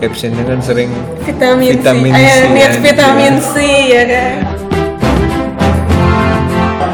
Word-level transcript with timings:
captionnya 0.00 0.42
kan 0.46 0.58
sering 0.62 0.90
vitamin, 1.20 1.76
Vitamin 1.76 2.12
C, 2.12 2.18
C, 2.18 2.40
niat 2.48 2.70
anjir. 2.70 2.80
vitamin 2.80 3.34
C 3.36 3.54
ya 3.90 4.02
kan? 4.06 4.34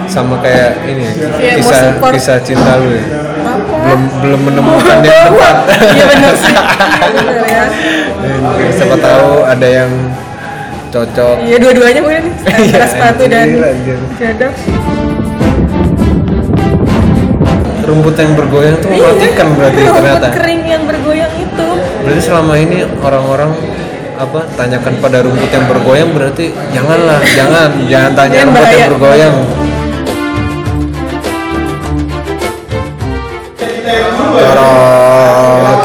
Sama 0.06 0.40
kayak 0.40 0.80
ini 0.86 1.04
Iya, 1.36 1.52
mau 1.54 1.68
kisah 1.68 1.82
kisah 2.10 2.38
cinta 2.40 2.80
lu 2.80 2.88
ya. 2.88 3.04
apa? 3.44 3.76
Belum 3.84 4.00
belum 4.18 4.40
menemukan 4.42 4.96
yang 4.98 5.28
tepat 5.28 5.56
iya 5.92 6.04
benar 6.08 6.34
sih. 6.34 6.54
Iya, 6.56 7.12
benar 7.12 7.44
ya. 7.44 7.64
Siapa 8.72 8.96
tahu 8.96 9.28
ada 9.44 9.68
yang 9.68 9.90
cocok. 10.88 11.36
Iya 11.44 11.56
dua-duanya 11.60 12.00
mungkin. 12.00 12.24
Iya, 12.66 12.82
sepatu 12.88 13.22
dan 13.28 13.46
anjir. 13.54 13.98
jodoh 14.16 14.52
rumput 17.86 18.14
yang 18.18 18.34
bergoyang 18.34 18.76
tuh 18.82 18.90
mematikan 18.90 19.46
berarti 19.54 19.80
Rumput 19.86 19.96
ternyata 20.02 20.28
kering 20.34 20.62
yang 20.66 20.82
bergoyang 20.84 21.32
itu 21.38 21.68
berarti 22.02 22.22
selama 22.22 22.54
ini 22.58 22.78
orang-orang 22.98 23.50
apa 24.16 24.40
tanyakan 24.58 24.94
pada 24.98 25.18
rumput 25.22 25.50
yang 25.54 25.66
bergoyang 25.70 26.10
berarti 26.10 26.50
janganlah 26.74 27.20
jangan 27.38 27.70
jangan 27.86 28.12
tanya 28.18 28.38
rumput 28.42 28.50
yang 28.50 28.54
bahaya. 28.58 28.86
bergoyang 28.90 29.36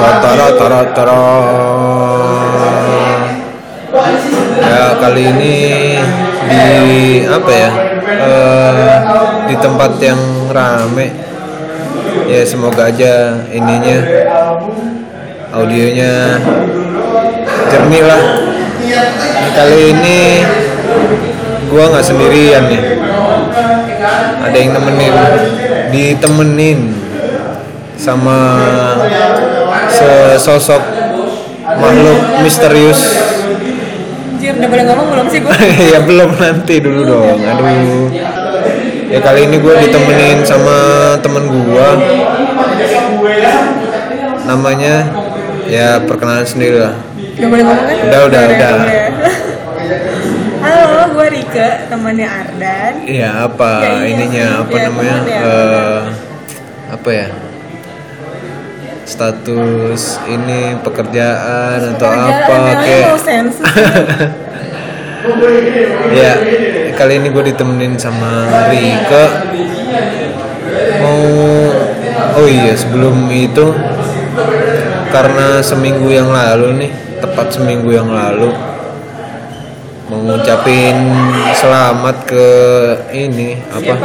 Tara, 0.01 0.17
tara, 0.21 0.47
tara, 0.57 0.81
tara. 0.95 1.23
Ya 4.59 4.85
kali 4.97 5.23
ini 5.29 5.55
di 6.47 6.65
apa 7.27 7.51
ya 7.51 7.71
eh, 8.11 8.97
di 9.51 9.55
tempat 9.59 9.91
yang 10.01 10.21
rame 10.51 11.30
ya 12.31 12.47
semoga 12.47 12.87
aja 12.87 13.43
ininya 13.51 13.99
audionya 15.51 16.39
jernih 17.67 18.03
lah. 18.07 18.23
Kali 19.51 19.79
ini 19.91 20.19
gua 21.67 21.91
nggak 21.91 22.05
sendirian 22.07 22.71
nih. 22.71 22.83
Ada 24.47 24.57
yang 24.57 24.71
nemenin 24.79 25.15
ditemenin 25.91 26.79
sama 27.99 28.39
sesosok 29.91 30.81
makhluk 31.67 32.19
misterius. 32.47 33.01
Anjir, 34.41 34.57
udah 34.57 34.69
boleh 34.73 34.85
ngomong 34.89 35.07
belum 35.13 35.27
sih 35.29 35.39
gue? 35.45 35.53
ya 35.93 35.99
belum 36.01 36.33
nanti 36.33 36.75
dulu 36.81 37.01
dong. 37.05 37.39
Aduh 37.45 38.09
ya 39.11 39.19
kali 39.19 39.43
ini 39.43 39.57
gue 39.59 39.73
ditemenin 39.77 40.39
sama 40.41 40.77
temen 41.19 41.43
gue 41.45 41.87
namanya 44.43 44.95
ya 45.67 45.99
perkenalan 45.99 46.47
sendiri 46.47 46.79
lah 46.79 46.95
Udah 47.31 47.47
boleh 47.47 47.63
ngomong 47.63 47.85
kan? 47.87 47.95
Udah, 48.05 48.21
udah, 48.27 48.41
udah. 48.45 48.75
ya. 48.85 49.05
Halo, 50.61 51.09
gue 51.11 51.27
Rika, 51.31 51.89
temannya 51.89 52.27
Ardan 52.29 52.93
Iya 53.01 53.49
apa 53.49 53.71
Ya, 53.81 53.89
iya 53.97 54.05
ininya 54.13 54.45
sih, 54.45 54.59
apa 54.61 54.71
ya, 54.71 54.83
namanya 54.85 55.17
ya. 55.25 55.39
eh, 55.41 55.99
apa 56.91 57.09
ya 57.09 57.27
status 59.01 60.01
ini 60.25 60.77
pekerjaan 60.79 61.79
atau 61.97 62.07
apa 62.07 62.45
Kerjaan, 62.47 62.77
kayak 62.79 63.09
ya 66.21 66.33
kali 67.01 67.17
ini 67.17 67.33
gue 67.33 67.49
ditemenin 67.49 67.97
sama 67.97 68.45
Rika. 68.69 69.49
Mau 71.01 71.25
oh 72.37 72.45
iya 72.45 72.77
sebelum 72.77 73.25
itu 73.33 73.73
karena 75.09 75.65
seminggu 75.65 76.13
yang 76.13 76.29
lalu 76.29 76.85
nih 76.85 76.91
tepat 77.17 77.57
seminggu 77.57 77.89
yang 77.89 78.05
lalu 78.05 78.53
mau 80.13 80.21
ngucapin 80.21 80.93
selamat 81.57 82.21
ke 82.29 82.47
ini 83.17 83.57
apa? 83.73 83.97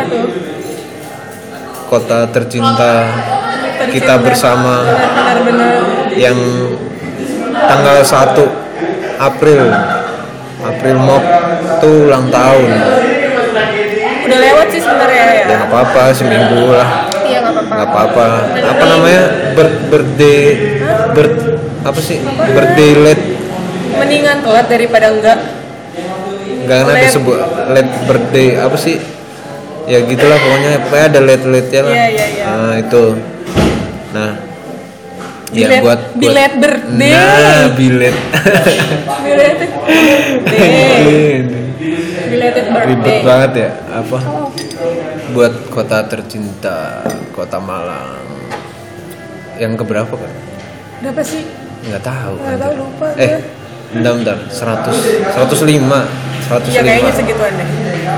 Kota 1.93 2.25
tercinta 2.33 3.13
kita 3.93 4.25
bersama 4.25 4.89
yang 6.17 6.41
tanggal 7.61 8.01
1 8.01 9.21
April 9.21 9.69
April 10.65 10.97
Mop 11.01 11.25
tuh 11.85 12.09
ulang 12.09 12.27
tahun. 12.33 12.71
Udah 14.27 14.39
lewat 14.41 14.67
sih 14.73 14.81
sebenarnya 14.81 15.23
ya? 15.23 15.35
Ya 15.37 15.45
nggak 15.45 15.69
apa-apa 15.69 16.03
seminggu 16.17 16.61
lah. 16.73 16.89
Iya 17.27 17.39
nggak 17.45 17.53
apa-apa. 17.53 17.75
Nggak 17.75 17.89
apa-apa. 17.93 18.27
Apa 18.57 18.85
namanya? 18.89 19.23
Ber 19.53 19.69
birthday 19.93 20.41
ber 21.13 21.27
apa 21.85 22.01
sih? 22.01 22.19
Birthday 22.25 22.91
late. 22.97 23.25
Mendingan 23.97 24.37
telat 24.41 24.67
daripada 24.67 25.07
enggak. 25.13 25.39
Nggak 26.67 26.79
kan 26.83 26.95
ada 26.97 27.09
sebuah 27.13 27.39
late 27.71 27.93
birthday 28.09 28.49
apa 28.57 28.77
sih? 28.81 28.97
Ya 29.87 30.03
gitulah 30.03 30.39
pokoknya. 30.41 30.71
Pokoknya 30.89 31.07
ada 31.13 31.21
late 31.21 31.47
late 31.47 31.71
ya 31.71 31.83
lah. 31.85 31.95
Iya, 31.95 32.07
iya, 32.11 32.27
iya. 32.33 32.45
nah 32.49 32.75
itu. 32.81 33.05
Nah 34.17 34.46
ya 35.57 35.67
Bilet- 35.67 35.81
buat, 35.81 36.01
buat 36.07 36.21
bilet 36.21 36.53
birthday. 36.55 37.11
nah 37.11 37.65
bilet. 37.73 38.17
Belated 42.27 42.67
birthday. 42.67 42.87
Ribet 42.87 43.17
banget 43.23 43.53
ya 43.57 43.71
apa? 43.95 44.19
Buat 45.33 45.55
kota 45.69 45.99
tercinta 46.05 47.03
kota 47.31 47.59
Malang. 47.59 48.25
Yang 49.57 49.73
keberapa 49.81 50.13
kan 50.13 50.33
Berapa 50.99 51.23
sih? 51.23 51.45
nggak 51.79 52.03
tahu 52.03 52.35
Nggak 52.37 52.59
tahu, 52.59 52.73
lupa 52.77 53.09
eh 53.15 53.39
bentar 53.89 54.13
bentar. 54.13 54.37
100 54.51 54.91
105 55.33 55.87
105 56.47 56.71
Iya 56.71 56.81
kayaknya 56.81 57.13
segituan 57.13 57.53
deh. 57.53 57.69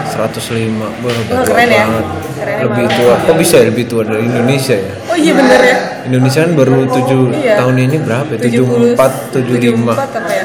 105 0.04 0.84
Wah, 1.00 1.12
Oh, 1.32 1.44
keren 1.44 1.68
ya. 1.68 1.84
banget. 1.84 2.06
Keren 2.36 2.56
lebih 2.62 2.84
tua. 2.90 3.14
Kok 3.24 3.36
bisa 3.36 3.54
ya 3.56 3.66
lebih 3.66 3.84
tua 3.86 4.02
dari 4.04 4.22
Indonesia 4.22 4.76
ya? 4.76 4.92
Oh 5.08 5.16
iya 5.16 5.32
bener 5.32 5.60
ya. 5.62 5.76
Indonesia 6.04 6.40
kan 6.42 6.52
baru 6.52 6.76
7 6.86 7.20
Iya. 7.34 7.54
tahun 7.56 7.74
ini 7.78 7.96
berapa 7.98 8.30
ya? 8.30 8.40
70, 8.42 8.92
74 8.94 9.10
75 9.32 9.96
74 9.96 10.18
apa 10.18 10.30
ya? 10.30 10.44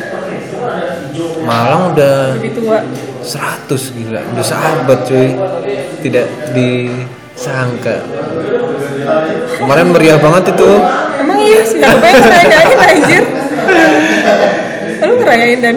Malang 1.43 1.81
udah 1.91 2.17
Lebih 2.39 2.51
tua. 2.55 2.77
100 3.19 3.83
gila. 3.93 4.21
Udah 4.31 4.45
sahabat 4.45 4.99
cuy. 5.03 5.27
Tidak 5.99 6.25
disangka. 6.55 7.95
Kemarin 9.55 9.91
meriah 9.91 10.15
banget 10.17 10.51
itu. 10.51 10.71
Emang 11.19 11.39
iya 11.39 11.61
sih, 11.63 11.79
apa 11.79 11.99
yang 12.01 12.19
ngerayain 12.21 12.79
anjir? 12.81 13.23
Lu 15.03 15.13
ngerayain 15.19 15.59
dan 15.59 15.75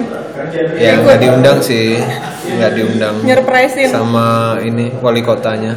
ya 0.79 0.93
nggak 1.03 1.19
diundang 1.21 1.59
sih. 1.62 1.99
Nggak 2.47 2.73
diundang 2.79 3.15
nyerpresin 3.27 3.91
sama 3.91 4.57
ini 4.62 4.95
wali 5.03 5.21
kotanya. 5.23 5.75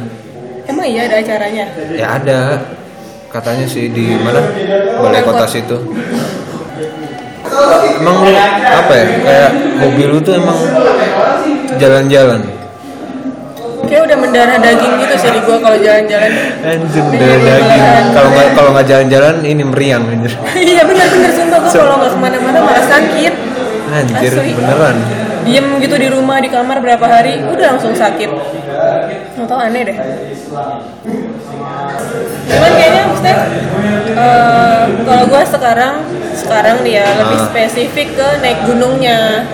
Emang 0.70 0.86
iya 0.86 1.10
ada 1.10 1.18
acaranya? 1.18 1.64
ya 1.98 2.06
ada. 2.20 2.40
Katanya 3.30 3.66
sih 3.66 3.90
di 3.90 4.14
mana? 4.18 4.42
Balai 5.02 5.22
kota 5.22 5.46
situ. 5.46 5.78
Emang 8.00 8.16
lu 8.26 8.30
apa 8.34 8.92
ya? 8.94 9.06
Kayak 9.22 9.50
hobi 9.82 10.02
lu 10.06 10.18
tuh 10.18 10.34
emang 10.38 10.58
jalan-jalan. 11.78 12.40
Kayak 13.86 14.02
udah 14.06 14.16
mendarah 14.22 14.58
daging 14.62 14.92
gitu 15.02 15.14
sih 15.18 15.30
di 15.34 15.40
gua 15.42 15.58
kalau 15.58 15.78
jalan-jalan. 15.78 16.30
Anjir 16.62 17.04
dari 17.10 17.38
daging. 17.42 17.84
kalau 18.14 18.28
nggak 18.30 18.48
kalau 18.54 18.70
nggak 18.74 18.86
jalan-jalan 18.86 19.34
ini 19.42 19.62
meriang 19.66 20.02
anjir. 20.06 20.32
Iya 20.70 20.82
bener-bener 20.86 21.30
sumpah 21.34 21.58
gua 21.58 21.72
kalau 21.74 21.96
nggak 21.98 22.10
ke 22.14 22.18
mana-mana 22.18 22.58
malah 22.62 22.84
sakit 22.86 23.34
anjir 23.92 24.32
Asli. 24.32 24.52
beneran. 24.52 24.96
Diem 25.40 25.66
gitu 25.78 25.96
di 25.96 26.08
rumah, 26.08 26.36
di 26.36 26.48
kamar 26.48 26.78
berapa 26.78 27.02
hari, 27.02 27.40
udah 27.42 27.66
langsung 27.70 27.92
sakit. 27.92 28.28
Nggak 29.34 29.46
tau 29.46 29.58
aneh 29.58 29.82
deh. 29.82 29.96
Cuman 32.46 32.70
kayaknya 32.72 33.02
maksudnya 33.06 33.36
eh, 34.12 34.82
Kalau 35.00 35.24
gua 35.26 35.42
sekarang 35.44 35.94
Sekarang 36.32 36.76
dia 36.80 37.04
lebih 37.04 37.38
Ah. 37.38 37.46
spesifik 37.46 38.08
ke 38.12 38.28
naik 38.40 38.64
gunungnya. 38.64 39.44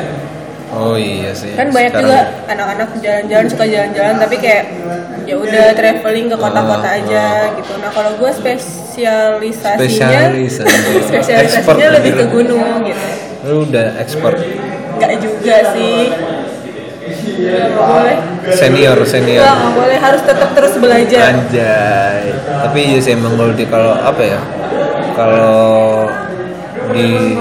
Oh 0.69 0.93
iya 0.93 1.31
sih 1.31 1.53
kan 1.53 1.71
banyak 1.71 1.89
Sekarang- 1.91 2.11
juga 2.11 2.21
anak-anak 2.49 2.89
jalan-jalan 2.99 3.47
suka 3.47 3.65
jalan-jalan 3.65 4.15
tapi 4.19 4.37
kayak 4.37 4.65
ya 5.23 5.35
udah 5.35 5.67
traveling 5.73 6.27
ke 6.27 6.37
kota-kota 6.37 6.85
Ah, 6.85 6.97
aja 6.97 7.27
gitu. 7.55 7.73
Nah 7.77 7.91
kalau 7.91 8.13
gue 8.15 8.31
spesialisasinya 8.31 10.21
spesialisasinya 11.07 11.89
lebih 11.97 12.13
ke 12.15 12.25
gunung 12.29 12.83
gitu 12.83 13.07
lu 13.45 13.69
udah 13.69 13.87
expert 14.01 14.37
nggak 14.97 15.13
juga 15.21 15.57
sih 15.77 16.09
Nggak 17.37 17.71
boleh 17.77 18.17
senior 18.51 18.99
senior 19.07 19.45
nggak 19.45 19.75
boleh 19.77 19.99
harus 20.01 20.23
tetap 20.25 20.51
terus 20.57 20.75
belajar 20.81 21.21
Anjay. 21.37 22.35
Tapi 22.67 22.79
iya 22.83 22.99
sih 22.99 23.13
emang 23.15 23.37
kalau 23.69 23.93
apa 23.95 24.23
ya? 24.25 24.41
Kalau 25.15 26.11
di 26.91 27.37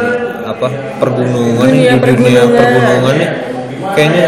apa 0.45 0.68
pergunungan 1.01 1.68
Dunia 1.69 1.92
di 1.95 2.00
dunia 2.01 2.41
pergunungan. 2.45 2.53
pergunungan 2.56 3.15
nih 3.18 3.30
kayaknya 3.94 4.25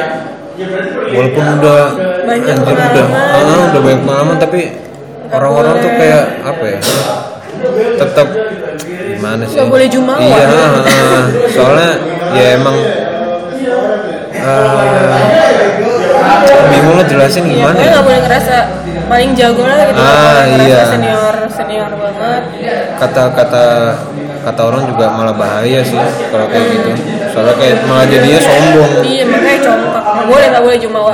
walaupun 1.14 1.46
udah 1.62 1.82
Banyak 2.28 2.56
anjir 2.58 2.76
udah 2.76 3.06
pengalaman. 3.08 3.54
ah, 3.54 3.62
udah 3.72 3.82
banyak 3.82 4.02
pengalaman 4.04 4.38
tapi 4.42 4.60
orang-orang 5.30 5.74
tuh 5.80 5.92
kayak 5.96 6.26
apa 6.44 6.64
ya? 6.66 6.80
tetap 7.98 8.28
gimana 9.18 9.42
sih 9.44 9.56
Nggak 9.56 9.68
boleh 9.68 9.88
jumawa. 9.88 10.22
iya 10.22 10.46
soalnya 11.50 11.92
ya 12.32 12.46
emang 12.56 12.76
eh, 14.38 15.22
bingung 16.70 16.96
lo 16.96 17.04
jelasin 17.04 17.44
Iya, 17.44 17.52
gimana 17.54 17.78
ya 17.78 17.90
nggak 17.92 18.06
boleh 18.06 18.20
ngerasa 18.22 18.56
paling 19.08 19.32
jago 19.34 19.64
lah 19.64 19.78
gitu. 19.82 19.98
Ah, 19.98 20.44
iya. 20.60 20.84
senior 20.86 21.36
senior 21.48 21.92
banget. 21.92 22.44
kata-kata 22.98 23.66
kata 24.44 24.62
orang 24.64 24.84
juga 24.86 25.06
malah 25.10 25.32
bahaya 25.34 25.80
sih 25.82 26.00
kalau 26.28 26.48
kayak 26.48 26.68
gitu 26.70 26.92
soalnya 27.32 27.56
kayak 27.56 27.78
malah 27.86 28.06
jadinya 28.06 28.40
sombong 28.40 28.92
Iya, 29.02 29.24
makanya 29.26 29.60
congkak. 29.62 30.04
Nggak 30.08 30.28
boleh, 30.28 30.46
nggak 30.48 30.64
boleh 30.64 30.78
jumawa. 30.80 31.14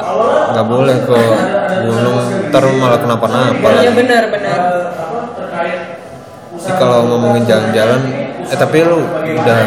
nggak 0.54 0.68
boleh 0.68 0.96
ke 1.00 1.18
gunung 1.84 2.18
ntar 2.50 2.64
malah 2.72 3.00
kenapa-napa 3.00 3.68
Iya 3.80 3.92
benar 3.92 4.24
benar. 4.30 4.60
Kalau 6.76 7.00
ngomongin 7.06 7.44
jalan-jalan, 7.44 8.02
eh 8.44 8.58
tapi 8.58 8.84
lu 8.84 9.02
udah 9.24 9.60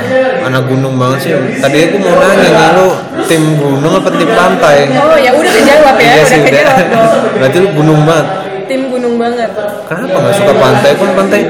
anak 0.43 0.63
gunung 0.67 0.95
banget 0.97 1.19
sih. 1.23 1.33
Tadi 1.59 1.79
aku 1.87 1.97
mau 1.99 2.15
nanya 2.17 2.49
nih 2.49 2.69
lu 2.77 2.89
tim 3.25 3.43
gunung 3.57 3.93
apa 3.95 4.09
tim 4.13 4.31
pantai? 4.31 4.77
Oh 4.95 5.17
ya 5.17 5.31
udah 5.33 5.53
kejawab 5.53 5.95
ya, 5.97 6.05
Iya 6.05 6.13
udah 6.15 6.27
sih 6.27 6.39
udah. 6.41 6.63
dong. 6.63 7.11
Berarti 7.39 7.57
lu 7.59 7.69
gunung 7.75 8.01
banget. 8.05 8.27
Tim 8.67 8.81
gunung 8.91 9.15
banget. 9.17 9.51
Kenapa 9.87 10.17
nggak 10.19 10.35
suka 10.35 10.53
pantai? 10.55 10.91
Kan 10.93 11.11
pantai 11.15 11.41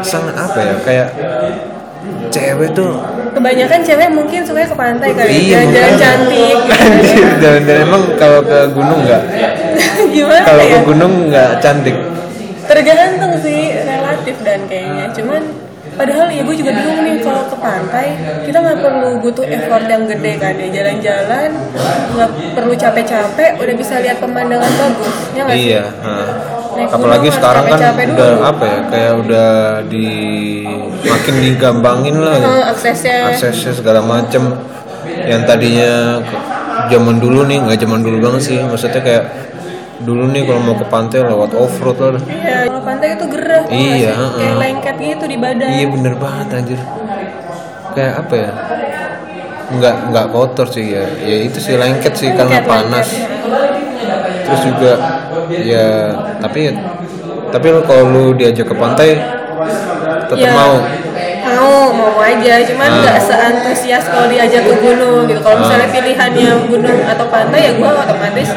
sangat 0.00 0.34
apa 0.34 0.58
ya? 0.58 0.74
Kayak 0.80 1.08
cewek 2.30 2.70
tuh 2.72 2.94
Kebanyakan 3.30 3.78
cewek 3.86 4.08
mungkin 4.10 4.42
suka 4.42 4.66
ke 4.66 4.74
pantai 4.74 5.14
kali, 5.14 5.30
Iya, 5.46 5.62
jalan-jalan 5.70 5.94
cantik. 5.94 6.56
Anjir, 6.66 7.28
dan, 7.38 7.62
dan 7.62 7.76
emang 7.86 8.02
kalau 8.18 8.42
ke 8.42 8.58
gunung 8.74 9.06
nggak? 9.06 9.22
Gimana 10.14 10.42
Kalau 10.42 10.64
ya? 10.66 10.72
ke 10.74 10.78
gunung 10.82 11.12
nggak 11.30 11.50
cantik. 11.62 11.94
Tergantung 12.70 13.34
sih, 13.42 13.74
relatif 13.74 14.36
dan 14.40 14.62
kayaknya. 14.64 15.10
Cuman 15.10 15.42
padahal 15.90 16.30
ya 16.30 16.40
gue 16.40 16.54
juga 16.54 16.70
bingung 16.70 17.02
nih 17.02 17.18
kalau 17.18 17.42
ke 17.44 17.56
pantai 17.58 18.14
kita 18.46 18.56
nggak 18.56 18.78
perlu 18.78 19.10
butuh 19.20 19.42
effort 19.42 19.84
yang 19.84 20.06
gede 20.06 20.32
kan 20.38 20.54
ya 20.54 20.68
jalan-jalan 20.70 21.50
nggak 22.14 22.30
perlu 22.54 22.72
capek-capek 22.72 23.58
udah 23.58 23.74
bisa 23.74 23.98
lihat 23.98 24.16
pemandangan 24.16 24.70
bagus 24.70 25.16
ya 25.34 25.42
nggak 25.44 25.58
sih 25.58 25.66
Iya. 25.66 25.84
Naik 26.70 26.88
Apalagi 26.88 27.26
gunung 27.26 27.36
sekarang 27.36 27.64
harus 27.66 27.72
kan 27.74 27.80
capek-capek 27.82 28.06
dulu. 28.06 28.16
udah 28.16 28.32
apa 28.46 28.64
ya? 28.64 28.78
Kayak 28.86 29.14
udah 29.18 29.50
di 29.90 30.08
makin 31.02 31.34
digampangin 31.42 32.16
lah. 32.16 32.36
Eh, 32.38 32.64
aksesnya 32.70 33.16
aksesnya 33.28 33.72
segala 33.74 34.00
macem 34.00 34.42
yang 35.26 35.42
tadinya 35.42 36.22
zaman 36.86 37.16
dulu 37.18 37.44
nih 37.44 37.58
nggak 37.60 37.76
zaman 37.76 38.00
dulu 38.00 38.16
banget 38.24 38.42
sih 38.46 38.58
maksudnya 38.62 39.02
kayak 39.02 39.24
dulu 40.00 40.32
nih 40.32 40.42
kalau 40.44 40.60
mau 40.64 40.76
ke 40.76 40.86
pantai 40.88 41.18
lewat 41.20 41.52
off 41.52 41.76
road 41.78 41.98
lah 42.00 42.22
iya 42.24 42.64
kalau 42.64 42.80
pantai 42.80 43.08
itu 43.14 43.26
gerah 43.28 43.62
Iya, 43.68 44.10
heeh. 44.16 44.30
kayak 44.34 44.56
lengket 44.56 44.96
gitu 44.98 45.24
di 45.28 45.36
badan. 45.36 45.68
Iya 45.68 45.86
bener 45.88 46.14
banget 46.16 46.46
anjir. 46.56 46.80
Kayak 47.92 48.12
apa 48.18 48.34
ya? 48.34 48.50
Nggak 49.70 49.94
nggak 50.10 50.26
kotor 50.32 50.66
sih 50.66 50.86
ya. 50.90 51.04
Ya 51.20 51.36
itu 51.44 51.58
sih 51.60 51.76
lengket 51.76 52.14
sih 52.16 52.32
karena 52.32 52.64
panas 52.64 53.06
lengket. 53.06 54.42
terus 54.42 54.62
juga 54.66 54.92
ya 55.52 55.86
tapi 56.42 56.74
tapi 57.50 57.66
kalau 57.84 58.04
lu 58.08 58.24
diajak 58.34 58.66
ke 58.66 58.74
pantai 58.74 59.10
tetap 60.26 60.38
Ya, 60.40 60.50
mau 60.50 60.74
mau 61.52 61.90
mau 61.90 62.18
aja. 62.18 62.54
Cuman 62.62 62.86
Ah. 62.86 62.98
nggak 63.00 63.18
seantusias 63.20 64.04
kalau 64.04 64.26
diajak 64.26 64.62
ke 64.62 64.74
gunung 64.76 65.24
gitu. 65.24 65.40
Kalau 65.40 65.56
misalnya 65.58 65.88
pilihannya 65.88 66.50
gunung 66.66 67.00
atau 67.04 67.26
pantai 67.26 67.60
ya 67.60 67.72
gue 67.72 67.90
otomatis 67.90 68.48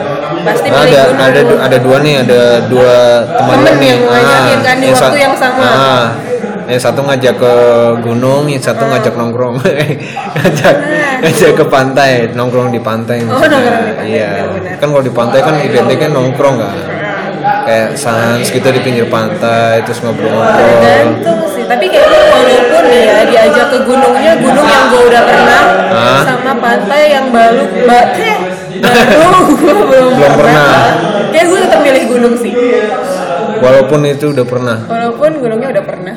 pasti 0.43 0.67
Nah, 0.67 0.77
pilih 0.79 0.93
ada 0.93 1.03
gunung. 1.05 1.21
ada 1.23 1.39
du- 1.43 1.61
ada 1.61 1.77
dua 1.79 1.97
nih 1.99 2.15
ada 2.19 2.41
dua 2.65 2.93
teman 3.31 3.55
Temen 3.57 3.75
nih. 3.77 3.89
yang 3.89 4.01
ngajakin 4.03 4.59
kan 4.61 4.75
di 4.75 4.85
yang 4.85 4.97
waktu 4.97 5.17
yang 5.19 5.35
sama. 5.35 5.63
ah, 5.63 6.05
yang 6.63 6.79
satu 6.79 7.01
ngajak 7.01 7.35
ke 7.35 7.53
gunung 8.01 8.43
yang 8.45 8.59
satu 8.59 8.83
ngajak 8.85 9.13
nongkrong. 9.13 9.55
Ngajak 10.33 10.75
ngajak 11.21 11.51
ke 11.55 11.65
pantai 11.65 12.11
nongkrong 12.29 12.69
di 12.69 12.79
pantai 12.79 13.19
Oh, 13.21 13.39
nongkrong 13.39 13.51
di 13.51 13.63
pantai, 13.63 14.05
iya. 14.05 14.29
kan 14.75 14.87
kalau 14.89 14.99
di 15.01 15.11
pantai 15.11 15.39
kan 15.39 15.55
identiknya 15.57 16.09
nongkrong 16.09 16.55
kan 16.57 16.71
kayak 17.63 17.89
sans 17.95 18.45
kita 18.45 18.69
di 18.69 18.79
pinggir 18.79 19.07
pantai 19.07 19.81
terus 19.81 19.99
ngobrol-ngobrol. 19.99 20.53
Tergantung 20.53 21.39
sih 21.49 21.63
tapi 21.63 21.85
kayaknya 21.87 22.19
walaupun 22.27 22.83
nih 22.85 23.01
ya 23.01 23.21
diajak 23.23 23.67
ke 23.69 23.79
gunungnya 23.81 24.31
gunung 24.37 24.65
yang 24.65 24.85
gue 24.87 25.03
udah 25.07 25.21
pernah 25.23 25.61
Ah. 25.93 26.21
sama 26.25 26.53
pantai 26.57 27.01
yang 27.11 27.29
baru 27.29 27.63
ba 27.85 27.99
eh, 28.17 28.37
baru 28.73 29.39
gue 29.53 29.73
belum, 29.85 30.09
Belum 30.17 30.33
pernah. 30.35 30.73
kayak 31.29 31.45
gue 31.47 31.59
tetap 31.61 31.79
milih 31.81 32.03
gunung 32.09 32.35
sih. 32.35 32.51
Walaupun 33.61 33.99
itu 34.03 34.33
udah 34.33 34.43
pernah. 34.43 34.77
Walaupun 34.85 35.31
gunungnya 35.39 35.69
udah 35.71 35.83
pernah 35.85 36.15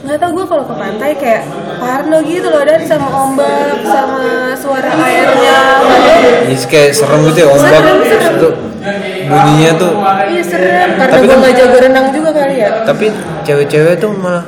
nggak 0.00 0.16
tau 0.16 0.32
gue 0.32 0.42
kalau 0.42 0.64
ke 0.64 0.74
pantai 0.74 1.10
kayak 1.14 1.42
parno 1.78 2.18
gitu 2.24 2.48
loh 2.48 2.64
dan 2.64 2.80
sama 2.82 3.08
ombak 3.20 3.78
sama 3.84 4.26
suara 4.58 4.90
airnya. 4.90 5.58
Ini 6.50 6.56
kayak 6.66 6.90
serem 6.96 7.20
gitu 7.30 7.44
ya 7.44 7.48
ombak. 7.52 7.68
Serem, 7.78 7.96
serem. 8.02 8.69
Bunyinya 9.22 9.70
tuh 9.76 9.92
iya 10.26 10.42
serem. 10.42 10.88
Karena 10.96 11.12
Tapi 11.12 11.22
gue 11.22 11.28
kan- 11.28 11.40
nggak 11.40 11.54
jago 11.54 11.76
renang 11.78 12.06
juga 12.10 12.30
kali 12.32 12.56
ya. 12.56 12.70
Tapi 12.82 13.06
cewek-cewek 13.42 13.94
tuh 13.98 14.10
malah 14.14 14.44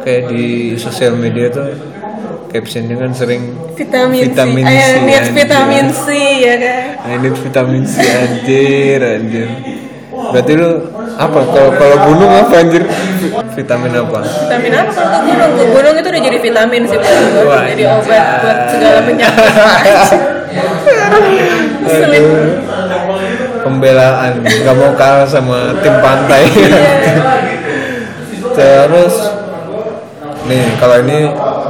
kayak 0.00 0.22
di 0.28 0.44
sosial 0.76 1.16
media 1.16 1.48
tuh 1.48 1.66
captionnya 2.48 2.94
kan 2.94 3.10
sering 3.10 3.56
vitamin, 3.74 4.30
Vitamin 4.30 4.62
C, 4.62 4.70
C, 4.70 4.78
Ayo, 4.78 4.94
need 5.02 5.26
vitamin 5.34 5.86
C 5.90 6.06
ya 6.38 6.54
kan? 6.54 6.82
I 7.02 7.14
need 7.18 7.34
vitamin 7.34 7.82
C 7.82 7.96
anjir 7.98 9.00
anjir. 9.02 9.48
Berarti 10.14 10.52
lu 10.54 10.70
apa? 11.14 11.38
Kalau 11.44 11.70
kalau 11.74 11.96
gunung 12.06 12.30
apa 12.30 12.54
anjir? 12.56 12.82
Vitamin 13.54 13.92
apa? 13.92 14.18
Vitamin 14.22 14.72
apa? 14.72 14.90
Kalau 14.92 15.10
ke 15.10 15.20
gunung 15.26 15.50
ke 15.52 15.64
gunung 15.66 15.94
itu 15.96 16.08
udah 16.08 16.22
jadi 16.22 16.38
vitamin 16.38 16.82
sih 16.86 16.98
buat 17.42 17.62
jadi 17.66 17.84
obat 17.90 18.24
buat 18.38 18.58
segala 18.70 19.00
penyakit. 19.02 19.96
Sulit. 21.84 22.22
Pembelaan. 23.64 24.32
Nggak 24.44 24.76
mau 24.76 24.92
kalah 24.94 25.28
sama 25.28 25.72
tim 25.80 25.96
pantai. 26.04 26.44
Terus 28.54 29.14
nih 30.44 30.64
kalau 30.78 30.96
ini 31.02 31.18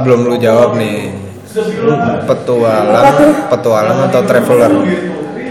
belum 0.03 0.19
lu 0.27 0.35
jawab 0.37 0.75
nih. 0.75 1.15
Lu 1.55 1.95
petualang 2.27 3.47
petualang 3.47 3.99
atau 4.11 4.21
traveler? 4.27 4.71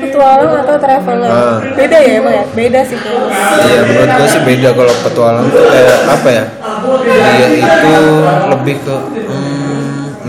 Petualang 0.05 0.53
atau 0.61 0.77
traveler? 0.77 1.31
Ah. 1.33 1.59
beda 1.65 1.97
ya 1.97 2.13
emang 2.21 2.35
ya? 2.37 2.45
Beda 2.53 2.81
sih. 2.85 2.99
Iya 3.01 3.81
menurut 3.89 4.11
gue 4.21 4.29
sih 4.29 4.43
beda 4.45 4.69
kalau 4.77 4.95
petualang 5.01 5.47
tuh 5.49 5.65
kayak 5.65 5.99
apa 6.13 6.29
ya? 6.29 6.45
Dia 7.09 7.49
itu 7.57 7.95
lebih 8.53 8.77
ke 8.85 8.97
hmm, 9.01 9.44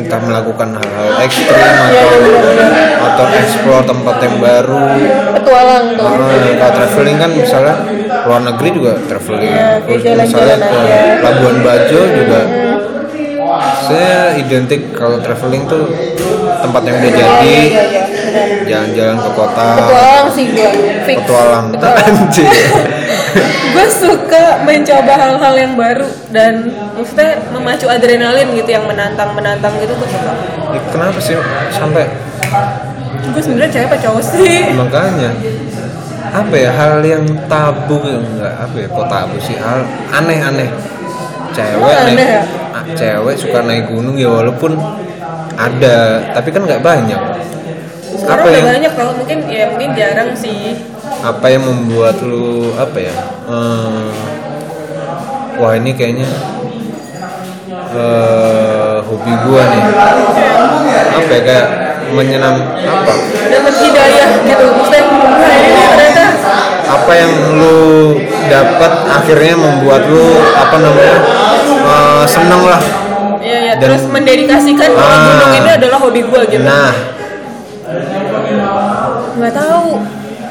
entah 0.06 0.22
melakukan 0.22 0.78
hal-hal 0.78 1.18
ekstrim 1.26 1.58
atau 1.58 2.10
atau 2.96 3.26
explore 3.42 3.84
tempat 3.90 4.16
yang 4.22 4.36
baru. 4.38 4.86
Petualang 5.42 5.86
tuh. 5.98 6.06
Nah, 6.06 6.54
kalau 6.62 6.74
traveling 6.78 7.18
kan 7.18 7.32
misalnya 7.34 7.76
luar 8.30 8.42
negeri 8.46 8.70
juga 8.70 8.92
traveling. 9.10 9.50
Iya, 9.50 9.82
terus 9.82 10.04
misalnya 10.06 10.58
ke. 10.62 10.80
Labuan 11.26 11.58
Bajo 11.66 12.00
juga 12.14 12.40
saya 13.86 14.34
identik 14.42 14.94
kalau 14.98 15.22
traveling 15.22 15.70
tuh 15.70 15.86
tempat 16.62 16.82
yang 16.90 16.96
udah 16.98 17.14
jadi 17.14 17.58
jalan-jalan 18.66 19.18
ke 19.22 19.30
kota. 19.38 19.68
Petualang 19.78 20.28
sih 20.34 20.46
gue 20.50 20.70
fix. 21.06 21.18
Petualang. 21.22 21.66
Anjir. 22.10 22.50
Gue 23.76 23.88
suka 23.92 24.64
mencoba 24.64 25.14
hal-hal 25.20 25.54
yang 25.60 25.74
baru 25.76 26.08
dan 26.32 26.72
maksudnya 26.96 27.44
memacu 27.52 27.86
adrenalin 27.92 28.48
gitu 28.56 28.70
yang 28.72 28.86
menantang 28.88 29.36
menantang 29.36 29.76
gitu 29.84 29.94
gue 29.94 30.10
suka 30.10 30.34
Ya, 30.74 30.82
kenapa 30.90 31.18
sih 31.22 31.36
sampai? 31.72 32.10
Gue 33.32 33.42
sebenarnya 33.42 33.72
cewek 33.72 33.88
apa 33.92 33.98
cowok 34.02 34.24
sih? 34.24 34.60
Makanya 34.74 35.32
apa 36.36 36.56
ya 36.58 36.72
hal 36.74 37.00
yang 37.06 37.24
tabu 37.48 38.02
enggak 38.02 38.54
apa 38.60 38.76
ya 38.76 38.88
kok 38.90 39.08
tabu 39.08 39.38
sih? 39.40 39.56
Hal 39.60 39.86
aneh-aneh. 40.10 40.70
Cewek 41.54 41.94
aneh 41.96 42.14
naik 42.18 42.32
ya? 42.42 42.65
Cewek 42.84 43.36
suka 43.40 43.64
naik 43.64 43.88
gunung 43.88 44.20
ya 44.20 44.28
walaupun 44.28 44.76
ada 45.56 46.26
tapi 46.36 46.50
kan 46.52 46.68
nggak 46.68 46.84
banyak. 46.84 47.22
Sekarang 48.16 48.44
apa 48.44 48.48
udah 48.48 48.60
yang 48.60 48.72
banyak 48.80 48.94
kalau 48.96 49.14
mungkin 49.16 49.38
ya 49.48 49.66
mungkin 49.72 49.90
jarang 49.96 50.30
sih. 50.36 50.76
Apa 51.24 51.46
yang 51.48 51.64
membuat 51.64 52.20
lu 52.22 52.76
apa 52.76 52.98
ya 53.00 53.16
eh, 53.48 54.08
wah 55.62 55.74
ini 55.78 55.92
kayaknya 55.96 56.28
eh, 57.96 58.98
hobi 59.04 59.34
gua 59.48 59.62
nih. 59.72 59.84
Apa 61.16 61.32
ya 61.32 61.42
kayak 61.44 61.68
menyenam 62.12 62.56
apa? 62.76 63.14
Dapat 63.50 63.74
hidayah 63.82 64.30
gitu 64.46 64.66
maksudnya 64.76 65.04
wah 65.10 65.52
ini 65.54 65.70
nih 65.74 65.86
ternyata 65.90 66.26
apa 66.86 67.12
yang 67.18 67.32
lu 67.58 67.80
dapat 68.46 68.92
akhirnya 69.10 69.56
membuat 69.58 70.06
lu 70.06 70.38
apa 70.54 70.76
namanya 70.78 71.18
eh, 72.26 72.30
seneng 72.30 72.62
lah. 72.66 72.82
Ya 73.46 73.58
ya 73.62 73.74
terus 73.78 74.02
mendedikasikan 74.10 74.90
bahwa 74.92 75.06
Ah. 75.14 75.22
gunung 75.30 75.54
ini 75.56 75.70
adalah 75.78 75.98
hobi 76.02 76.22
gue 76.26 76.42
gitu. 76.50 76.66
Nah. 76.66 76.94
Nggak 79.38 79.54
tahu. 79.54 79.90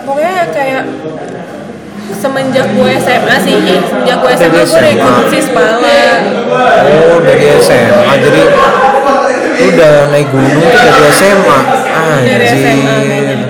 Pokoknya 0.04 0.46
kayak 0.52 0.84
semenjak 2.14 2.68
gue 2.70 2.90
SMA 3.00 3.36
sih 3.40 3.56
semenjak 3.88 4.16
gue 4.20 4.32
SMA 4.36 4.60
gue 4.60 4.90
ikut 4.92 5.14
Vispala 5.32 5.76
Oh 5.80 7.16
dari 7.20 7.46
SMA 7.58 8.12
jadi 8.20 8.42
udah 9.64 9.94
naik 10.12 10.28
gunung 10.28 10.52
tuh 10.60 10.68
dari 10.68 11.08
SMA. 11.10 11.58
dari 12.24 12.46
SMA 12.46 12.94
Anjir. 13.00 13.40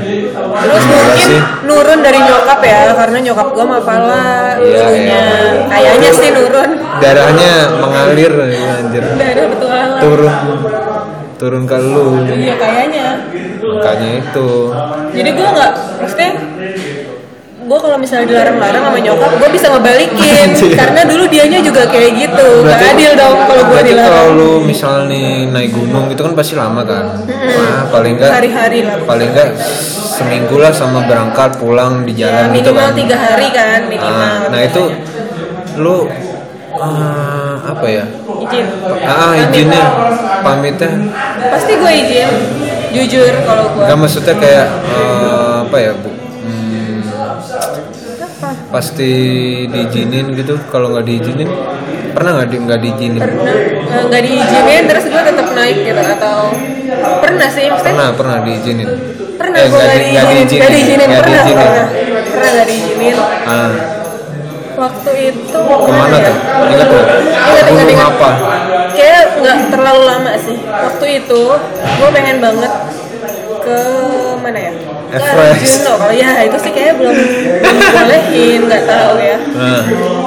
Terus 0.56 0.80
Gila 0.80 0.94
mungkin 0.96 1.18
sih. 1.20 1.40
nurun 1.64 1.98
dari 2.00 2.20
nyokap 2.20 2.60
ya 2.60 2.80
karena 2.94 3.18
nyokap 3.20 3.48
gue 3.50 3.64
mafala 3.66 4.24
Iya, 4.56 4.86
iya. 4.92 5.22
kayaknya 5.66 6.10
sih 6.10 6.28
nurun 6.30 6.70
Darahnya 6.96 7.52
mengalir 7.76 8.32
ya, 8.46 8.70
anjir. 8.78 9.02
dari 9.12 9.42
petualang 9.48 10.00
Turun 10.00 10.32
turun 11.34 11.62
ke 11.64 11.76
lu. 11.76 12.06
iya 12.30 12.54
kayaknya 12.54 13.06
Makanya 13.60 14.08
itu. 14.20 14.50
jadi 15.10 15.30
gue 15.30 15.48
nggak 15.50 15.72
maksudnya 15.98 16.30
gue 17.64 17.78
kalau 17.80 17.96
misalnya 17.96 18.26
dilarang-larang 18.28 18.82
sama 18.84 18.98
nyokap 19.00 19.30
gue 19.40 19.48
bisa 19.56 19.66
ngebalikin 19.72 20.48
Anjir. 20.52 20.76
karena 20.84 21.00
dulu 21.08 21.24
dianya 21.26 21.58
juga 21.64 21.82
kayak 21.88 22.12
gitu 22.12 22.48
gak 22.60 22.80
adil 22.92 23.10
dong 23.16 23.36
kalau 23.48 23.62
gue 23.64 23.72
berarti 23.72 23.92
kalau 23.96 24.04
dilarang 24.04 24.28
lu 24.36 24.50
misalnya 24.60 25.04
nih 25.08 25.24
naik 25.48 25.70
gunung 25.72 26.06
itu 26.12 26.20
kan 26.20 26.32
pasti 26.36 26.54
lama 26.54 26.82
kan. 26.84 27.04
Nah, 27.24 27.80
paling 27.88 28.12
enggak 28.20 28.30
hari-hari 28.36 28.78
lah 28.84 28.96
paling 29.02 29.28
enggak 29.32 29.48
seminggu 30.14 30.56
lah 30.60 30.70
sama 30.70 31.08
berangkat 31.08 31.56
pulang 31.56 32.04
di 32.04 32.12
ya, 32.14 32.28
jalan 32.28 32.52
gitu 32.52 32.70
minimal 32.70 32.84
kan. 32.84 32.92
tiga 33.00 33.16
hari 33.16 33.48
kan 33.50 33.80
minimal 33.88 34.12
Nah, 34.12 34.36
nah 34.52 34.60
itu 34.60 34.82
lu 35.80 35.96
ah, 36.76 37.56
apa 37.64 37.86
ya? 37.88 38.04
izin 38.44 38.66
Ah, 39.02 39.32
izinnya 39.40 39.84
pamitnya 40.44 40.90
pasti 41.48 41.72
gue 41.74 41.92
izin 41.96 42.30
jujur 42.92 43.32
kalau 43.42 43.72
gue 43.72 43.84
Gak 43.88 43.96
maksudnya 43.96 44.34
kayak 44.36 44.66
eh, 44.86 45.54
apa 45.64 45.76
ya 45.80 45.92
bu? 45.96 46.10
Pasti 48.74 49.10
diizinin 49.64 50.34
gitu. 50.34 50.58
Kalau 50.66 50.90
nggak 50.90 51.06
diizinin 51.06 51.46
pernah 52.10 52.30
nggak 52.32 52.48
di 52.48 52.56
nggak 52.60 52.80
diizinin? 52.80 53.20
pernah 53.20 53.50
eh, 53.50 54.02
nggak 54.04 54.22
diizinin 54.22 54.82
terus 54.84 55.04
gue 55.04 55.22
tetap 55.24 55.48
naik 55.50 55.78
gitu 55.80 55.98
atau 56.12 56.36
pernah 57.18 57.48
sih 57.48 57.66
maksudnya 57.66 57.90
Pernah 57.90 58.08
pernah 58.12 58.36
diizinin. 58.40 58.86
pernah 59.34 59.56
Eh, 59.56 59.66
gue 59.66 59.74
nggak 59.76 59.90
di- 59.92 60.10
nggak 60.10 60.26
diizinin 60.28 60.58
nggak 60.58 60.72
diizinin 60.72 61.06
nggak 61.08 61.22
pernah 61.22 61.42
diizinin. 61.42 61.66
pernah 61.66 61.86
pernah 62.24 62.48
nggak 62.50 62.66
diizinin 62.66 63.16
Ah, 63.44 63.72
waktu 64.76 65.10
itu 65.24 65.58
ke 65.58 65.90
mana 65.92 66.16
ya? 66.16 66.22
tuh? 66.24 66.36
Ingat 66.64 66.88
nggak? 66.88 67.06
Ingat, 67.66 67.88
ingat. 67.88 68.08
apa? 68.08 68.28
kayak 68.94 69.22
nggak 69.36 69.58
terlalu 69.70 70.02
lama 70.04 70.32
sih 70.36 70.56
waktu 70.64 71.06
itu 71.16 71.42
gue 71.74 72.08
pengen 72.10 72.38
banget 72.38 72.72
ke 73.60 73.78
mana 74.44 74.58
ya 74.60 74.72
Everest. 75.08 75.56
Arjuno 75.56 75.92
kalau 75.96 76.12
ya 76.12 76.30
itu 76.42 76.56
sih 76.58 76.72
kayak 76.72 76.94
belum 76.98 77.16
belum 77.16 77.76
bolehin 77.94 78.60
nggak 78.66 78.84
tahu 78.84 79.14
ya 79.16 79.38
Nah, 79.54 79.82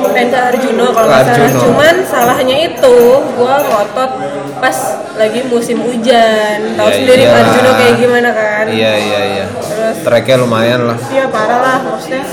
pengen 0.09 0.27
ke 0.27 0.39
Arjuno 0.39 0.85
kalau 0.89 1.07
nggak 1.07 1.25
salah 1.27 1.51
cuman 1.61 1.95
salahnya 2.01 2.57
itu 2.65 2.97
gue 3.21 3.55
ngotot 3.67 4.11
pas 4.57 4.77
lagi 5.13 5.39
musim 5.45 5.77
hujan 5.79 6.57
tahu 6.73 6.87
ya 6.87 6.95
sendiri 6.95 7.21
iyalah. 7.21 7.41
Arjuno 7.43 7.71
kayak 7.75 7.95
gimana 7.95 8.29
kan 8.31 8.65
Iya 8.67 8.93
iya 8.97 9.21
iya. 9.29 9.45
Terus? 9.53 9.95
Treknya 10.01 10.35
lumayan 10.41 10.81
lah. 10.83 10.97
Iya 11.07 11.25
parah 11.29 11.59
lah 11.61 11.77
maksudnya 11.85 12.23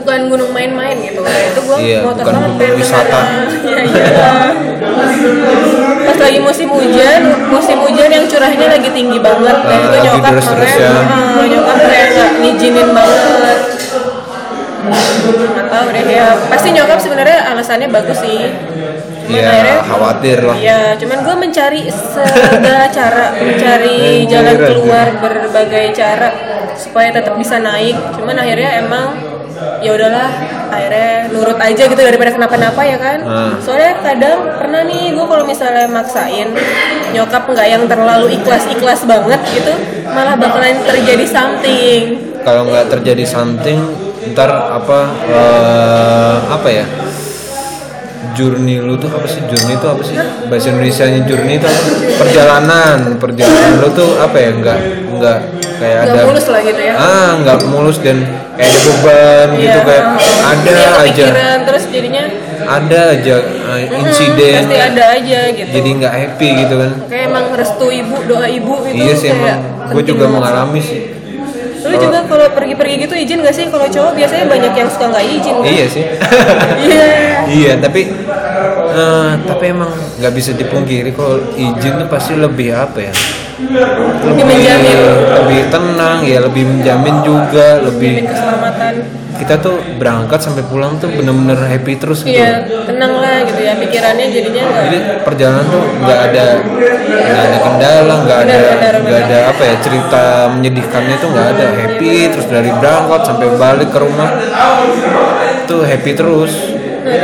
bukan 0.00 0.20
gunung 0.26 0.50
main-main 0.50 0.96
gitu 0.98 1.20
itu 1.20 1.60
gue 1.60 1.76
Iya, 1.78 1.98
ngotot 2.02 2.24
banget 2.26 2.50
pengen 2.56 2.74
wisata. 2.76 3.20
Iya 3.70 3.80
iya. 3.84 4.30
Pas 6.00 6.18
lagi 6.18 6.40
musim 6.40 6.68
hujan, 6.68 7.20
musim 7.48 7.76
hujan 7.78 8.08
yang 8.08 8.24
curahnya 8.24 8.66
lagi 8.68 8.90
tinggi 8.90 9.18
banget 9.18 9.56
dan 9.60 9.78
Ah, 9.78 9.86
itu 9.86 9.98
nyokap 10.02 10.34
kayak 10.40 10.76
ya. 10.76 10.90
ah, 10.90 11.44
nyokap 11.44 11.78
kayak 11.80 12.06
nggak 12.10 12.30
ngizinin 12.40 12.88
banget. 12.90 13.58
Tahu 15.70 15.86
deh 15.92 16.04
ya. 16.04 16.28
Pasti 16.48 16.68
nyokap 16.72 16.98
sebenarnya 16.98 17.38
alasannya 17.46 17.88
bagus 17.88 18.18
sih. 18.18 18.40
Cuman 19.20 19.38
Iya, 19.38 19.46
akhirnya- 19.46 19.82
khawatir 19.86 20.38
lah. 20.42 20.56
Iya, 20.58 20.80
cuman 20.98 21.18
gue 21.22 21.36
mencari 21.38 21.82
segala 21.86 22.84
cara, 22.90 23.24
mencari 23.36 23.98
jalan 24.26 24.56
Anjir, 24.56 24.66
keluar 24.66 25.06
berbagai 25.14 25.86
cara 25.94 26.28
supaya 26.74 27.12
tetap 27.12 27.38
bisa 27.38 27.60
naik. 27.60 27.94
Cuman 28.10 28.34
akhirnya 28.34 28.82
emang 28.82 29.06
ya 29.80 29.90
udahlah, 29.96 30.28
akhirnya 30.70 31.28
nurut 31.32 31.58
aja 31.60 31.82
gitu 31.88 32.00
daripada 32.00 32.30
kenapa-napa 32.32 32.82
ya 32.84 32.98
kan. 33.00 33.18
Hmm. 33.24 33.52
Soalnya 33.60 34.00
kadang 34.00 34.38
pernah 34.56 34.82
nih 34.84 35.12
gue 35.12 35.26
kalau 35.26 35.44
misalnya 35.44 35.86
maksain 35.88 36.48
nyokap 37.12 37.44
nggak 37.48 37.68
yang 37.68 37.84
terlalu 37.88 38.36
ikhlas-ikhlas 38.40 39.04
banget 39.04 39.40
gitu, 39.52 39.72
malah 40.10 40.36
bakalan 40.36 40.76
terjadi 40.84 41.24
something. 41.26 42.02
Kalau 42.40 42.64
nggak 42.68 42.88
terjadi 42.88 43.24
something, 43.28 43.78
ntar 44.32 44.48
apa 44.48 45.00
eh, 45.28 46.36
apa 46.48 46.68
ya? 46.72 46.86
Journey 48.30 48.76
lu 48.78 48.94
tuh 48.94 49.08
apa 49.08 49.24
sih? 49.24 49.40
Journey 49.42 49.74
itu 49.74 49.86
apa 49.86 50.02
sih? 50.02 50.16
Bahasa 50.46 50.66
Indonesia 50.70 51.04
nya 51.04 51.20
journey 51.24 51.54
itu 51.56 51.66
apa? 51.66 51.80
Perjalanan, 52.20 52.98
perjalanan 53.16 53.72
lu 53.80 53.88
tuh 53.90 54.10
apa 54.16 54.36
ya? 54.36 54.50
Nggak 54.52 54.78
nggak 55.10 55.38
kayak 55.80 56.00
Nggak 56.02 56.14
ada 56.14 56.28
mulus 56.28 56.46
lah 56.46 56.60
gitu 56.60 56.80
ya. 56.80 56.92
ah 56.94 57.28
nggak 57.40 57.58
mulus 57.66 57.96
dan 57.98 58.18
kayak 58.52 58.68
ada 58.68 58.80
beban 58.84 59.48
gitu 59.56 59.64
Iya. 59.72 59.80
kayak 59.80 60.04
ada 60.44 60.70
Iya, 60.70 60.88
aja 60.92 61.24
kepikiran, 61.24 61.58
terus 61.64 61.84
jadinya 61.88 62.22
ada 62.60 63.00
aja 63.10 63.36
uh, 63.40 63.80
insiden 63.80 64.54
pasti 64.60 64.76
ada 64.78 65.04
aja 65.16 65.40
gitu. 65.50 65.70
jadi 65.72 65.88
nggak 65.96 66.12
happy 66.12 66.48
gitu 66.60 66.74
kan 66.76 66.92
kayak 67.08 67.24
emang 67.26 67.44
restu 67.56 67.86
ibu 67.88 68.16
doa 68.28 68.46
ibu 68.46 68.74
itu 68.84 69.00
iya 69.00 69.14
sih 69.16 69.28
emang 69.32 69.58
gue 69.90 70.02
juga 70.04 70.24
mengalami 70.28 70.80
sih 70.80 71.00
lu 71.80 71.96
juga 71.96 72.18
kalau 72.28 72.46
pergi-pergi 72.52 72.94
gitu 73.08 73.14
izin 73.16 73.38
gak 73.40 73.54
sih? 73.56 73.66
Kalau 73.68 73.86
cowok 73.88 74.12
biasanya 74.16 74.44
banyak 74.50 74.72
yang 74.76 74.88
suka 74.90 75.04
nggak 75.08 75.24
izin 75.26 75.54
kan? 75.60 75.66
iya 75.70 75.86
sih. 75.88 76.04
Iya. 76.90 77.06
Iya 77.50 77.72
tapi 77.82 78.00
eh, 78.90 79.30
tapi 79.44 79.64
emang 79.70 79.90
nggak 80.20 80.32
bisa 80.34 80.50
dipungkiri 80.56 81.10
kalau 81.14 81.40
izin 81.54 81.92
tuh 82.00 82.08
pasti 82.08 82.36
lebih 82.36 82.74
apa 82.74 82.98
ya? 83.10 83.12
Lebih 84.24 84.44
menjamin. 84.44 84.98
Lebih 85.44 85.60
tenang 85.68 86.18
ya 86.24 86.38
lebih 86.40 86.64
menjamin 86.68 87.16
juga 87.24 87.80
menjamin 87.80 87.84
lebih 87.84 88.12
keselamatan 88.28 88.94
kita 89.40 89.56
tuh 89.56 89.80
berangkat 89.96 90.36
sampai 90.36 90.60
pulang 90.68 91.00
tuh 91.00 91.08
bener-bener 91.08 91.56
happy 91.56 91.96
terus 91.96 92.20
gitu. 92.20 92.36
Iya 92.36 92.60
tenang 92.84 93.16
lah 93.16 93.40
gitu 93.48 93.60
ya 93.64 93.72
pikirannya 93.80 94.26
jadinya 94.28 94.62
nggak 94.68 94.84
jadi 94.84 94.98
perjalanan 95.24 95.64
tuh 95.72 95.82
nggak 96.04 96.20
ada 96.28 96.46
nggak 97.08 97.44
ada 97.48 97.58
kendala 97.64 98.14
nggak 98.20 98.38
ada 98.44 98.60
nggak 99.00 99.20
ada 99.24 99.38
apa 99.48 99.62
ya 99.64 99.74
cerita 99.80 100.22
menyedihkannya 100.52 101.16
tuh 101.16 101.28
nggak 101.32 101.48
ada. 101.56 101.66
Happy 101.72 102.14
terus 102.28 102.46
dari 102.52 102.70
berangkat 102.76 103.20
sampai 103.24 103.48
balik 103.56 103.88
ke 103.88 103.98
rumah 103.98 104.30
tuh 105.64 105.80
happy 105.88 106.12
terus. 106.12 106.52
Nah, 107.00 107.16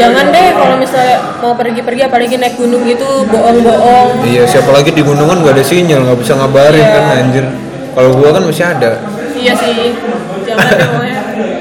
jangan 0.00 0.32
deh 0.32 0.56
kalau 0.56 0.76
misalnya 0.80 1.20
mau 1.44 1.52
pergi-pergi 1.52 2.08
apalagi 2.08 2.40
naik 2.40 2.56
gunung 2.56 2.80
gitu 2.88 3.28
bohong-bohong. 3.28 4.24
Iya 4.24 4.48
siapa 4.48 4.72
lagi 4.72 4.88
di 4.88 5.04
gunungan 5.04 5.44
nggak 5.44 5.52
ada 5.60 5.64
sinyal 5.64 6.00
nggak 6.08 6.18
bisa 6.24 6.32
ngabarin 6.40 6.80
Iya. 6.80 6.94
kan 6.96 7.04
anjir. 7.20 7.44
Kalau 7.92 8.10
gua 8.16 8.32
kan 8.32 8.42
masih 8.48 8.64
ada. 8.64 9.04
Iya 9.36 9.52
sih 9.52 9.92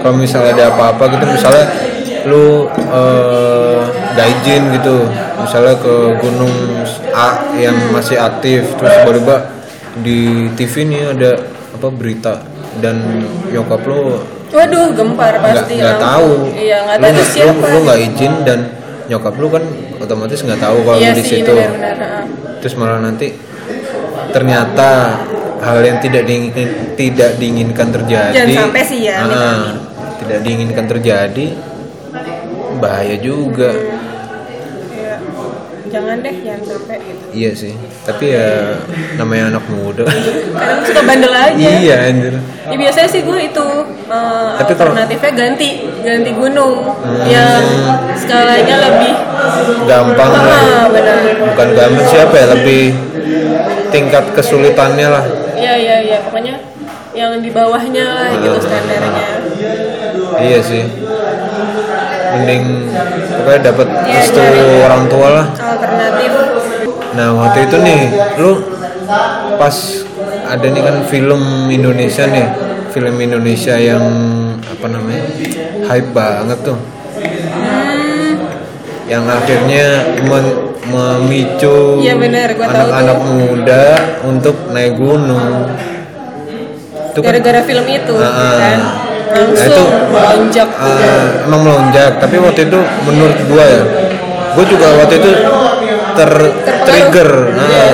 kalau 0.01 0.15
misalnya 0.17 0.51
ada 0.57 0.65
apa-apa 0.73 1.03
gitu 1.17 1.25
misalnya 1.29 1.65
lu 2.29 2.69
eh, 2.69 3.81
nggak 4.13 4.27
izin 4.41 4.63
gitu 4.77 5.09
misalnya 5.41 5.75
ke 5.81 5.95
gunung 6.21 6.53
A 7.11 7.53
yang 7.57 7.75
masih 7.89 8.21
aktif 8.21 8.77
terus 8.77 8.93
tiba-tiba 9.01 9.37
di 9.99 10.47
TV 10.55 10.73
nih 10.87 11.01
ada 11.17 11.31
apa 11.75 11.87
berita 11.89 12.45
dan 12.79 13.25
nyokap 13.51 13.81
lu 13.89 14.21
waduh 14.51 14.91
gempar 14.91 15.39
pasti 15.39 15.79
nggak 15.79 15.99
tahu. 15.99 16.51
Iya 16.51 16.77
nggak 16.83 16.97
lu, 16.99 17.03
tahu 17.07 17.15
lu, 17.15 17.23
siapa 17.23 17.65
lu 17.71 17.77
nggak 17.87 17.99
izin 18.11 18.33
dan 18.43 18.59
nyokap 19.07 19.35
lu 19.39 19.47
kan 19.47 19.63
otomatis 19.99 20.39
nggak 20.43 20.59
tahu 20.59 20.77
kalau 20.83 20.99
iya 20.99 21.11
di 21.15 21.23
situ. 21.23 21.55
terus 22.61 22.75
malah 22.77 23.01
nanti 23.01 23.33
ternyata 24.31 25.17
hal 25.61 25.79
yang 25.85 25.97
tidak 26.01 26.23
diingin, 26.25 26.69
tidak 26.97 27.37
diinginkan 27.37 27.87
terjadi 27.93 28.33
Jangan 28.33 28.57
sampai 28.67 28.81
sih 28.83 28.99
ya, 29.05 29.15
amin-amin. 29.21 29.75
tidak 30.25 30.39
diinginkan 30.41 30.85
terjadi 30.89 31.45
bahaya 32.81 33.15
juga 33.21 33.69
Iya. 33.71 33.90
Jangan 35.91 36.17
deh 36.19 36.35
jangan 36.41 36.61
sampai 36.65 36.97
gitu. 36.99 37.23
Iya 37.31 37.51
sih 37.51 37.73
tapi 38.01 38.25
ya 38.31 38.79
namanya 39.15 39.43
anak 39.53 39.65
muda. 39.67 40.07
Kadang 40.07 40.81
suka 40.81 41.01
bandel 41.03 41.29
aja. 41.29 41.67
Iya 41.77 41.95
anjir. 42.07 42.33
Ya, 42.71 42.75
biasanya 42.77 43.07
sih 43.07 43.21
gue 43.21 43.39
itu 43.43 43.67
eh, 44.07 44.49
Tapi 44.55 44.71
kalau- 44.73 44.95
alternatifnya 44.95 45.31
ganti 45.35 45.69
ganti 46.01 46.31
gunung. 46.31 46.95
Hmm. 46.95 47.27
yang 47.27 47.63
skalanya 48.15 48.75
lebih 48.79 49.13
gampang 49.83 50.31
lah. 50.31 50.61
Ah 50.63 50.85
benar. 50.87 51.15
Bukan 51.51 51.67
gampang 51.73 52.05
siapa 52.07 52.33
ya? 52.33 52.45
Lebih 52.55 52.83
tingkat 53.89 54.25
kesulitannya 54.31 55.07
lah. 55.07 55.23
Iya 55.53 55.73
iya 55.75 55.95
iya. 56.01 56.17
Pokoknya 56.23 56.55
yang 57.11 57.35
di 57.37 57.51
bawahnya 57.51 58.05
lah 58.07 58.29
gitu 58.33 58.55
Ah. 58.55 58.63
standarnya. 58.63 59.25
Iya 60.41 60.59
sih 60.63 60.83
mending 62.31 62.63
pokoknya 63.37 63.61
dapat 63.67 63.87
Iya, 63.87 64.15
restu 64.17 64.41
orang 64.81 65.03
tua 65.07 65.27
lah. 65.31 65.45
alternatif. 65.51 66.31
Nah 67.11 67.27
waktu 67.35 67.59
itu 67.67 67.75
nih, 67.77 68.01
lu 68.39 68.51
pas 69.59 69.75
ada 70.47 70.63
nih 70.63 70.81
kan 70.81 70.95
film 71.05 71.41
Indonesia 71.67 72.23
nih, 72.25 72.45
film 72.89 73.15
Indonesia 73.19 73.75
yang 73.75 74.03
apa 74.63 74.85
namanya 74.87 75.23
hype 75.87 76.09
banget 76.11 76.59
tuh. 76.63 76.79
Yang 79.05 79.23
akhirnya 79.27 79.85
men- 80.23 80.59
memicu 80.81 81.99
tahu 81.99 82.63
anak-anak 82.63 83.17
muda 83.21 83.83
untuk 84.23 84.55
naik 84.71 84.95
gunung. 84.95 85.67
Kan 87.11 87.19
gara-gara 87.19 87.59
film 87.61 87.85
itu 87.91 88.15
Ah, 88.15 88.55
ah. 88.55 89.10
Nah, 89.31 89.65
itu- 89.65 89.91
melonjak. 90.11 90.69
Ah, 90.75 91.47
emang 91.47 91.61
melonjak 91.63 92.11
tapi 92.19 92.35
waktu 92.37 92.67
itu 92.67 92.79
menurut 93.07 93.39
gua 93.47 93.63
ya 93.63 93.81
gua 94.51 94.65
juga 94.67 94.87
waktu 94.99 95.15
itu 95.23 95.31
ter 96.11 96.31
trigger 96.83 97.29
nah, 97.55 97.91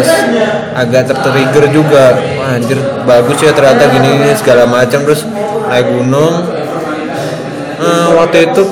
agak 0.82 1.03
tertrigger 1.13 1.65
juga. 1.70 2.17
Wah, 2.17 2.58
anjir 2.58 2.79
bagus 3.06 3.38
ya 3.39 3.53
ternyata 3.53 3.86
gini 3.88 4.08
gini 4.17 4.34
segala 4.34 4.65
macam. 4.65 5.06
Terus 5.06 5.22
naik 5.70 5.86
gunung. 5.86 6.34
Ah, 7.77 8.10
waktu 8.17 8.50
itu 8.50 8.63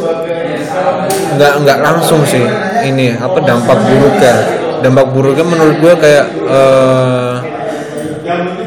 nggak 1.36 1.54
nggak 1.62 1.80
langsung 1.84 2.24
sih 2.26 2.42
ini 2.82 3.12
apa 3.14 3.38
dampak 3.44 3.76
buruknya 3.76 4.34
dampak 4.82 5.06
buruknya 5.14 5.46
menurut 5.46 5.78
gua 5.78 5.94
kayak 5.94 6.26
eh, 6.32 7.34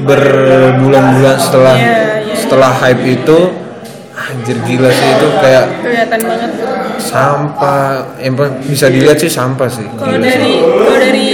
berbulan-bulan 0.05 1.37
setelah 1.41 1.75
Iya, 1.75 1.91
iya. 2.23 2.35
setelah 2.39 2.71
hype 2.71 3.03
itu 3.03 3.39
anjir 4.29 4.57
gila 4.61 4.91
sih 4.93 5.09
itu 5.09 5.29
kayak 5.41 5.65
kelihatan 5.81 6.21
banget. 6.21 6.51
sampah. 7.01 8.05
Emang 8.21 8.61
bisa 8.61 8.93
dilihat 8.93 9.17
sih 9.17 9.31
sampah 9.33 9.69
sih. 9.71 9.89
Kalau 9.97 10.21
dari 10.21 10.61
kalau 10.61 10.99
dari 11.01 11.29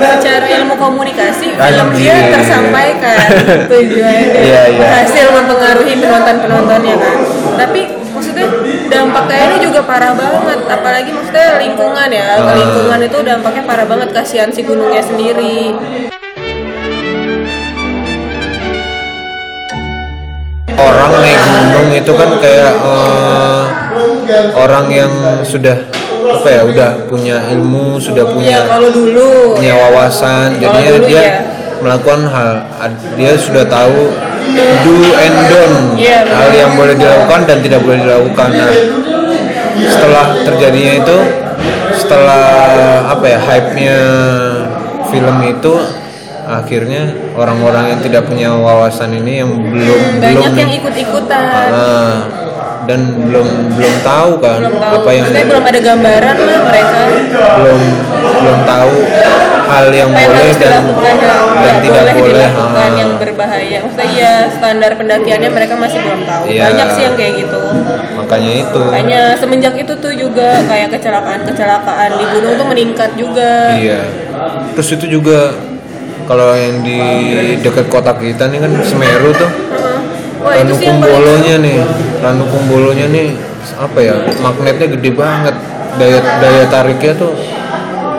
secara 0.00 0.46
ilmu 0.60 0.74
komunikasi 0.80 1.52
film 1.52 1.88
dia 1.98 2.16
tersampaikan. 2.32 3.16
Tujuannya 3.70 4.26
Iya, 4.40 4.62
iya. 4.72 4.78
berhasil 4.80 5.26
mempengaruhi 5.36 5.94
penonton 6.00 6.36
penontonnya 6.40 6.94
kan. 6.96 7.16
Tapi 7.60 7.80
maksudnya 8.16 8.46
dampaknya 8.88 9.38
ini 9.52 9.56
juga 9.60 9.80
parah 9.84 10.12
banget. 10.16 10.60
Apalagi 10.64 11.10
maksudnya 11.12 11.60
lingkungan 11.60 12.08
ya. 12.08 12.24
Ah. 12.40 12.56
lingkungan 12.56 13.00
itu 13.04 13.18
dampaknya 13.20 13.62
parah 13.68 13.86
banget. 13.86 14.08
Kasihan 14.16 14.48
si 14.48 14.64
gunungnya 14.64 15.04
sendiri 15.04 15.76
orang 20.78 21.12
naik 21.22 21.40
gunung 21.40 21.88
itu 21.94 22.12
kan 22.14 22.30
kayak 22.42 22.72
eh, 22.78 23.62
orang 24.54 24.86
yang 24.90 25.12
sudah 25.46 25.76
apa 26.24 26.48
ya 26.48 26.60
udah 26.64 26.90
punya 27.06 27.36
ilmu 27.52 28.00
sudah 28.00 28.24
ya 28.24 28.32
punya 28.32 28.58
kalau 28.66 28.90
dulu. 28.90 29.56
punya 29.60 29.74
wawasan. 29.76 30.56
Kalau 30.56 30.62
jadinya 30.62 30.92
dulu 30.96 31.06
dia 31.08 31.20
ya. 31.20 31.30
melakukan 31.84 32.20
hal 32.32 32.50
dia 33.14 33.32
sudah 33.36 33.64
tahu 33.68 34.12
do 34.84 34.96
and 35.20 35.38
don't 35.48 35.96
Iya, 35.96 36.24
hal 36.28 36.50
yang 36.52 36.72
boleh 36.76 36.96
dilakukan 36.96 37.40
dan 37.48 37.58
tidak 37.60 37.80
boleh 37.84 37.98
dilakukan. 38.02 38.48
Nah 38.56 38.70
setelah 39.74 40.26
terjadinya 40.46 40.92
itu 41.02 41.18
setelah 41.94 42.46
apa 43.10 43.24
ya 43.26 43.38
hype 43.40 43.70
nya 43.76 43.98
film 45.10 45.36
itu 45.44 45.74
akhirnya 46.44 47.02
orang-orang 47.34 47.96
yang 47.96 48.00
tidak 48.04 48.22
punya 48.28 48.52
wawasan 48.52 49.16
ini 49.16 49.40
yang 49.40 49.50
belum 49.50 50.00
belum 50.20 50.20
banyak 50.20 50.52
yang 50.60 50.72
ikut-ikutan. 50.78 51.68
Ah, 51.72 52.16
dan 52.84 53.00
belum 53.16 53.48
belum 53.74 53.94
tahu 54.04 54.30
kan 54.44 54.60
belum 54.60 54.76
tahu. 54.76 54.94
apa 55.00 55.10
yang 55.10 55.24
maksudnya 55.24 55.46
belum 55.48 55.64
ada 55.64 55.80
gambaran 55.80 56.36
lah 56.36 56.60
mereka. 56.68 56.98
Belum 57.56 57.80
belum 58.44 58.58
tahu 58.68 58.94
hal 59.64 59.86
yang 59.90 60.10
apa 60.12 60.20
yang 60.20 60.30
boleh 60.30 60.44
harus 60.44 60.58
dan 60.60 60.68
dilakukan 60.68 61.14
dan 61.24 61.34
nggak 61.64 61.76
tidak 61.80 62.02
boleh 62.04 62.14
boleh. 62.14 62.28
dilakukan 62.28 62.76
ah. 62.76 63.00
yang 63.00 63.12
berbahaya. 63.16 63.76
Maksudnya 63.80 64.08
ya 64.12 64.32
standar 64.52 64.90
pendakiannya 65.00 65.50
mereka 65.50 65.74
masih 65.80 65.98
belum 66.04 66.20
tahu. 66.28 66.44
Iya. 66.52 66.62
banyak 66.68 66.88
sih 66.92 67.02
yang 67.02 67.16
kayak 67.16 67.32
gitu. 67.40 67.62
Makanya 68.20 68.52
itu. 68.60 68.82
Makanya 68.84 69.22
semenjak 69.40 69.74
itu 69.80 69.92
tuh 69.96 70.12
juga 70.12 70.48
kayak 70.68 70.88
kecelakaan 70.92 71.40
kecelakaan 71.48 72.10
di 72.20 72.24
gunung 72.36 72.52
tuh 72.60 72.66
meningkat 72.68 73.10
juga. 73.16 73.52
Iya. 73.74 74.00
Terus 74.76 74.88
itu 75.00 75.06
juga 75.08 75.56
kalau 76.24 76.56
yang 76.56 76.80
di 76.80 76.98
dekat 77.60 77.86
kota 77.88 78.12
kita 78.16 78.48
nih 78.48 78.58
kan 78.60 78.72
Semeru 78.82 79.30
tuh. 79.32 79.50
Wah 80.44 80.56
Ranu 80.60 80.76
Kumbolonya 80.76 81.56
nih. 81.60 81.78
Ranu 82.20 82.44
Kumbolonya 82.48 83.06
nih 83.08 83.28
apa 83.76 83.98
ya? 84.00 84.14
Magnetnya 84.40 84.86
gede 84.92 85.10
banget. 85.12 85.56
Daya 85.94 86.18
daya 86.42 86.64
tariknya 86.68 87.12
tuh 87.16 87.32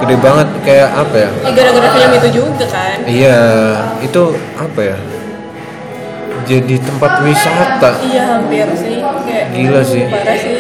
gede 0.02 0.16
banget. 0.18 0.48
Kayak 0.66 0.90
apa 0.96 1.16
ya? 1.18 1.30
Ya, 1.46 1.52
gara-gara 1.54 1.88
film 1.94 2.12
itu 2.18 2.30
juga 2.34 2.66
kan. 2.66 2.98
Iya 3.06 3.40
itu 4.02 4.22
apa 4.58 4.82
ya? 4.82 4.98
Jadi 6.46 6.78
tempat 6.78 7.26
wisata. 7.26 7.92
Iya 8.06 8.24
hampir 8.38 8.70
sih. 8.78 9.02
Kayak 9.02 9.46
Gila 9.50 9.82
sih. 9.82 10.04
parah 10.06 10.38
sih. 10.38 10.54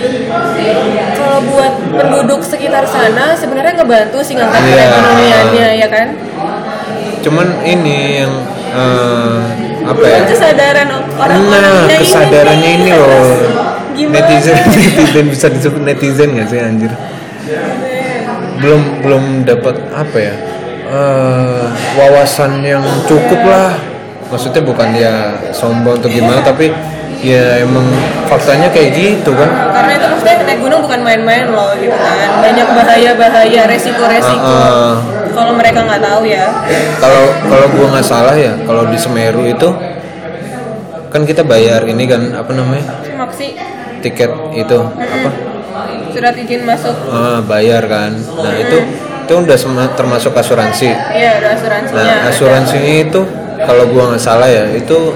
Kalau 1.13 1.39
buat 1.45 1.73
penduduk 1.93 2.41
sekitar 2.41 2.85
sana 2.89 3.37
sebenarnya 3.37 3.73
ngebantu 3.77 4.17
sih 4.21 4.33
ngangkat 4.33 4.61
Iya. 4.65 4.73
perekonomiannya 4.81 5.69
ya 5.77 5.87
kan 5.89 6.07
cuman 7.25 7.47
ini 7.65 8.21
yang 8.21 8.33
eh, 8.69 9.41
apa 9.81 10.05
ya 10.05 10.19
kesadaran 10.29 10.87
orang-orangnya 10.93 11.57
nah 11.57 11.89
ini 11.89 11.95
kesadarannya 12.05 12.69
nih. 12.69 12.77
ini 12.77 12.89
loh 12.93 13.29
Gimana? 13.97 14.13
netizen 14.21 14.55
netizen 14.69 15.25
bisa 15.33 15.47
disebut 15.49 15.81
netizen 15.81 16.29
nggak 16.37 16.47
sih 16.53 16.59
anjir 16.61 16.93
belum 18.61 18.81
belum 19.01 19.23
dapat 19.41 19.75
apa 19.89 20.17
ya 20.21 20.35
eh, 20.85 21.65
wawasan 21.97 22.61
yang 22.61 22.85
cukup 23.09 23.41
lah 23.41 23.73
maksudnya 24.29 24.61
bukan 24.61 24.87
dia 24.93 25.13
sombong 25.49 25.97
atau 25.97 26.09
gimana 26.09 26.45
tapi 26.45 26.69
ya 27.25 27.65
emang 27.65 27.85
faktanya 28.29 28.69
kayak 28.69 28.93
gitu 28.93 29.33
kan? 29.33 29.49
Karena 29.49 29.91
itu 29.97 30.05
maksudnya 30.13 30.35
naik 30.45 30.59
gunung 30.61 30.79
bukan 30.85 31.01
main-main 31.01 31.49
loh 31.49 31.73
gitu 31.81 31.97
kan. 31.97 32.29
Banyak 32.45 32.67
bahaya-bahaya 32.69 33.61
resiko-resiko. 33.65 34.45
Ah, 34.45 34.93
ah. 34.93 34.95
kalau 35.33 35.51
mereka 35.57 35.81
nggak 35.81 36.01
tahu 36.05 36.21
ya. 36.29 36.45
Kalau 37.01 37.23
kalau 37.49 37.65
gua 37.73 37.85
nggak 37.97 38.05
salah 38.05 38.35
ya 38.37 38.53
kalau 38.61 38.85
di 38.85 38.97
Semeru 39.01 39.49
itu 39.49 39.69
kan 41.09 41.21
kita 41.25 41.41
bayar 41.41 41.81
ini 41.89 42.05
kan 42.05 42.21
apa 42.37 42.51
namanya? 42.53 42.85
Maksi 43.17 43.57
tiket 44.05 44.29
itu 44.53 44.77
apa? 44.85 45.29
Surat 46.13 46.35
izin 46.37 46.61
masuk. 46.63 46.95
Ah, 47.09 47.41
bayar 47.41 47.89
kan. 47.89 48.13
Nah 48.13 48.53
itu 48.61 48.77
itu 49.25 49.33
udah 49.33 49.57
termasuk 49.97 50.37
asuransi. 50.37 50.93
Iya 50.93 51.41
ada 51.41 51.57
asuransinya. 51.57 51.97
Nah 51.97 52.29
asuransinya 52.29 52.93
itu 53.09 53.21
kalau 53.65 53.89
gua 53.89 54.13
nggak 54.13 54.23
salah 54.23 54.47
ya 54.47 54.69
itu 54.71 55.13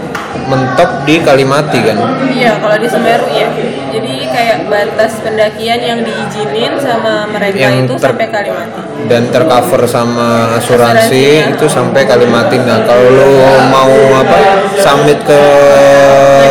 mentok 0.49 1.05
di 1.05 1.21
Kalimati 1.21 1.79
kan? 1.85 1.97
Iya 2.29 2.57
kalau 2.57 2.77
di 2.77 2.87
Semeru 2.89 3.27
ya 3.29 3.49
jadi 3.89 4.13
kayak 4.29 4.57
batas 4.69 5.21
pendakian 5.25 5.79
yang 5.81 5.99
diizinin 6.05 6.77
sama 6.77 7.25
mereka 7.29 7.57
Yang 7.57 7.75
itu 7.89 7.93
sampai 7.97 8.27
Kalimantan 8.29 8.85
dan 9.09 9.31
tercover 9.31 9.87
sama 9.87 10.53
asuransi 10.59 11.47
Asuransinya. 11.47 11.55
itu 11.55 11.65
sampai 11.65 12.01
Kalimati. 12.05 12.57
Nah 12.61 12.83
kalau 12.83 13.07
lu 13.09 13.29
mau 13.71 13.93
apa 14.19 14.37
summit 14.77 15.17
ke 15.23 15.41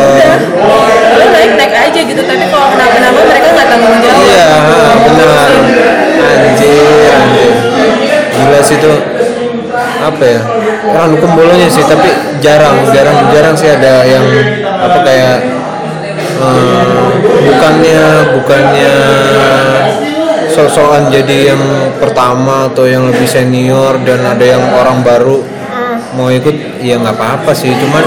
udah. 0.01 0.35
Lo 1.15 1.25
naik 1.29 1.51
naik 1.55 1.73
aja 1.73 1.99
gitu. 2.03 2.21
Tapi 2.25 2.45
kalau 2.49 2.67
kenapa-napa 2.73 3.19
mereka 3.23 3.47
nggak 3.53 3.67
tanggung 3.69 3.95
jawab. 4.01 4.23
Iya 4.25 4.49
benar. 5.05 5.49
Anjir 6.19 7.11
anjir. 7.15 7.53
Gila 8.33 8.59
sih 8.65 8.77
tuh 8.81 8.97
apa 9.99 10.23
ya? 10.23 10.41
Ranu 10.89 11.15
Kumbolonya 11.19 11.67
sih 11.69 11.83
tapi 11.85 12.09
jarang 12.39 12.87
jarang 12.91 13.17
jarang 13.31 13.55
sih 13.55 13.69
ada 13.69 14.03
yang 14.07 14.25
apa 14.63 14.97
kayak 15.03 15.37
eh, 16.39 17.07
bukannya 17.49 18.01
bukannya 18.39 18.93
sosokan 20.49 21.07
jadi 21.13 21.55
yang 21.55 21.63
pertama 22.01 22.67
atau 22.67 22.83
yang 22.89 23.07
lebih 23.07 23.27
senior 23.29 23.95
dan 24.03 24.25
ada 24.25 24.43
yang 24.43 24.63
orang 24.75 24.99
baru 25.05 25.45
mau 26.17 26.27
ikut 26.33 26.81
ya 26.83 26.99
nggak 26.99 27.15
apa-apa 27.15 27.51
sih. 27.53 27.71
Cuman 27.75 28.05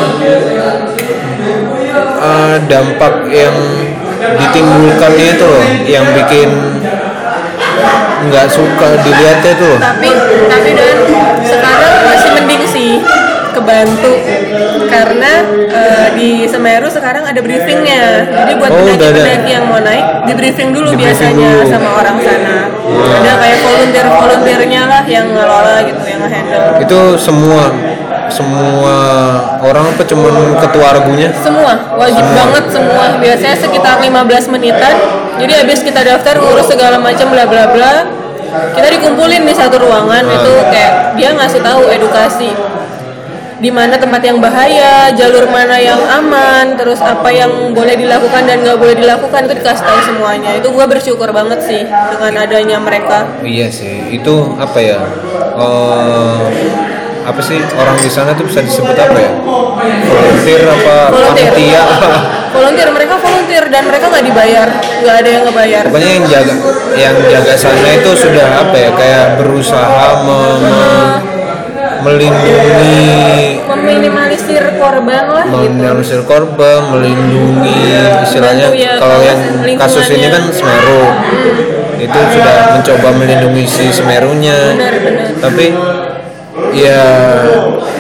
eh, 2.21 2.57
dampak 2.67 3.31
yang 3.31 3.57
ditimbulkannya 4.23 5.27
itu 5.35 5.45
loh 5.47 5.67
yang 5.87 6.07
bikin 6.15 6.51
nggak 8.23 8.47
suka 8.49 8.89
dilihatnya 9.03 9.51
itu 9.55 9.65
loh 9.67 9.79
tapi 9.81 10.11
tapi 10.47 10.71
dan 10.75 10.97
sekarang 11.43 11.93
masih 12.07 12.31
mending 12.37 12.63
sih 12.67 12.93
kebantu. 13.53 14.13
Karena 14.89 15.33
eh, 15.69 16.07
di 16.17 16.49
Semeru 16.49 16.89
sekarang 16.89 17.21
ada 17.21 17.37
briefingnya. 17.37 18.25
Jadi 18.33 18.53
buat 18.57 18.71
Oh, 18.73 18.81
pendaki-pendaki 18.81 19.51
yang 19.53 19.69
mau 19.69 19.77
naik 19.77 20.25
di 20.25 20.33
briefing 20.33 20.73
dulu 20.73 20.89
Di 20.93 20.97
briefing 20.97 21.37
biasanya 21.37 21.51
dulu. 21.61 21.69
sama 21.69 21.89
orang 22.01 22.17
sana. 22.17 22.57
Ada 23.21 23.33
kayak 23.37 23.59
volunteer 23.61 24.07
volunteernya 24.09 24.83
lah 24.89 25.03
yang 25.05 25.27
ngelola 25.37 25.85
gitu 25.85 26.03
yang 26.09 26.21
ngehandle. 26.25 26.81
Itu 26.81 26.99
semua 27.21 27.63
semua 28.33 28.97
orang 29.61 29.93
apa 29.93 30.03
cuman 30.09 30.57
ketua 30.57 30.87
argunya 30.97 31.29
semua 31.37 31.73
wajib 31.93 32.25
banget 32.33 32.65
semua. 32.73 33.05
Biasanya 33.21 33.57
sekitar 33.61 34.01
15 34.01 34.49
menitan 34.49 34.95
jadi 35.40 35.53
habis 35.64 35.81
kita 35.81 36.01
daftar 36.03 36.37
ngurus 36.37 36.68
segala 36.68 36.97
macam 37.01 37.31
bla 37.33 37.45
bla 37.49 37.64
bla 37.73 37.95
kita 38.77 38.88
dikumpulin 39.01 39.49
di 39.49 39.55
satu 39.57 39.81
ruangan 39.81 40.25
Ah. 40.29 40.37
itu 40.37 40.53
kayak 40.68 40.92
dia 41.16 41.29
ngasih 41.33 41.61
tahu 41.64 41.88
edukasi 41.88 42.51
di 43.62 43.71
mana 43.71 43.95
tempat 43.95 44.18
yang 44.27 44.42
bahaya, 44.42 45.14
jalur 45.14 45.47
mana 45.47 45.79
yang 45.79 46.03
aman, 46.11 46.75
terus 46.75 46.99
apa 46.99 47.31
yang 47.31 47.71
boleh 47.71 47.95
dilakukan 47.95 48.42
dan 48.42 48.59
nggak 48.59 48.75
boleh 48.75 48.99
dilakukan 48.99 49.47
itu 49.47 49.55
dikasih 49.62 49.87
tahu 49.87 49.99
semuanya. 50.03 50.59
Itu 50.59 50.75
gue 50.75 50.83
bersyukur 50.83 51.31
banget 51.31 51.62
sih 51.62 51.87
dengan 51.87 52.42
adanya 52.42 52.83
mereka. 52.83 53.23
Iya 53.38 53.71
sih, 53.71 54.18
itu 54.18 54.59
apa 54.59 54.79
ya? 54.83 54.99
eh, 55.55 56.42
apa 57.23 57.41
sih 57.41 57.59
orang 57.73 57.97
di 57.97 58.07
sana 58.07 58.31
tuh 58.33 58.45
bisa 58.45 58.61
disebut 58.61 58.93
apa 58.93 59.17
ya? 59.17 59.31
Volunteer 60.03 60.63
apa 60.65 60.95
panitia? 61.29 61.83
Volunteer 62.53 62.89
mereka 62.91 63.17
volunteer 63.17 63.65
dan 63.67 63.83
mereka 63.83 64.07
nggak 64.07 64.25
dibayar, 64.25 64.69
nggak 65.01 65.17
ada 65.17 65.31
yang 65.31 65.43
ngebayar. 65.43 65.83
Pokoknya 65.85 66.11
yang 66.13 66.27
jaga 66.27 66.55
yang 66.95 67.15
jaga 67.27 67.53
sana 67.57 67.89
itu 67.91 68.11
sudah 68.15 68.47
apa 68.61 68.77
ya? 68.77 68.91
Kayak 68.93 69.27
berusaha 69.37 70.07
me- 70.21 70.61
me- 70.61 71.17
melindungi 72.03 73.63
Meminimalisir 73.63 74.75
korban 74.77 75.25
lah 75.29 75.45
gitu. 75.45 75.55
meminimalisir 75.57 76.21
korban, 76.23 76.81
melindungi 76.91 77.79
istilahnya 78.23 78.69
Bantu 78.69 78.79
ya, 78.79 78.93
kalau 78.99 79.19
yang 79.21 79.39
kasus 79.79 80.07
ini 80.11 80.27
kan 80.29 80.43
Semeru 80.51 81.03
itu 81.97 82.19
sudah 82.35 82.57
mencoba 82.75 83.09
melindungi 83.15 83.65
si 83.65 83.87
Semerunya 83.89 84.75
Benar-benar. 84.75 85.27
tapi 85.39 85.67
ya 86.73 87.05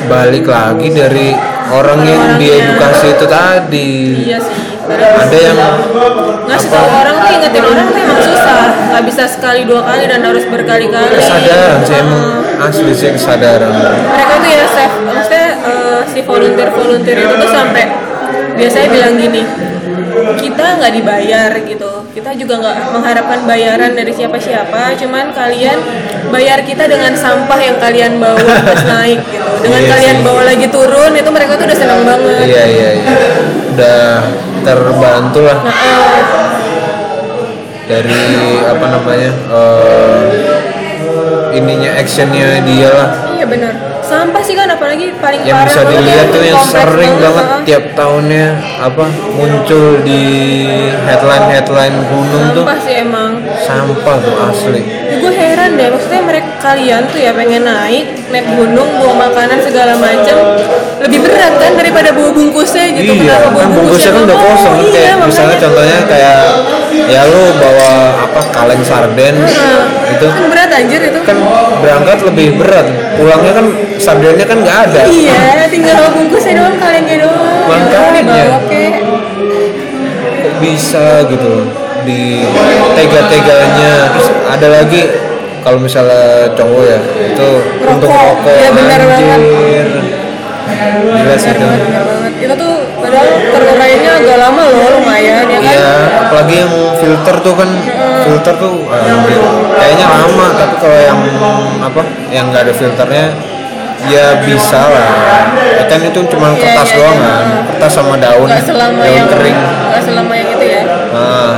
balik 0.08 0.46
lagi 0.48 0.88
dari 0.92 1.32
orang 1.72 2.00
yang 2.04 2.22
diedukasi 2.36 3.06
itu 3.16 3.26
tadi. 3.26 3.92
Iya 4.28 4.38
sih. 4.40 4.56
ada 4.92 5.38
yang 5.38 5.56
ngasih 6.50 6.68
tahu 6.68 6.88
orang 6.90 7.14
tuh 7.22 7.30
ingetin 7.32 7.64
orang 7.64 7.86
tuh 7.86 8.00
emang 8.02 8.20
susah. 8.20 8.56
Nggak 8.92 9.04
bisa 9.08 9.22
sekali 9.30 9.60
dua 9.64 9.80
kali 9.86 10.04
dan 10.10 10.20
harus 10.20 10.44
berkali-kali. 10.50 11.16
Kesadaran 11.16 11.78
sih 11.86 11.96
emang 11.96 12.24
asli 12.60 12.92
sih 12.92 13.10
kesadaran. 13.14 13.72
Mereka 13.72 14.34
tuh 14.42 14.50
ya 14.50 14.64
chef 14.68 14.92
maksudnya 15.06 15.48
eh, 15.64 16.00
si 16.10 16.20
volunteer 16.26 16.68
volunteer 16.74 17.16
itu 17.24 17.34
tuh 17.40 17.50
sampai 17.50 17.84
biasanya 18.58 18.88
bilang 18.92 19.14
gini 19.16 19.42
kita 20.38 20.64
nggak 20.78 20.92
dibayar 20.92 21.50
gitu 21.64 21.91
kita 22.12 22.30
juga 22.36 22.60
nggak 22.60 22.76
mengharapkan 22.92 23.40
bayaran 23.48 23.96
dari 23.96 24.12
siapa-siapa 24.12 24.92
cuman 25.00 25.32
kalian 25.32 25.78
bayar 26.28 26.60
kita 26.60 26.84
dengan 26.84 27.16
sampah 27.16 27.56
yang 27.56 27.80
kalian 27.80 28.20
bawa 28.20 28.36
terus 28.36 28.84
naik 28.92 29.20
gitu. 29.24 29.48
Dengan 29.64 29.80
Iya 29.80 29.90
kalian 29.96 30.16
sih. 30.20 30.24
bawa 30.26 30.40
lagi 30.44 30.66
turun 30.68 31.12
itu 31.16 31.30
mereka 31.32 31.56
tuh 31.56 31.64
udah 31.64 31.78
senang 31.78 32.02
banget. 32.04 32.44
Iya 32.44 32.64
iya 32.68 32.88
iya. 33.00 33.16
Udah 33.72 34.04
terbantu 34.60 35.40
lah. 35.40 35.58
Nah, 35.64 35.72
eh, 35.72 36.24
dari 37.88 38.22
apa 38.60 38.86
namanya 38.92 39.30
eh, 39.48 40.28
ininya 41.56 41.90
actionnya 41.96 42.60
dia 42.60 42.90
lah. 42.92 43.08
Iya 43.32 43.46
benar 43.48 43.91
sampah 44.12 44.42
sih 44.42 44.54
kan 44.54 44.68
apalagi 44.68 45.06
paling 45.16 45.40
yang 45.42 45.56
parah 45.56 45.66
bisa 45.66 45.80
banget 45.80 45.96
dilihat 45.96 46.26
tuh 46.28 46.42
yang 46.44 46.60
sering 46.62 47.12
banget 47.16 47.44
Heeh. 47.48 47.62
tiap 47.64 47.84
tahunnya 47.96 48.46
apa 48.78 49.06
muncul 49.32 49.86
di 50.04 50.22
headline 51.02 51.46
headline 51.48 51.96
gunung 52.06 52.44
tuh 52.52 52.62
sampah 52.62 52.78
sih 52.78 52.94
emang 53.00 53.30
sampah 53.58 54.16
tuh 54.20 54.34
asli 54.46 54.82
Ya, 55.12 55.20
gue 55.20 55.32
heran 55.32 55.76
deh 55.76 55.92
maksudnya 55.92 56.22
mereka 56.24 56.50
kalian 56.58 57.04
tuh 57.04 57.20
ya 57.20 57.32
pengen 57.32 57.68
naik 57.68 58.06
naik 58.28 58.48
gunung 58.48 58.88
bawa 58.96 59.28
makanan 59.28 59.60
segala 59.60 59.92
macam 59.96 60.36
lebih 61.00 61.20
berat 61.20 61.52
kan 61.56 61.72
daripada 61.76 62.08
bawa 62.12 62.32
bungkusnya 62.32 62.96
gitu 62.96 63.12
iya 63.12 63.36
Kenapa 63.36 63.48
bawa 63.48 63.60
kan 63.60 63.68
bungkusnya 63.76 64.10
kan 64.10 64.22
udah 64.24 64.38
kosong 64.38 64.74
iya, 64.80 64.88
kayak 64.88 65.14
misalnya 65.20 65.28
makanya. 65.52 65.60
contohnya 65.60 65.98
kayak 66.08 66.40
ya 67.10 67.22
lu 67.26 67.42
bawa 67.58 67.90
apa 68.26 68.40
kaleng 68.52 68.82
sarden 68.84 69.34
itu 70.12 70.26
kan 70.28 70.44
berat 70.50 70.70
anjir 70.70 71.00
itu. 71.02 71.18
Kan 71.24 71.38
berangkat 71.80 72.18
lebih 72.26 72.48
berat. 72.60 72.86
Pulangnya 73.16 73.52
kan 73.56 73.66
sardennya 73.98 74.46
kan 74.46 74.58
nggak 74.60 74.78
ada. 74.90 75.00
Iya 75.08 75.66
tinggal 75.68 76.12
bungkusnya 76.12 76.52
doang 76.60 76.76
kalengnya 76.78 77.16
doang. 77.24 77.66
Makanya. 77.70 78.44
kok 80.42 80.54
bisa 80.58 81.22
gitu 81.30 81.70
di 82.02 82.42
tega-teganya 82.98 84.10
terus 84.10 84.28
ada 84.50 84.68
lagi 84.74 85.06
kalau 85.62 85.78
misalnya 85.78 86.50
cowok 86.58 86.82
ya 86.82 86.98
itu 87.30 87.48
untuk 87.86 88.10
Rokok. 88.10 88.42
rokok 88.42 88.56
Iya, 88.58 88.70
benar 88.74 89.00
banget. 89.06 89.38
anjir 89.38 89.86
gila 91.14 91.36
sih 91.38 91.50
itu 91.54 91.68
itu 92.42 92.54
tuh 92.58 92.71
padahal 93.02 93.28
terurainya 93.50 94.10
agak 94.22 94.36
lama 94.38 94.62
loh 94.70 94.86
lumayan 95.02 95.44
ya 95.50 95.58
kan? 95.58 95.60
Iya, 95.60 95.88
apalagi 96.22 96.54
yang 96.62 96.72
filter 97.02 97.36
tuh 97.42 97.54
kan 97.58 97.70
filter 98.22 98.54
tuh 98.56 98.74
anjir, 98.88 99.42
kayaknya 99.74 100.06
lama 100.06 100.46
tapi 100.54 100.74
kalau 100.78 100.98
yang 101.02 101.20
apa 101.82 102.00
yang 102.30 102.44
nggak 102.54 102.62
ada 102.70 102.74
filternya 102.74 103.26
ya 104.06 104.38
bisa 104.42 104.80
lah. 104.86 105.08
Ya 105.78 105.84
kan 105.90 106.00
itu 106.02 106.20
cuma 106.30 106.54
Iya, 106.54 106.62
kertas 106.62 106.88
iya, 106.90 106.96
doang 106.98 107.18
iya. 107.18 107.26
kan? 107.26 107.44
Kertas 107.74 107.92
sama 107.92 108.14
daun 108.18 108.46
nggak 108.46 108.64
selama 108.66 109.02
daun 109.02 109.14
yang 109.14 109.28
kering. 109.30 109.58
nggak 109.58 110.02
selama 110.06 110.32
yang 110.38 110.48
itu 110.54 110.64
ya? 110.66 110.82
Nah. 110.86 111.54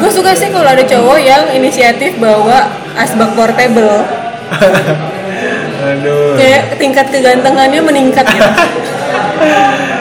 Gue 0.00 0.10
suka 0.10 0.32
sih 0.32 0.48
kalau 0.48 0.64
ada 0.64 0.80
cowok 0.80 1.18
yang 1.20 1.44
inisiatif 1.52 2.16
bawa 2.16 2.72
asbak 2.96 3.36
portable. 3.36 4.00
Aduh. 5.80 6.36
Kayak 6.36 6.76
tingkat 6.76 7.06
kegantengannya 7.12 7.80
meningkat 7.84 8.24
gitu. 8.28 8.48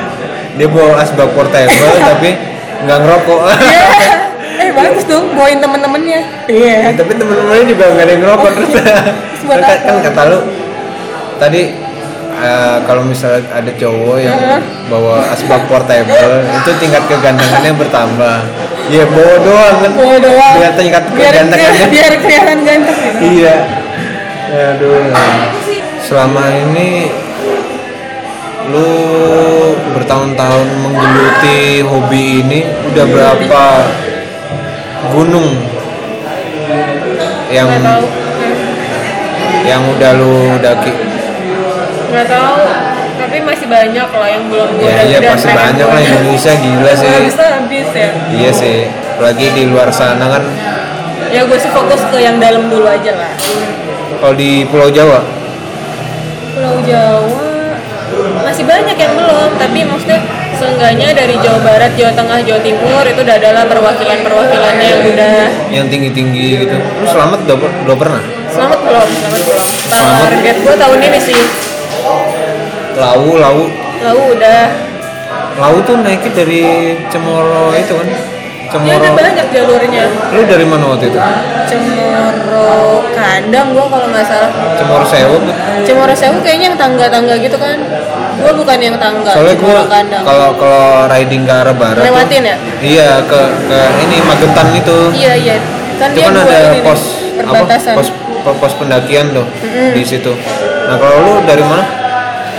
dia 0.60 0.68
bawa 0.68 1.00
asbak 1.00 1.32
portable 1.32 1.96
tapi 2.12 2.36
nggak 2.84 2.98
ngerokok. 3.00 3.40
Iya. 3.64 3.88
eh 4.68 4.70
bagus 4.76 5.04
dong 5.08 5.32
bawain 5.32 5.64
temen-temennya. 5.64 6.20
Iya. 6.52 7.00
Tapi 7.00 7.16
temen-temennya 7.16 7.66
juga 7.72 7.84
nggak 7.96 8.04
ada 8.04 8.12
yang 8.12 8.22
ngerokok 8.28 8.50
terus 8.60 8.72
buat 9.48 9.60
kan, 9.64 9.72
apa? 9.72 9.88
kan 9.88 9.96
kata 10.04 10.22
lu 10.28 10.40
tadi 11.40 11.62
eh, 12.44 12.78
kalau 12.84 13.04
misalnya 13.08 13.42
ada 13.56 13.72
cowok 13.72 14.18
yang 14.20 14.40
bawa 14.92 15.32
asbak 15.32 15.64
portable 15.72 16.44
itu 16.44 16.72
tingkat 16.84 17.04
kegantengannya 17.08 17.72
bertambah. 17.80 18.38
Ya 18.92 19.04
bawa 19.08 19.36
doang 19.40 19.76
kan. 19.80 19.92
Bawa 19.96 20.16
doang. 20.20 20.56
Biar 20.60 20.74
tingkat 20.76 21.04
kegantengannya. 21.16 21.88
biar 21.88 22.14
kelihatan 22.20 22.58
ganteng. 22.68 22.98
Gitu 23.00 23.48
iya. 23.48 23.58
Aduh. 24.76 25.08
Selama 26.04 26.52
ini 26.52 27.08
lu 28.70 28.90
bertahun-tahun 29.98 30.68
menggeluti 30.86 31.82
hobi 31.82 32.46
ini 32.46 32.60
udah 32.94 33.06
berapa 33.10 33.64
gunung 35.10 35.50
yang 37.50 37.70
tahu. 37.82 38.06
yang 39.66 39.82
udah 39.90 40.12
lu 40.14 40.38
daki? 40.62 40.94
Nggak 42.14 42.26
tahu 42.30 42.58
tapi 43.20 43.38
masih 43.46 43.68
banyak 43.70 44.10
lah 44.10 44.30
yang 44.30 44.44
belum 44.50 44.70
ya 44.82 44.96
iya 45.06 45.20
pasti 45.22 45.52
banyak 45.54 45.88
lah 45.90 46.02
Indonesia 46.02 46.54
gila 46.54 46.94
sih. 46.94 47.10
Bisa 47.26 47.46
habis 47.58 47.90
ya. 47.94 48.10
Iya 48.30 48.52
sih 48.54 48.78
apalagi 49.18 49.46
di 49.58 49.64
luar 49.66 49.90
sana 49.90 50.26
kan. 50.38 50.44
Ya 51.30 51.46
gue 51.46 51.58
sih 51.58 51.70
fokus 51.74 52.02
ke 52.10 52.18
yang 52.22 52.38
dalam 52.38 52.70
dulu 52.70 52.86
aja 52.86 53.18
lah. 53.18 53.34
Kalau 54.22 54.34
di 54.38 54.66
Pulau 54.70 54.90
Jawa? 54.94 55.22
Pulau 56.54 56.78
Jawa 56.86 57.49
masih 58.50 58.66
banyak 58.66 58.98
yang 58.98 59.14
belum 59.14 59.50
tapi 59.62 59.86
maksudnya 59.86 60.26
seenggaknya 60.58 61.14
dari 61.14 61.38
Jawa 61.38 61.62
Barat 61.62 61.94
Jawa 61.94 62.18
Tengah 62.18 62.42
Jawa 62.42 62.62
Timur 62.66 63.04
itu 63.06 63.22
udah 63.22 63.36
adalah 63.38 63.64
perwakilan 63.70 64.18
perwakilannya 64.26 64.88
yang 64.90 65.02
udah 65.06 65.34
yang 65.70 65.86
tinggi-tinggi 65.86 66.66
gitu. 66.66 66.74
Lu 66.82 67.06
selamat 67.06 67.46
udah, 67.46 67.58
udah 67.62 67.96
pernah? 67.96 68.22
Selamat 68.50 68.80
belum 68.82 69.08
selamat 69.22 69.42
belum. 69.46 69.64
Selamat. 69.86 70.20
target 70.26 70.56
gue 70.66 70.76
tahun 70.82 71.00
ini 71.06 71.20
sih. 71.22 71.40
Lawu 72.98 73.38
Lawu 73.38 73.64
lalu 74.02 74.22
udah. 74.34 74.62
Lawu 75.62 75.78
tuh 75.86 75.96
naiknya 76.02 76.32
dari 76.34 76.64
Cemoro 77.14 77.70
itu 77.78 77.94
kan? 77.94 78.08
Ya 78.10 78.18
Cemoro. 78.74 78.98
ada 78.98 79.10
banyak 79.14 79.48
jalurnya. 79.54 80.06
Lu 80.34 80.42
dari 80.50 80.66
mana 80.66 80.98
waktu 80.98 81.14
itu? 81.14 81.20
Cemoro 81.70 83.06
Kandang 83.14 83.78
gue 83.78 83.86
kalau 83.86 84.08
nggak 84.10 84.26
salah. 84.26 84.50
Cemoro 84.74 85.06
Sewu. 85.06 85.38
Cemoro 85.86 86.14
Sewu 86.18 86.42
kayaknya 86.42 86.74
yang 86.74 86.78
tangga-tangga 86.82 87.38
gitu 87.38 87.56
kan 87.62 87.78
gue 88.40 88.52
bukan 88.56 88.78
yang 88.80 88.96
tangga 88.96 89.32
soalnya 89.32 89.56
Kandang 89.86 90.24
kalau 90.24 90.50
kalau 90.56 90.84
riding 91.08 91.44
ke 91.44 91.54
arah 91.54 91.74
barat 91.74 92.00
tuh- 92.00 92.08
Lewatin 92.08 92.42
ya? 92.44 92.56
iya 92.80 93.10
ke 93.22 93.40
ke 93.66 93.80
ini 94.02 94.18
Magetan 94.22 94.68
itu 94.74 94.98
iya 95.14 95.34
iya 95.36 95.56
kan 95.96 96.10
itu 96.10 96.22
kan 96.22 96.34
ada 96.38 96.60
pos 96.82 97.02
apa 97.36 97.44
perbatasan 97.52 97.94
pos 97.94 98.08
pos, 98.40 98.56
pos 98.58 98.74
pendakian 98.76 99.30
tuh 99.30 99.46
di 99.92 100.02
situ 100.02 100.32
nah 100.86 100.96
kalau 100.96 101.18
lu 101.20 101.34
dari 101.44 101.62
mana 101.62 101.84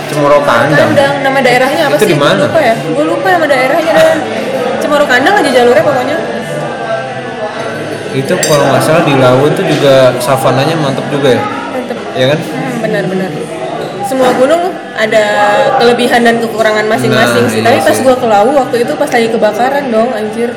Cemoro 0.05 0.43
Kandang 0.43 0.91
Kandang 0.91 1.13
nama 1.21 1.39
daerahnya 1.39 1.83
apa 1.87 1.95
Itu 1.95 2.03
sih? 2.03 2.11
di 2.11 2.19
mana? 2.19 2.43
Lupa 2.43 2.59
ya. 2.59 2.75
Gue 2.75 3.05
lupa 3.07 3.27
nama 3.31 3.47
daerahnya 3.47 3.93
dan 3.95 4.17
Cemoro 4.77 5.05
Kandang 5.07 5.39
aja 5.39 5.49
jalurnya 5.49 5.79
pokoknya. 5.81 6.17
itu 8.11 8.33
kalau 8.43 8.63
nggak 8.67 8.83
salah 8.83 9.03
di 9.03 9.15
Lawu 9.15 9.47
itu 9.47 9.63
juga 9.63 10.11
savananya 10.19 10.75
mantep 10.75 11.07
juga 11.07 11.31
ya 11.31 11.43
Mantep. 11.71 11.97
ya 12.11 12.25
kan 12.27 12.39
Hmm, 12.43 12.73
benar-benar. 12.83 13.31
Semua 14.03 14.35
gunung 14.35 14.70
ada 15.01 15.25
kelebihan 15.75 16.21
dan 16.21 16.37
kekurangan 16.37 16.85
masing-masing 16.85 17.43
Nah, 17.43 17.49
sih. 17.49 17.59
iya 17.59 17.67
Tapi 17.67 17.79
pas 17.81 17.97
gua 17.99 18.15
ke 18.15 18.27
Lawu 18.27 18.51
waktu 18.55 18.75
itu 18.79 18.93
pas 18.93 19.09
lagi 19.09 19.27
kebakaran 19.27 19.83
dong, 19.87 20.09
anjir. 20.11 20.49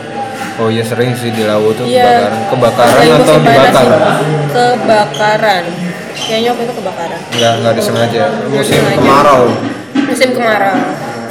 oh 0.54 0.68
iya 0.68 0.83
sering 0.83 1.11
sih 1.12 1.30
di 1.30 1.42
Lawu 1.42 1.72
tuh 1.72 1.83
Iya. 1.83 2.30
kebakaran 2.46 2.94
kebakaran 2.94 3.02
atau 3.18 3.37
dibakar. 3.38 3.87
Kebakaran. 4.50 5.64
Kayaknya 6.14 6.48
waktu 6.50 6.62
itu 6.62 6.74
kebakaran. 6.74 7.20
nggak 7.33 7.52
nggak 7.59 7.74
disengaja 7.74 8.20
musim 8.46 8.78
Disengaja. 8.78 8.96
kemarau 8.96 9.42
musim 10.04 10.28
kemarau 10.30 10.76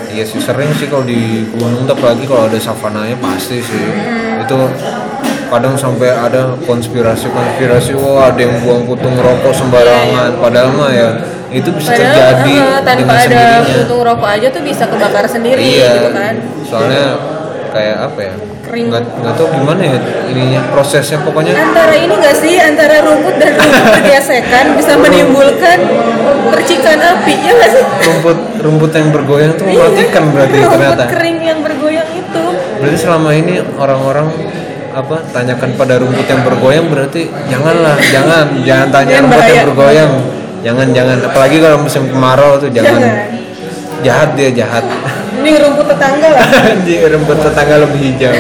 Iya 0.06 0.24
sih 0.24 0.38
sering 0.38 0.70
sih 0.72 0.86
kalau 0.86 1.02
di 1.04 1.20
gunung 1.50 1.88
apalagi 1.88 2.26
kalau 2.26 2.46
ada 2.46 2.60
savananya 2.60 3.18
pasti 3.18 3.58
sih 3.58 3.82
itu 4.38 4.58
kadang 5.48 5.74
sampai 5.74 6.10
ada 6.10 6.54
konspirasi-konspirasi 6.62 7.94
wah 7.96 8.28
ada 8.28 8.38
yang 8.40 8.62
buang 8.62 8.84
putung 8.84 9.14
rokok 9.16 9.50
sembarangan 9.52 10.38
padahal 10.38 10.70
mah 10.72 10.92
ya 10.92 11.10
itu 11.54 11.70
bisa 11.70 11.94
padahal 11.94 12.14
terjadi 12.18 12.54
eh, 12.58 12.80
tanpa 12.82 13.14
ada 13.14 13.22
sendirinya. 13.22 13.74
puntung 13.78 14.02
rokok 14.02 14.30
aja 14.34 14.48
tuh 14.50 14.62
bisa 14.66 14.84
kebakar 14.90 15.26
sendiri 15.30 15.62
iya. 15.62 15.92
gitu 16.02 16.10
kan. 16.10 16.34
Soalnya 16.66 17.06
kayak 17.74 17.98
apa 18.06 18.20
ya 18.22 18.34
Kering. 18.70 18.86
nggak 18.94 19.04
nggak 19.22 19.34
tahu 19.34 19.48
gimana 19.50 19.82
ya 19.82 20.00
ininya 20.30 20.62
prosesnya 20.74 21.18
pokoknya. 21.22 21.54
Antara 21.54 21.94
ini 21.98 22.14
gak 22.18 22.38
sih 22.38 22.54
antara 22.58 22.96
rumput 23.06 23.36
dan 23.38 23.52
rumput 23.54 23.84
bergesekan 24.02 24.66
bisa 24.78 24.94
menimbulkan 24.98 25.78
percikan 26.54 26.98
api 27.02 27.34
ya 27.38 27.52
gak 27.54 27.70
sih? 27.70 27.84
Rumput 27.86 28.38
rumput 28.62 28.92
yang 28.94 29.10
bergoyang 29.14 29.52
tuh 29.58 29.66
mematikan 29.70 30.24
berarti 30.34 30.58
rumput 30.58 30.74
ternyata. 30.78 31.04
kering 31.10 31.40
yang 31.42 31.60
bergoyang 31.62 32.10
itu. 32.14 32.44
Berarti 32.82 32.98
selama 32.98 33.30
ini 33.34 33.54
orang-orang 33.78 34.28
apa 34.94 35.18
tanyakan 35.34 35.74
pada 35.74 35.98
rumput 35.98 36.26
yang 36.30 36.42
bergoyang 36.46 36.86
berarti 36.86 37.26
janganlah 37.50 37.98
jangan 38.14 38.46
jangan 38.62 38.88
tanya 38.94 39.26
rumput 39.26 39.46
yang 39.50 39.66
bergoyang 39.66 40.12
jangan 40.64 40.88
jangan. 40.96 41.18
Apalagi 41.22 41.58
kalau 41.60 41.78
musim 41.84 42.08
kemarau 42.10 42.58
tuh 42.58 42.72
jangan. 42.72 42.98
Jangan. 42.98 43.16
jahat 44.04 44.30
dia 44.36 44.50
jahat. 44.52 44.84
Ini 45.40 45.60
rumput 45.64 45.88
tetangga 45.92 46.28
lah. 46.34 46.48
Anjing, 46.72 47.02
rumput 47.08 47.38
tetangga 47.40 47.76
lebih 47.84 48.00
hijau. 48.00 48.36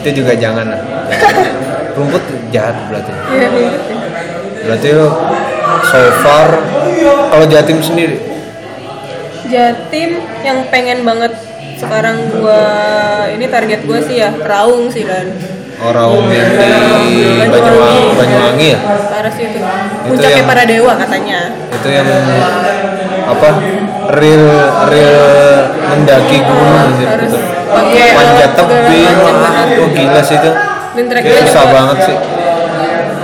Itu 0.00 0.08
juga 0.24 0.32
jangan 0.36 0.66
lah. 0.72 0.80
Rumput 1.96 2.22
jahat 2.48 2.76
berarti. 2.88 3.12
Iya, 3.12 3.48
gitu. 3.52 3.94
berarti 4.60 4.88
lo 4.92 5.08
so 5.88 6.00
far 6.20 6.48
kalau 7.32 7.46
jatim 7.48 7.80
sendiri? 7.80 8.16
Jatim 9.48 10.20
yang 10.44 10.68
pengen 10.68 11.02
banget 11.02 11.32
sekarang 11.80 12.28
gua 12.36 12.62
ini 13.32 13.48
target 13.48 13.88
gua 13.88 13.98
sih 14.04 14.20
ya 14.20 14.30
Raung 14.36 14.92
sih 14.92 15.02
dan 15.08 15.32
orang 15.80 16.08
yang 16.28 16.50
di 17.00 17.16
Banyuwangi, 17.48 18.00
Banyuwangi 18.16 18.66
ya? 18.76 18.78
Parah 18.84 19.32
sih 19.32 19.44
itu. 19.48 19.58
Puncaknya 20.04 20.42
para 20.44 20.62
dewa 20.68 20.92
katanya. 21.00 21.40
itu 21.80 21.88
yang 21.88 22.08
apa? 23.24 23.48
Real 24.10 24.46
real 24.90 25.22
mendaki 25.80 26.38
gunung 26.42 26.98
gitu 26.98 27.06
Harus 27.08 27.34
pakai 27.70 28.48
tebing 28.58 29.16
itu 29.70 29.82
gila 29.96 30.20
sih 30.20 30.36
itu. 30.36 30.50
Susah 31.46 31.64
banget 31.72 31.98
sih. 32.04 32.16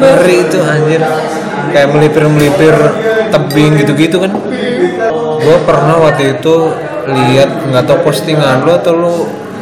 Ngeri 0.01 0.37
itu 0.49 0.59
anjir. 0.64 1.03
Kayak 1.75 1.88
melipir 1.92 2.25
melipir 2.31 2.77
tebing 3.29 3.73
gitu 3.85 3.92
gitu 3.99 4.16
kan. 4.23 4.33
Gue 5.37 5.59
pernah 5.69 6.01
waktu 6.01 6.40
itu 6.40 6.73
lihat 7.07 7.69
nggak 7.69 7.85
tahu 7.87 7.99
postingan 8.11 8.64
lo 8.66 8.81
atau 8.81 8.92
lu 8.97 9.14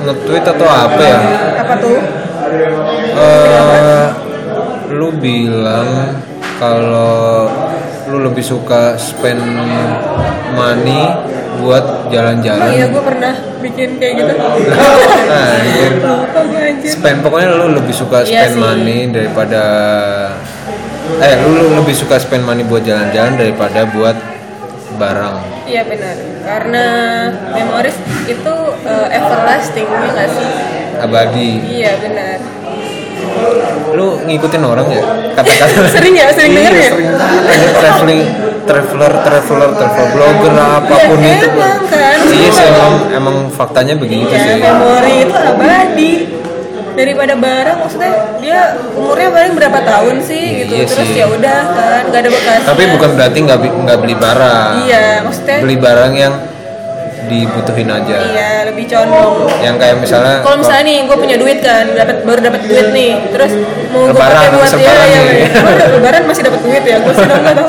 nge-tweet 0.05 0.45
atau 0.45 0.67
apa 0.69 1.03
ya? 1.03 1.19
Apa 1.65 1.75
tuh? 1.81 1.97
Eh 3.15 4.07
lu 4.91 5.11
bilang 5.13 6.15
kalau 6.57 7.49
lu 8.07 8.19
lebih 8.23 8.45
suka 8.45 8.95
spend 8.95 9.43
money 10.53 11.03
buat 11.55 11.83
Oh 11.85 12.11
jalan-jalan. 12.11 12.71
iya 12.71 12.87
gua 12.91 13.03
pernah 13.03 13.31
bikin 13.63 13.97
kayak 13.97 14.15
gitu. 14.21 14.33
Nah, 14.35 15.55
anjir. 15.57 15.93
Spend 16.85 17.19
pokoknya 17.23 17.49
lu 17.55 17.67
lebih 17.75 17.95
suka 17.95 18.23
Iya 18.23 18.45
spend 18.45 18.53
sih. 18.53 18.61
money 18.61 18.99
daripada 19.09 19.63
eh 21.17 21.35
lu, 21.41 21.51
lu 21.55 21.81
lebih 21.81 21.95
suka 21.95 22.19
spend 22.19 22.43
money 22.43 22.63
buat 22.63 22.83
jalan-jalan 22.83 23.39
daripada 23.39 23.87
buat 23.89 24.17
barang. 24.95 25.35
Iya 25.65 25.83
benar. 25.85 26.15
Karena 26.41 26.87
memoris 27.51 27.97
itu 28.25 28.55
eh, 28.85 29.09
everlasting 29.11 29.87
ya 29.87 29.99
nggak 30.09 30.29
sih? 30.31 30.49
Abadi. 30.97 31.51
Iya 31.65 31.93
benar. 31.99 32.39
Lu 33.95 34.19
ngikutin 34.21 34.63
orang 34.63 34.87
ya? 34.89 35.03
Kata-kata 35.35 35.87
Sering 35.97 36.15
ya, 36.15 36.27
sering 36.31 36.53
denger 36.53 36.73
Iya, 36.73 36.81
ya? 36.81 36.91
sering. 36.91 37.09
Ada 37.45 37.69
traveling 37.73 38.21
traveler 38.65 39.13
traveler 39.21 39.71
travel 39.75 40.07
blogger 40.11 40.53
lah, 40.53 40.69
apa 40.81 40.95
pun 41.05 41.19
Ya, 41.21 41.33
itu 41.37 41.47
emang 41.47 41.85
kan. 41.85 42.17
iya 42.33 42.49
sih 42.49 42.65
emang 42.65 42.93
emang 43.13 43.37
faktanya 43.53 43.95
begitu 43.95 44.25
Iya, 44.25 44.41
sih 44.41 44.55
memori 44.57 45.15
itu 45.21 45.35
abadi 45.37 46.13
daripada 46.95 47.35
barang 47.35 47.79
maksudnya 47.79 48.13
dia 48.39 48.61
umurnya 48.95 49.29
paling 49.31 49.55
berapa 49.55 49.79
tahun 49.83 50.17
sih 50.23 50.45
Iya, 50.45 50.59
gitu. 50.63 50.73
iya 50.75 50.85
terus 50.87 51.11
ya 51.13 51.27
udah 51.29 51.59
kan 51.69 52.03
nggak 52.09 52.21
ada 52.23 52.31
bekasnya 52.31 52.67
tapi 52.67 52.83
bukan 52.89 53.11
berarti 53.15 53.39
nggak 53.43 53.59
nggak 53.85 53.99
beli 53.99 54.15
barang. 54.15 54.71
Iya 54.87 55.05
maksudnya 55.23 55.57
beli 55.61 55.77
barang 55.77 56.13
yang 56.15 56.35
dibutuhin 57.37 57.89
aja. 57.89 58.15
Iya 58.25 58.51
lebih 58.65 58.85
condong. 58.87 59.35
Yang 59.59 59.77
kayak 59.77 59.97
misalnya 59.99 60.35
kalau 60.41 60.57
misalnya 60.57 60.85
nih 60.85 60.99
gue 61.03 61.17
punya 61.17 61.37
duit 61.37 61.59
kan 61.61 61.85
dapat 61.91 62.17
baru 62.23 62.41
dapat 62.43 62.61
duit 62.65 62.87
nih 62.91 63.11
terus 63.29 63.53
mau 63.89 64.07
gue 64.07 64.15
pakai 64.15 64.49
buat 64.51 64.69
habis 64.69 64.81
ya 64.81 64.95
ya. 65.05 65.21
Lebaran 65.91 66.23
masih 66.25 66.43
dapat 66.43 66.61
duit 66.61 66.83
ya 66.83 66.97
gue 66.99 67.13
sih 67.13 67.25
nggak 67.25 67.45
tahu. 67.53 67.69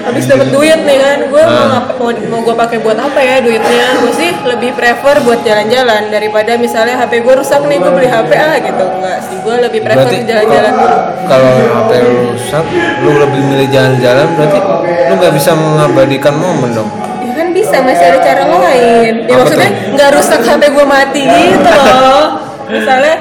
Habis 0.00 0.24
dapat 0.24 0.48
duit 0.48 0.80
nih 0.80 0.98
kan 0.98 1.18
gue 1.22 1.42
mau 1.44 1.52
Ah. 1.54 1.68
ngap- 1.70 1.92
mau, 1.94 2.08
mau 2.26 2.40
gue 2.42 2.56
pakai 2.56 2.78
buat 2.78 2.96
apa 2.96 3.20
ya 3.20 3.36
duitnya? 3.38 3.86
Gue 3.98 4.12
sih 4.14 4.30
lebih 4.42 4.72
prefer 4.72 5.20
buat 5.20 5.40
jalan-jalan 5.42 6.08
daripada 6.08 6.56
misalnya 6.56 6.96
HP 6.96 7.20
gue 7.20 7.34
rusak 7.34 7.60
nih 7.62 7.76
gue 7.76 7.92
beli 7.92 8.08
HP 8.08 8.30
ah 8.32 8.56
gitu. 8.58 8.84
Enggak 8.90 9.18
sih 9.22 9.36
gue 9.38 9.56
lebih 9.60 9.80
prefer 9.82 10.12
jalan-jalan 10.22 10.72
dulu. 10.74 10.96
kalau 11.26 11.52
HP 11.52 11.90
rusak 12.02 12.64
lu 12.98 13.12
lebih 13.18 13.40
milih 13.42 13.68
jalan-jalan 13.68 14.26
berarti 14.32 14.58
lu 15.04 15.14
nggak 15.14 15.34
bisa 15.34 15.50
mengabadikan 15.52 16.34
momen 16.34 16.70
dong 16.72 16.88
kan 17.38 17.48
bisa 17.54 17.76
masih 17.86 18.04
ada 18.10 18.18
cara 18.18 18.42
lain. 18.50 19.14
Ya 19.24 19.34
Apa 19.38 19.40
maksudnya 19.46 19.70
nggak 19.94 20.10
rusak 20.18 20.40
HP 20.42 20.62
gue 20.74 20.86
mati 20.86 21.22
gitu 21.22 21.70
loh. 21.70 22.24
Misalnya 22.74 23.14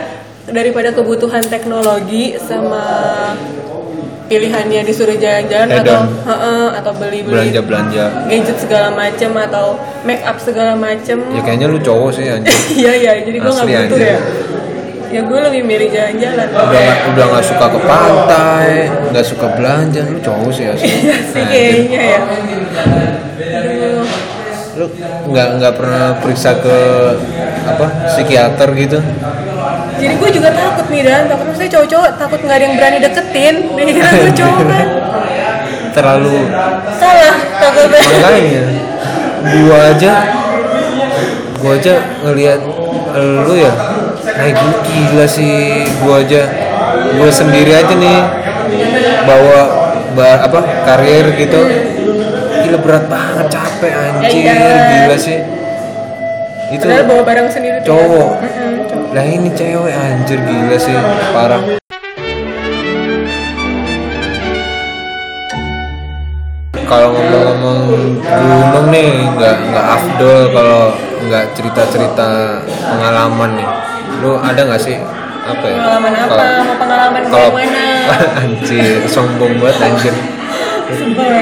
daripada 0.50 0.90
kebutuhan 0.96 1.44
teknologi 1.46 2.34
sama 2.42 2.84
pilihannya 4.28 4.84
disuruh 4.84 5.16
jalan-jalan 5.16 5.72
atau 5.72 6.04
heeh, 6.04 6.68
atau 6.84 6.92
beli-beli 7.00 7.32
belanja 7.32 7.62
belanja. 7.64 8.06
gadget 8.28 8.58
segala 8.60 8.92
macem 8.92 9.32
atau 9.32 9.80
make 10.04 10.24
up 10.28 10.36
segala 10.40 10.76
macem. 10.76 11.24
Ya 11.32 11.42
kayaknya 11.48 11.68
lu 11.72 11.80
cowok 11.80 12.10
sih 12.12 12.28
anjir 12.28 12.52
iya 12.84 12.92
iya 13.00 13.12
jadi 13.24 13.38
gue 13.40 13.52
nggak 13.52 13.68
butuh 13.68 13.84
anjir. 13.88 14.04
ya. 14.04 14.20
Ya 15.08 15.22
gue 15.24 15.40
lebih 15.40 15.62
milih 15.64 15.88
jalan-jalan. 15.88 16.48
Udah 16.52 16.96
udah 17.16 17.26
nggak 17.32 17.46
suka 17.48 17.66
ke 17.72 17.80
pantai 17.88 18.72
nggak 19.16 19.26
suka 19.26 19.48
belanja. 19.56 20.02
Lu 20.04 20.20
cowok 20.20 20.52
sih 20.52 20.66
asli. 20.68 20.92
Iya 21.08 21.18
sih 21.24 21.44
kayaknya 21.48 22.02
ya. 22.04 22.20
Lu 24.78 24.86
nggak 25.28 25.48
nggak 25.58 25.74
pernah 25.74 26.06
periksa 26.22 26.62
ke 26.62 26.78
apa 27.68 27.86
psikiater 28.08 28.70
gitu? 28.78 29.00
Jadi 29.98 30.14
gue 30.14 30.30
juga 30.32 30.50
takut 30.54 30.86
nih 30.88 31.02
dan. 31.04 31.26
Takut 31.26 31.46
maksudnya 31.50 31.72
cowok-cowok 31.74 32.10
takut 32.16 32.40
nggak 32.40 32.58
ada 32.58 32.66
yang 32.70 32.76
berani 32.78 32.98
deketin. 33.02 33.56
Dikira 33.78 34.10
gue 34.14 34.32
cowok. 34.32 34.60
Kan. 34.64 34.88
terlalu 35.92 36.46
Salah 36.94 37.36
takutnya. 37.58 38.02
makanya 38.06 38.62
gua 39.50 39.78
aja 39.90 40.12
gua 41.58 41.72
aja 41.74 41.94
ngelihat 42.22 42.60
lu 43.18 43.54
ya. 43.58 43.74
Naik 44.38 44.56
gila 44.86 45.26
sih 45.26 45.82
gua 46.00 46.22
aja. 46.22 46.42
Gua 47.18 47.30
sendiri 47.34 47.74
aja 47.74 47.94
nih 47.98 48.20
bawa 49.26 49.60
ba- 50.14 50.42
apa 50.46 50.60
karir 50.86 51.34
gitu 51.34 51.62
gila 52.68 52.80
berat 52.80 53.06
banget 53.08 53.48
capek 53.50 53.94
anjir 53.96 54.44
Ya, 54.44 54.56
gila 55.02 55.16
sih 55.18 55.40
itu 56.68 56.84
Padahal 56.84 57.08
bawa 57.08 57.24
barang 57.24 57.48
sendiri 57.48 57.80
tuh. 57.80 57.96
cowok 57.96 58.30
cowok. 58.44 59.16
lah 59.16 59.24
ini 59.26 59.50
cewek 59.56 59.94
anjir 59.96 60.40
gila 60.44 60.76
sih 60.78 60.92
parah 61.32 61.64
kalau 66.88 67.12
ngomong-ngomong 67.12 67.80
gunung 68.24 68.88
nih 68.88 69.08
nggak 69.30 69.56
nggak 69.66 69.86
afdol 69.90 70.40
kalau 70.56 70.82
nggak 71.22 71.46
cerita-cerita 71.52 72.28
pengalaman 72.64 73.60
nih 73.60 73.70
lu 74.18 74.40
ada 74.40 74.62
nggak 74.64 74.80
sih 74.80 74.96
apa 75.44 75.66
ya 75.66 75.78
Pengalaman 75.78 76.12
apa? 76.14 76.28
Kalau- 76.30 76.64
Mau 76.64 76.76
pengalaman 76.78 77.22
yang 77.24 77.54
mana? 77.54 77.86
anjir 78.44 79.00
sombong 79.06 79.54
banget 79.58 79.78
anjir 79.82 80.14
ya. 80.14 80.24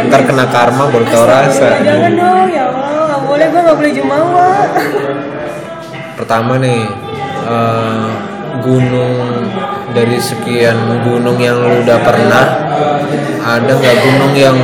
Ntar 0.08 0.22
kena 0.24 0.46
karma 0.48 0.84
baru 0.90 1.06
tau 1.06 1.26
rasa 1.26 1.68
Jangan 1.80 2.12
dong, 2.14 2.48
ya 2.50 2.64
Allah, 2.66 3.02
nggak 3.06 3.22
boleh 3.24 3.46
gue 3.46 3.62
nggak 3.62 3.78
boleh 3.78 3.92
jumawa. 3.94 4.48
pertama 6.16 6.54
nih 6.56 6.82
eh, 7.46 8.08
gunung 8.64 9.14
dari 9.92 10.18
sekian 10.18 10.78
gunung 11.04 11.36
yang 11.38 11.60
lu 11.60 11.84
udah 11.84 12.00
pernah 12.02 12.46
ada 13.44 13.68
nggak 13.70 13.98
gunung 14.00 14.34
yang 14.34 14.58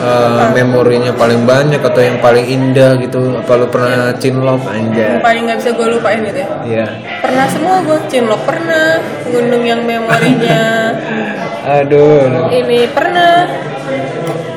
eh, 0.00 0.44
memorinya 0.50 1.12
paling 1.12 1.44
banyak 1.44 1.78
atau 1.78 2.00
yang 2.00 2.18
paling 2.18 2.42
indah 2.42 2.96
gitu 2.98 3.36
apa 3.36 3.52
lu 3.54 3.68
pernah 3.68 4.16
cinlok 4.16 4.64
Yang 4.64 4.74
anjay 4.80 5.12
paling 5.20 5.42
nggak 5.44 5.58
bisa 5.60 5.70
gue 5.70 5.86
lupain 5.92 6.20
gitu 6.24 6.38
ya. 6.40 6.48
Iya. 6.64 6.86
Pernah 7.22 7.46
semua 7.46 7.76
gue, 7.80 7.98
Cinlok 8.08 8.42
pernah, 8.42 8.98
gunung 9.28 9.62
yang 9.62 9.84
memorinya 9.84 10.90
aduh 11.78 12.48
ini 12.50 12.88
pernah. 12.90 13.46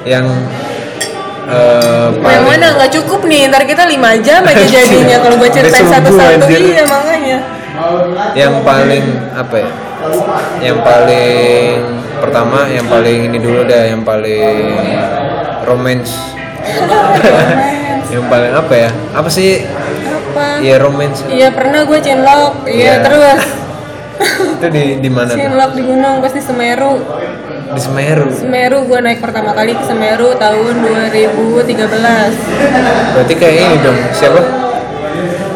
Yang 0.06 0.26
paling 2.22 2.46
mana? 2.46 2.68
Nggak 2.78 2.91
cukup 3.02 3.26
nih 3.30 3.50
ntar 3.50 3.65
kita 3.65 3.86
lima 3.86 4.18
jam 4.22 4.41
aja 4.46 4.65
jadinya 4.82 5.18
kalau 5.22 5.36
gue 5.38 5.50
ceritain 5.50 5.86
satu-satu. 5.86 6.46
iya 6.50 6.84
makanya. 6.86 7.38
Yang 8.34 8.54
paling 8.63 9.06
apa 9.36 9.56
ya? 9.62 9.70
Yang 10.62 10.78
paling 10.82 11.74
pertama 12.22 12.60
yang 12.72 12.88
paling 12.88 13.18
ini 13.30 13.38
dulu 13.38 13.65
dah 13.68 13.84
yang 13.86 14.02
paling 14.02 14.80
romance. 15.65 16.13
Yang 18.06 18.26
paling 18.32 18.54
apa 18.54 18.74
ya? 18.74 18.89
Apa 19.12 19.28
sih? 19.28 19.65
Apa? 20.08 20.62
Ya 20.62 20.78
romance. 20.80 21.26
Iya 21.26 21.50
pernah 21.52 21.84
gue 21.84 22.00
cinlok 22.00 22.54
iya 22.63 23.02
Iya. 23.02 23.04
terus. 23.04 23.44
Itu 24.56 24.68
di 24.72 24.84
di 25.04 25.10
mana 25.12 25.36
cinlok 25.36 25.72
di 25.76 25.84
gunung 25.84 26.24
pasti 26.24 26.39
Semeru 26.39 27.02
di 27.65 27.80
Semeru. 27.80 28.30
Semeru 28.30 28.86
gue 28.86 28.99
naik 29.01 29.19
pertama 29.19 29.51
kali 29.51 29.73
ke 29.73 29.84
Semeru 29.84 30.38
tahun 30.38 30.73
2013 30.86 31.65
berarti 33.15 33.34
kayak 33.34 33.58
ini 33.60 33.78
dong 33.82 33.97
siapa? 34.12 34.41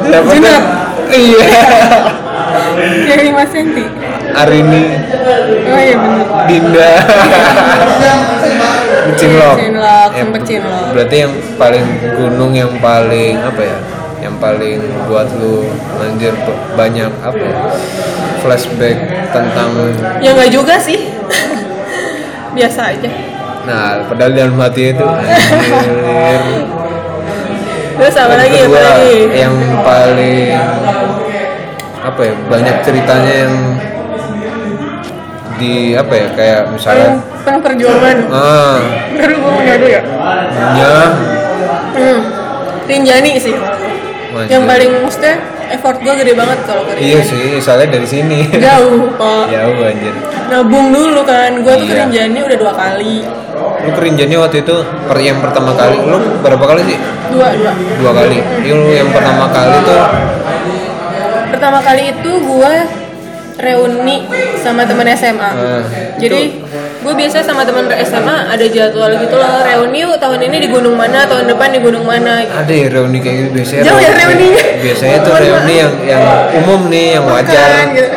Siapa? 0.01 0.27
Junap. 0.27 0.63
iya. 1.11 1.45
Yang 3.05 3.21
5 3.29 3.53
cm 3.53 3.77
Arini. 4.29 4.83
Oh 5.67 5.79
iya 5.79 5.95
bener. 5.97 6.25
Dinda. 6.45 6.91
Cinlok 9.09 9.55
Cinlok, 9.57 10.09
Ya, 10.13 10.23
cinlok. 10.45 10.85
berarti 10.93 11.15
yang 11.17 11.33
paling 11.57 11.85
gunung 12.15 12.53
yang 12.53 12.71
paling 12.77 13.35
apa 13.37 13.61
ya? 13.61 13.77
Yang 14.19 14.35
paling 14.37 14.77
buat 15.07 15.27
lu 15.33 15.65
anjir 15.97 16.35
banyak 16.75 17.07
apa 17.23 17.39
ya, 17.39 17.55
flashback 18.39 18.97
tentang 19.31 19.69
ya 20.19 20.35
nggak 20.35 20.51
juga 20.51 20.75
sih 20.75 21.07
biasa 22.55 22.81
aja. 22.95 23.09
Nah 23.67 24.05
padahal 24.07 24.31
dalam 24.33 24.55
hati 24.57 24.95
itu 24.95 25.05
anjir. 25.05 25.33
Terus 27.99 28.15
apa 28.15 28.35
lagi 28.39 28.57
apa 28.63 28.79
lagi? 28.79 29.15
yang 29.35 29.55
paling 29.83 30.55
apa 31.99 32.21
ya 32.23 32.33
banyak 32.47 32.75
ceritanya 32.87 33.33
yang 33.43 33.55
di 35.59 35.91
apa 35.91 36.13
ya 36.15 36.27
kayak 36.31 36.61
misalnya 36.71 37.19
penuh 37.43 37.61
perjuangan. 37.61 38.17
Ah. 38.31 38.79
Baru 39.19 39.35
gue 39.35 39.51
mau 39.51 39.61
ngadu 39.67 39.87
ya? 39.91 40.01
Ya 40.79 40.95
hmm. 41.99 42.19
Rinjani 42.87 43.31
sih. 43.35 43.55
Anjir. 44.29 44.55
yang 44.55 44.63
paling 44.69 44.91
maksudnya 45.03 45.35
effort 45.69 45.97
gue 46.01 46.13
gede 46.19 46.33
banget 46.33 46.59
kalau 46.65 46.83
ke 46.85 46.97
iya 46.97 47.19
sih 47.21 47.61
soalnya 47.61 47.97
dari 47.97 48.07
sini. 48.07 48.39
Jauh 48.57 49.09
kok 49.15 49.45
jauh 49.49 49.77
anjir. 49.85 50.13
Nabung 50.49 50.89
dulu 50.89 51.21
kan 51.23 51.61
gue 51.61 51.73
tuh 51.77 51.85
Iya. 51.85 52.05
Rinjani 52.05 52.39
udah 52.41 52.57
dua 52.57 52.73
kali. 52.73 53.15
Lu 53.79 53.89
ke 53.95 54.01
Rinjani 54.01 54.35
waktu 54.35 54.57
itu 54.65 54.75
per 55.07 55.17
yang 55.21 55.39
pertama 55.39 55.71
kali? 55.77 55.97
Lu 56.01 56.17
berapa 56.41 56.65
kali 56.65 56.81
sih? 56.89 56.97
Dua 57.29 57.47
dua. 57.53 57.71
Dua 58.01 58.11
kali. 58.17 58.37
Iya, 58.65 58.73
lu 58.75 58.89
yang 58.91 59.09
pertama 59.13 59.45
kali 59.49 59.75
tuh 59.85 60.01
pertama 61.49 61.79
kali 61.83 62.03
itu 62.15 62.31
gue 62.39 62.73
reuni 63.59 64.23
sama 64.57 64.83
teman 64.83 65.07
SMA 65.11 65.49
Ah, 65.49 65.83
jadi 66.15 66.41
gue 66.99 67.13
biasa 67.13 67.39
sama 67.39 67.63
teman 67.63 67.87
SMA 68.01 68.35
ada 68.49 68.65
jadwal 68.65 69.11
gitu 69.13 69.35
loh 69.35 69.59
reuni 69.61 69.99
yuk 70.01 70.15
tahun 70.17 70.39
ini 70.41 70.57
di 70.59 70.69
gunung 70.69 70.95
mana 70.95 71.23
tahun 71.23 71.47
depan 71.47 71.69
di 71.69 71.79
gunung 71.79 72.03
mana 72.03 72.39
ada 72.41 72.67
ya 72.69 72.87
reuni 72.87 73.19
kayak 73.19 73.35
gitu 73.41 73.49
biasanya 73.53 73.83
Jauh 73.85 73.99
ya 73.99 74.11
reuninya. 74.13 74.63
biasanya 74.79 75.17
tuh 75.19 75.31
Mohon 75.31 75.43
reuni 75.43 75.73
yang 75.77 75.93
yang 76.05 76.23
umum 76.55 76.81
nih 76.87 77.07
yang 77.13 77.25
wajar. 77.25 77.69
gitu. 77.89 78.09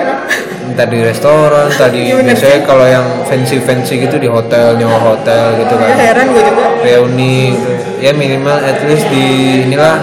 entah 0.64 0.88
di 0.88 0.98
restoran 1.00 1.68
tadi 1.70 2.00
biasanya 2.16 2.59
kalau 2.64 2.87
yang 2.87 3.05
fancy 3.22 3.61
fancy 3.61 4.00
gitu 4.00 4.16
di 4.16 4.24
hotel 4.26 4.72
nyawa 4.74 4.98
hotel 5.11 5.59
gitu 5.59 5.74
Ya, 5.74 5.85
kan 5.85 5.98
heran 6.00 6.26
gue 6.28 6.42
juga. 6.42 6.64
Reuni 6.81 7.37
gitu. 7.52 7.70
ya 8.00 8.11
minimal 8.12 8.57
at 8.59 8.78
least 8.83 9.05
di 9.07 9.24
inilah 9.62 9.94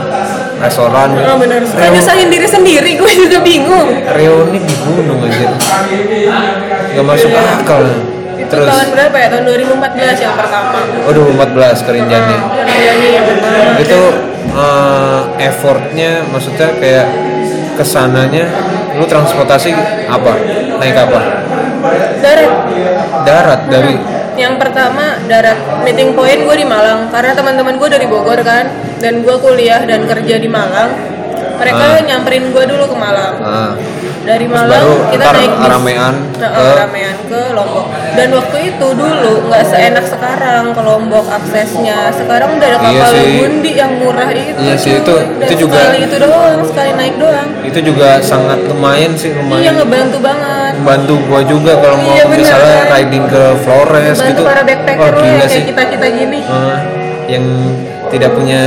restoran. 0.60 1.08
Oh 1.15 1.38
benar 1.39 1.60
suka 1.63 1.88
nyusahin 1.89 2.28
diri 2.28 2.48
sendiri 2.48 2.91
gue 3.00 3.12
juga 3.15 3.39
bingung. 3.39 3.88
Reuni 4.15 4.60
di 4.60 4.76
gunung 4.84 5.19
aja 5.24 5.56
nggak 6.93 7.06
masuk 7.06 7.32
akal. 7.32 7.84
Itu 8.39 8.48
terus 8.48 8.72
tahun 8.72 8.88
berapa 8.95 9.17
ya? 9.19 9.28
Tahun 9.36 9.43
2014 9.45 10.26
yang 10.26 10.36
pertama. 10.36 10.80
Oh 11.06 11.12
2014 11.12 11.86
ke 11.86 11.89
Rinjani 11.95 12.38
Rinjani 12.65 13.08
yang 13.13 13.26
pertama 13.28 13.80
itu 13.80 14.02
eh, 14.56 15.22
effortnya 15.48 16.12
maksudnya 16.28 16.67
kayak 16.80 17.08
ke 17.80 17.84
sananya 17.88 18.45
lu 19.00 19.08
transportasi 19.08 19.72
apa? 20.12 20.34
Naik 20.84 20.98
apa? 21.00 21.19
Darat. 22.19 22.52
Darat 23.24 23.62
dari 23.72 23.93
yang 24.39 24.56
pertama 24.56 25.19
darat 25.25 25.56
meeting 25.84 26.12
point 26.13 26.39
gue 26.39 26.56
di 26.56 26.65
Malang. 26.65 27.08
Karena 27.10 27.32
teman-teman 27.32 27.75
gue 27.75 27.89
dari 27.89 28.06
Bogor 28.06 28.39
kan 28.41 28.65
dan 28.97 29.19
gue 29.19 29.36
kuliah 29.38 29.84
dan 29.84 30.04
kerja 30.04 30.36
di 30.36 30.47
Malang 30.47 30.89
mereka 31.56 31.84
Ah. 31.91 31.99
nyamperin 31.99 32.49
gue 32.49 32.63
dulu 32.65 32.88
ke 32.88 32.95
Malang. 32.95 33.36
Nah, 33.38 33.71
dari 34.21 34.45
Terus 34.45 34.56
Malang 34.58 34.80
baru 34.80 34.95
kita 35.12 35.28
naik 35.30 35.52
bis. 35.54 35.67
ramean 35.69 36.15
Nah, 36.34 36.49
ke- 36.49 36.75
ramean 36.78 37.15
ke 37.25 37.41
Lombok. 37.52 37.86
Dan 38.10 38.28
waktu 38.32 38.58
itu 38.65 38.88
dulu 38.93 39.34
nggak 39.43 39.63
seenak 39.65 40.06
sekarang 40.06 40.71
ke 40.71 40.80
Lombok 40.80 41.25
aksesnya. 41.28 41.99
Sekarang 42.13 42.56
udah 42.56 42.67
ada 42.69 42.80
Iya 42.82 42.99
kapal 43.02 43.12
sih. 43.13 43.32
bundi 43.38 43.71
yang 43.73 43.91
murah 43.93 44.30
itu. 44.30 44.56
Iya 44.58 44.75
sih, 44.75 44.91
itu- 44.97 45.19
Dan 45.19 45.43
itu 45.43 45.54
juga- 45.58 45.84
sekali 45.84 45.99
itu 46.02 46.15
doang 46.17 46.60
sekali 46.63 46.91
naik 46.93 47.15
doang. 47.17 47.47
Itu 47.62 47.80
juga 47.82 48.10
sangat 48.21 48.60
lumayan 48.63 49.12
sih 49.13 49.30
iya 49.30 49.38
lumayan 49.38 49.73
ngebantu 49.75 50.17
banget 50.21 50.59
bantu 50.82 51.13
gua 51.28 51.42
juga 51.44 51.72
kalau 51.78 51.98
mau 52.00 52.13
Iya, 52.13 52.26
misalnya 52.28 52.78
riding 52.89 53.26
ke 53.26 53.44
Flores 53.62 54.15
bantu 54.15 54.28
gitu. 54.30 54.42
para 54.44 54.62
backpacker 54.63 55.12
lo 55.12 55.20
gila 55.20 55.46
sih 55.46 55.52
kayak 55.52 55.68
kita 55.70 55.82
kita 55.94 56.08
gini. 56.12 56.39
Ah, 56.46 56.78
yang 57.30 57.46
tidak 58.10 58.32
punya 58.34 58.62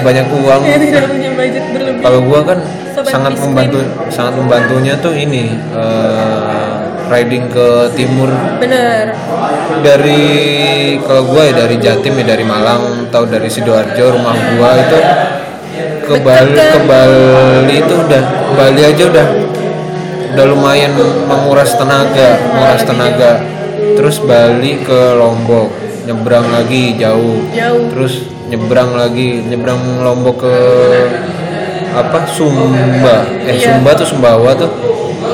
banyak 0.00 0.26
uang. 0.28 0.60
Yang 0.68 0.82
tidak 0.92 1.04
punya 1.08 1.30
budget 1.32 1.64
berlebih. 1.72 2.02
Kalau 2.04 2.20
gua 2.20 2.40
kan 2.44 2.58
Sobat 2.94 3.10
sangat 3.10 3.32
miskin. 3.32 3.46
membantu 3.48 3.78
sangat 4.08 4.34
membantunya 4.36 4.94
tuh 5.00 5.14
ini 5.16 5.44
eh, 5.72 6.72
riding 7.08 7.44
ke 7.48 7.68
timur. 7.96 8.28
Bener 8.60 9.16
dari 9.80 10.22
kalau 11.00 11.22
gua 11.26 11.48
ya 11.48 11.64
dari 11.64 11.76
Jatim 11.76 12.14
ya 12.14 12.24
dari 12.26 12.44
Malang 12.44 13.08
atau 13.08 13.24
dari 13.24 13.48
sidoarjo 13.48 14.04
rumah 14.12 14.36
gua 14.54 14.70
itu 14.78 14.98
ke 16.04 16.14
Bali 16.20 16.52
kan? 16.52 16.72
ke 16.76 16.80
Bali 16.84 17.74
itu 17.80 17.94
udah 17.96 18.22
Bali 18.54 18.80
aja 18.84 19.04
udah 19.08 19.26
udah 20.34 20.46
lumayan 20.50 20.90
menguras 21.30 21.78
tenaga 21.78 22.42
menguras 22.50 22.82
tenaga. 22.82 23.32
Terus 23.94 24.18
Bali 24.18 24.82
ke 24.82 25.14
Lombok 25.14 25.70
nyebrang 26.10 26.50
lagi 26.50 26.98
jauh. 26.98 27.46
Jauh. 27.54 27.86
Terus 27.94 28.26
nyebrang 28.50 28.98
lagi 28.98 29.46
nyebrang 29.46 30.02
Lombok 30.02 30.42
ke 30.42 30.56
apa? 31.94 32.26
Sumba. 32.26 33.22
Eh 33.46 33.54
Iya. 33.54 33.78
Sumba 33.78 33.90
tuh 33.94 34.06
Sumbawa 34.10 34.50
tuh. 34.58 34.70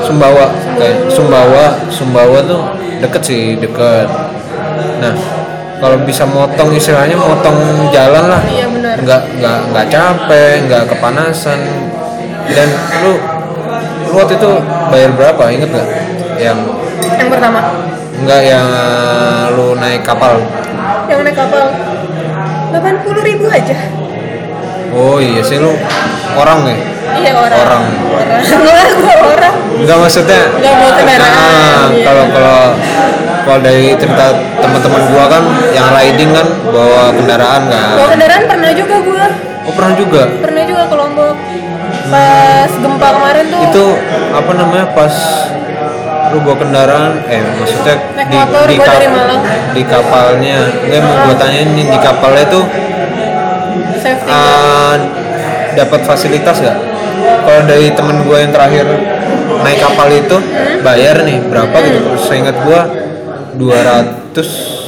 Sumbawa. 0.05 0.45
Kayak 0.77 1.09
Sumbawa 1.09 1.65
Sumbawa 1.89 2.37
tuh 2.45 2.61
deket 3.01 3.21
sih 3.25 3.57
deket. 3.57 4.05
Nah 5.01 5.13
kalau 5.81 5.97
bisa 6.05 6.29
motong 6.29 6.77
istilahnya 6.77 7.17
motong 7.17 7.89
jalan 7.89 8.37
lah. 8.37 8.41
Iya 8.45 8.69
nggak 9.01 9.21
nggak 9.41 9.59
nggak 9.73 9.85
capek 9.89 10.69
nggak 10.69 10.83
kepanasan. 10.93 11.59
Dan 12.53 12.69
lu 13.01 13.30
lu 14.11 14.17
waktu 14.17 14.35
itu 14.35 14.51
bayar 14.91 15.11
berapa? 15.15 15.43
Inget 15.47 15.69
nggak? 15.71 15.87
Yang 16.35 16.57
yang 17.15 17.29
pertama. 17.29 17.59
Nggak 18.21 18.41
yang 18.43 18.67
lu 19.55 19.67
naik 19.75 20.03
kapal. 20.03 20.35
Yang 21.07 21.19
naik 21.23 21.37
kapal. 21.37 21.65
80 22.71 23.23
ribu 23.23 23.45
aja. 23.47 23.77
Oh 24.91 25.17
iya 25.17 25.39
sih 25.39 25.55
lu 25.55 25.71
orang 26.33 26.59
ya? 26.65 26.75
Iya 27.13 27.31
orang. 27.33 27.57
Orang. 27.57 27.83
orang. 28.11 28.41
Gua- 28.99 29.27
orang. 29.29 29.53
Enggak 29.81 29.97
maksudnya? 29.97 30.41
Nggak 30.53 30.73
bawa 30.73 30.91
kendaraan, 30.93 31.31
Nah, 31.31 31.87
iya. 31.89 32.03
kalau 32.03 32.23
kalau 32.29 32.59
kalau 33.41 33.59
dari 33.59 33.95
cerita 33.95 34.25
teman-teman 34.55 35.01
gua 35.09 35.23
kan 35.27 35.43
yang 35.71 35.87
riding 35.89 36.31
kan 36.31 36.47
bawa 36.65 37.09
kendaraan 37.11 37.61
kan 37.65 37.95
bawa 37.97 38.09
kendaraan 38.09 38.43
pernah 38.45 38.71
juga 38.71 38.95
gua. 39.01 39.25
Oh 39.61 39.73
pernah 39.73 39.93
juga? 39.95 40.23
Pernah 40.37 40.63
juga 40.63 40.83
ke 40.85 40.95
Lombok 40.95 41.35
pas 42.11 42.69
gempa 42.69 43.07
kemarin 43.15 43.45
tuh. 43.47 43.61
Itu 43.65 43.85
apa 44.31 44.51
namanya 44.53 44.85
pas 44.91 45.15
lu 46.31 46.39
bawa 46.47 46.55
kendaraan 46.63 47.13
eh 47.27 47.43
maksudnya 47.59 47.95
Naik 48.15 48.27
di 48.31 48.37
motor, 48.39 48.63
di, 48.67 48.77
kap- 48.79 49.03
di 49.75 49.83
kapalnya. 49.83 50.57
Gue 50.79 50.99
mau 51.03 51.15
gua 51.27 51.35
tanyain 51.35 51.69
nih 51.75 51.85
di 51.87 51.99
kapalnya 51.99 52.45
tuh 52.47 52.63
safety 53.99 54.31
ah, 54.31 54.95
dapat 55.75 55.99
fasilitas 56.03 56.57
gak 56.59 56.77
kalau 57.45 57.61
dari 57.67 57.91
temen 57.93 58.23
gue 58.25 58.37
yang 58.37 58.49
terakhir 58.49 58.87
naik 59.61 59.77
kapal 59.77 60.07
itu 60.09 60.37
bayar 60.81 61.21
nih 61.21 61.37
berapa 61.47 61.75
gitu. 61.83 61.99
Seingat 62.17 62.55
gua 62.63 62.87
200 63.59 64.80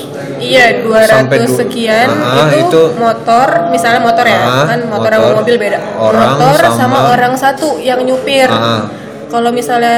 Iya, 0.44 0.66
200 0.84 1.08
Sampai 1.24 1.38
du- 1.39 1.56
sekian 1.56 2.08
Ah, 2.12 2.52
itu, 2.52 2.68
itu- 2.68 2.89
motor, 2.96 3.48
misalnya 3.72 4.02
motor 4.02 4.26
ya, 4.26 4.38
Ah, 4.38 4.66
kan 4.68 4.80
motor, 4.84 5.08
sama 5.08 5.24
motor, 5.24 5.36
mobil 5.39 5.56
beda. 5.58 5.80
orang 5.96 6.30
motor 6.36 6.60
sama, 6.60 6.76
sama- 6.76 7.04
orang 7.12 7.34
satu 7.34 7.80
yang 7.80 8.04
nyupir. 8.04 8.48
Ah. 8.48 8.84
Kalau 9.26 9.50
misalnya 9.50 9.98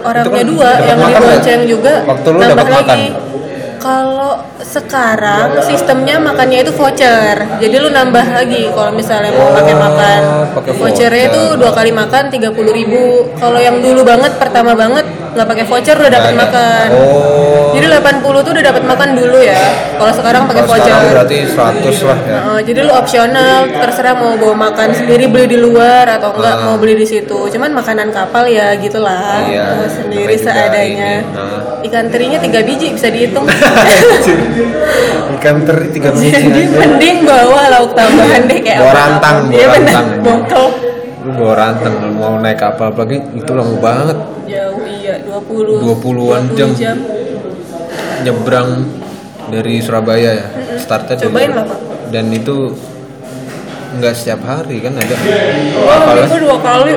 orangnya 0.00 0.30
kan 0.36 0.46
dua 0.46 0.70
yang 0.80 0.98
dibonceng 1.00 1.60
juga 1.64 1.94
Waktu 2.06 2.28
lu 2.28 2.38
dapat 2.38 2.66
lagi. 2.66 2.76
makan? 2.78 3.00
Kalau 3.76 4.32
sekarang 4.58 5.62
sistemnya 5.62 6.18
makannya 6.18 6.58
itu 6.60 6.72
voucher, 6.72 7.36
jadi 7.56 7.76
lu 7.76 7.88
nambah 7.88 8.26
lagi 8.32 8.66
kalau 8.68 8.90
misalnya 8.90 9.30
mau 9.30 9.52
pakai 9.52 9.74
makan. 9.74 10.20
Vouchernya 10.72 11.24
itu 11.28 11.42
dua 11.54 11.70
kali 11.70 11.90
makan 11.90 12.26
tiga 12.28 12.50
puluh 12.50 12.70
ribu. 12.70 13.30
Kalau 13.34 13.58
yang 13.58 13.78
dulu 13.78 14.02
banget 14.02 14.34
pertama 14.36 14.74
banget 14.74 15.06
nggak 15.36 15.46
pakai 15.46 15.64
voucher 15.64 15.92
udah 15.94 16.08
dapat 16.10 16.32
makan. 16.34 16.86
Oh. 16.90 17.70
Jadi 17.70 17.86
80 17.86 18.08
tuh 18.40 18.52
udah 18.52 18.64
dapat 18.64 18.82
makan 18.82 19.08
dulu 19.12 19.38
ya. 19.38 19.60
Kalau 19.94 20.08
sekarang 20.10 20.42
pakai 20.46 20.64
voucher. 20.64 20.88
sekarang 20.88 21.12
berarti 21.12 21.36
100 21.44 21.56
lah 22.02 22.18
ya. 22.18 22.38
Heeh, 22.40 22.58
jadi 22.64 22.80
lu 22.80 22.92
opsional 22.92 23.56
terserah 23.70 24.14
mau 24.14 24.32
bawa 24.34 24.54
makan 24.66 24.88
sendiri 24.90 25.24
beli 25.26 25.46
di 25.46 25.58
luar 25.58 26.08
atau 26.10 26.32
enggak 26.32 26.54
Ah. 26.54 26.64
mau 26.64 26.76
beli 26.76 26.96
di 26.96 27.06
situ. 27.06 27.36
Cuman 27.46 27.70
makanan 27.70 28.08
kapal 28.08 28.48
ya 28.48 28.72
gitulah. 28.74 29.44
Iya, 29.44 29.76
Mau 29.76 29.84
sendiri 29.86 30.34
seadanya. 30.34 31.20
ini, 31.20 31.28
nah. 31.30 31.60
Ikan 31.82 32.08
terinya 32.08 32.38
tiga 32.38 32.60
biji 32.60 32.90
bisa 32.90 33.06
dihitung. 33.06 33.44
Ikan 35.36 35.56
teri 35.62 35.86
3 35.90 36.10
biji 36.12 36.30
jadi 36.32 36.62
aja. 36.64 36.78
mending 36.78 37.16
bawa 37.22 37.62
lauk 37.70 37.92
tambahan 37.92 38.42
deh 38.44 38.58
kayak 38.58 38.80
Bawa 38.80 38.88
apa. 38.88 38.98
rantang, 38.98 39.36
bawa 39.42 39.52
Iya 39.52 39.66
benar. 39.68 39.92
rantang. 39.92 40.06
Bongkel. 40.22 40.64
Lu 41.18 41.30
bawa 41.34 41.54
ranteng 41.56 41.94
lu 41.98 42.10
mau 42.14 42.34
naik 42.36 42.56
kapal 42.56 42.88
apalagi 42.88 43.18
itu 43.32 43.50
lama 43.50 43.74
banget. 43.76 44.18
Jauh 44.46 44.78
iya 45.16 45.24
20 45.24 45.80
20-an 45.80 46.42
20 46.52 46.78
jam. 46.80 46.96
Nyebrang 48.24 48.70
dari 49.48 49.80
Surabaya 49.80 50.30
ya. 50.36 50.46
Startnya 50.76 51.16
dari 51.16 51.32
Cobain 51.32 51.50
lah, 51.56 51.64
Pak. 51.64 51.78
Dan 52.12 52.26
itu 52.32 52.56
nggak 53.96 54.12
setiap 54.12 54.44
hari 54.44 54.84
kan 54.84 54.92
ada 54.92 55.16
Oh, 55.16 56.20
itu 56.20 56.36
dua 56.42 56.58
kali. 56.60 56.94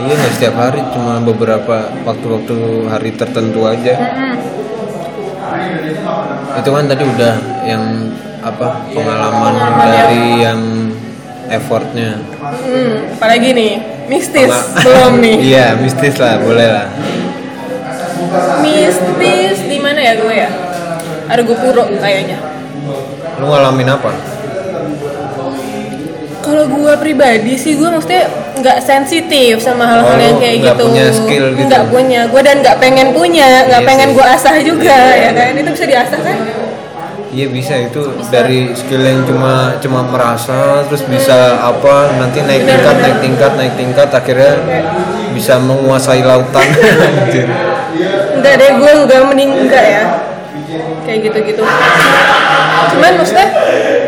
Iya 0.00 0.14
nggak 0.16 0.32
setiap 0.32 0.56
hari, 0.56 0.80
cuma 0.96 1.20
beberapa 1.20 1.92
waktu-waktu 2.08 2.88
hari 2.88 3.10
tertentu 3.12 3.68
aja. 3.68 3.94
Itu 6.56 6.70
kan 6.72 6.84
tadi 6.88 7.04
udah 7.04 7.34
yang 7.68 8.08
apa 8.40 8.88
pengalaman 8.96 9.54
dari 9.84 10.24
yang 10.40 10.60
effortnya. 11.52 12.16
Hmm, 12.40 13.12
apalagi 13.12 13.52
nih, 13.52 13.72
mistis 14.10 14.50
belum 14.82 15.12
nih. 15.22 15.36
Iya 15.54 15.66
mistis 15.78 16.18
lah, 16.18 16.42
boleh 16.42 16.66
lah. 16.66 16.86
Mistis 18.60 19.56
di 19.64 19.78
mana 19.78 20.00
ya 20.02 20.12
gue 20.18 20.34
ya? 20.34 20.50
Argo 21.30 21.54
Puro 21.54 21.86
kayaknya. 21.96 22.38
Lu 23.38 23.46
ngalamin 23.46 23.88
apa? 23.88 24.10
Kalau 26.40 26.66
gue 26.66 26.92
pribadi 26.98 27.54
sih 27.54 27.78
gue 27.78 27.86
maksudnya 27.86 28.26
nggak 28.58 28.78
sensitif 28.82 29.62
sama 29.62 29.86
hal-hal 29.86 30.10
Oh, 30.10 30.18
yang 30.18 30.36
kayak 30.42 30.56
nggak 30.58 30.76
gitu. 30.76 30.84
punya 30.90 31.04
skill 31.12 31.46
gitu. 31.54 31.66
Nggak 31.70 31.84
punya. 31.86 32.20
Gue 32.26 32.42
dan 32.42 32.56
nggak 32.58 32.76
pengen 32.82 33.08
punya, 33.14 33.48
nggak 33.70 33.82
Iya 33.84 33.88
pengen 33.88 34.08
gue 34.12 34.26
asah 34.26 34.56
juga 34.58 34.98
ya 35.14 35.30
kan. 35.30 35.52
Itu 35.54 35.70
bisa 35.70 35.86
diasah 35.86 36.18
kan? 36.18 36.38
Iya 37.30 37.46
bisa 37.46 37.78
itu 37.78 38.10
dari 38.26 38.74
skill 38.74 39.06
yang 39.06 39.22
cuma 39.22 39.78
cuma 39.78 40.02
merasa 40.02 40.82
terus 40.90 41.06
bisa 41.06 41.62
apa 41.62 42.18
nanti 42.18 42.42
naik 42.42 42.66
tingkat 42.66 42.96
naik 42.98 43.18
tingkat 43.22 43.52
naik 43.54 43.74
tingkat 43.78 44.08
akhirnya 44.10 44.58
bisa 45.30 45.62
menguasai 45.62 46.26
lautan. 46.26 46.66
Enggak 48.34 48.54
deh, 48.56 48.70
gue 48.82 48.92
enggak 49.06 49.84
ya. 49.84 50.04
Kayak 51.06 51.18
gitu-gitu. 51.30 51.62
Cuman 52.90 53.12
maksudnya 53.20 53.48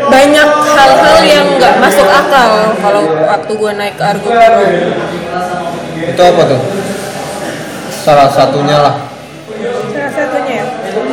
banyak 0.09 0.49
hal-hal 0.73 1.17
yang 1.23 1.45
nggak 1.55 1.75
masuk 1.79 2.07
akal 2.09 2.75
kalau 2.81 3.03
waktu 3.23 3.51
gue 3.55 3.71
naik 3.77 3.95
Argo 4.03 4.29
itu 6.03 6.21
apa 6.21 6.41
tuh? 6.43 6.61
Salah 8.03 8.27
satunya 8.27 8.77
lah. 8.83 9.12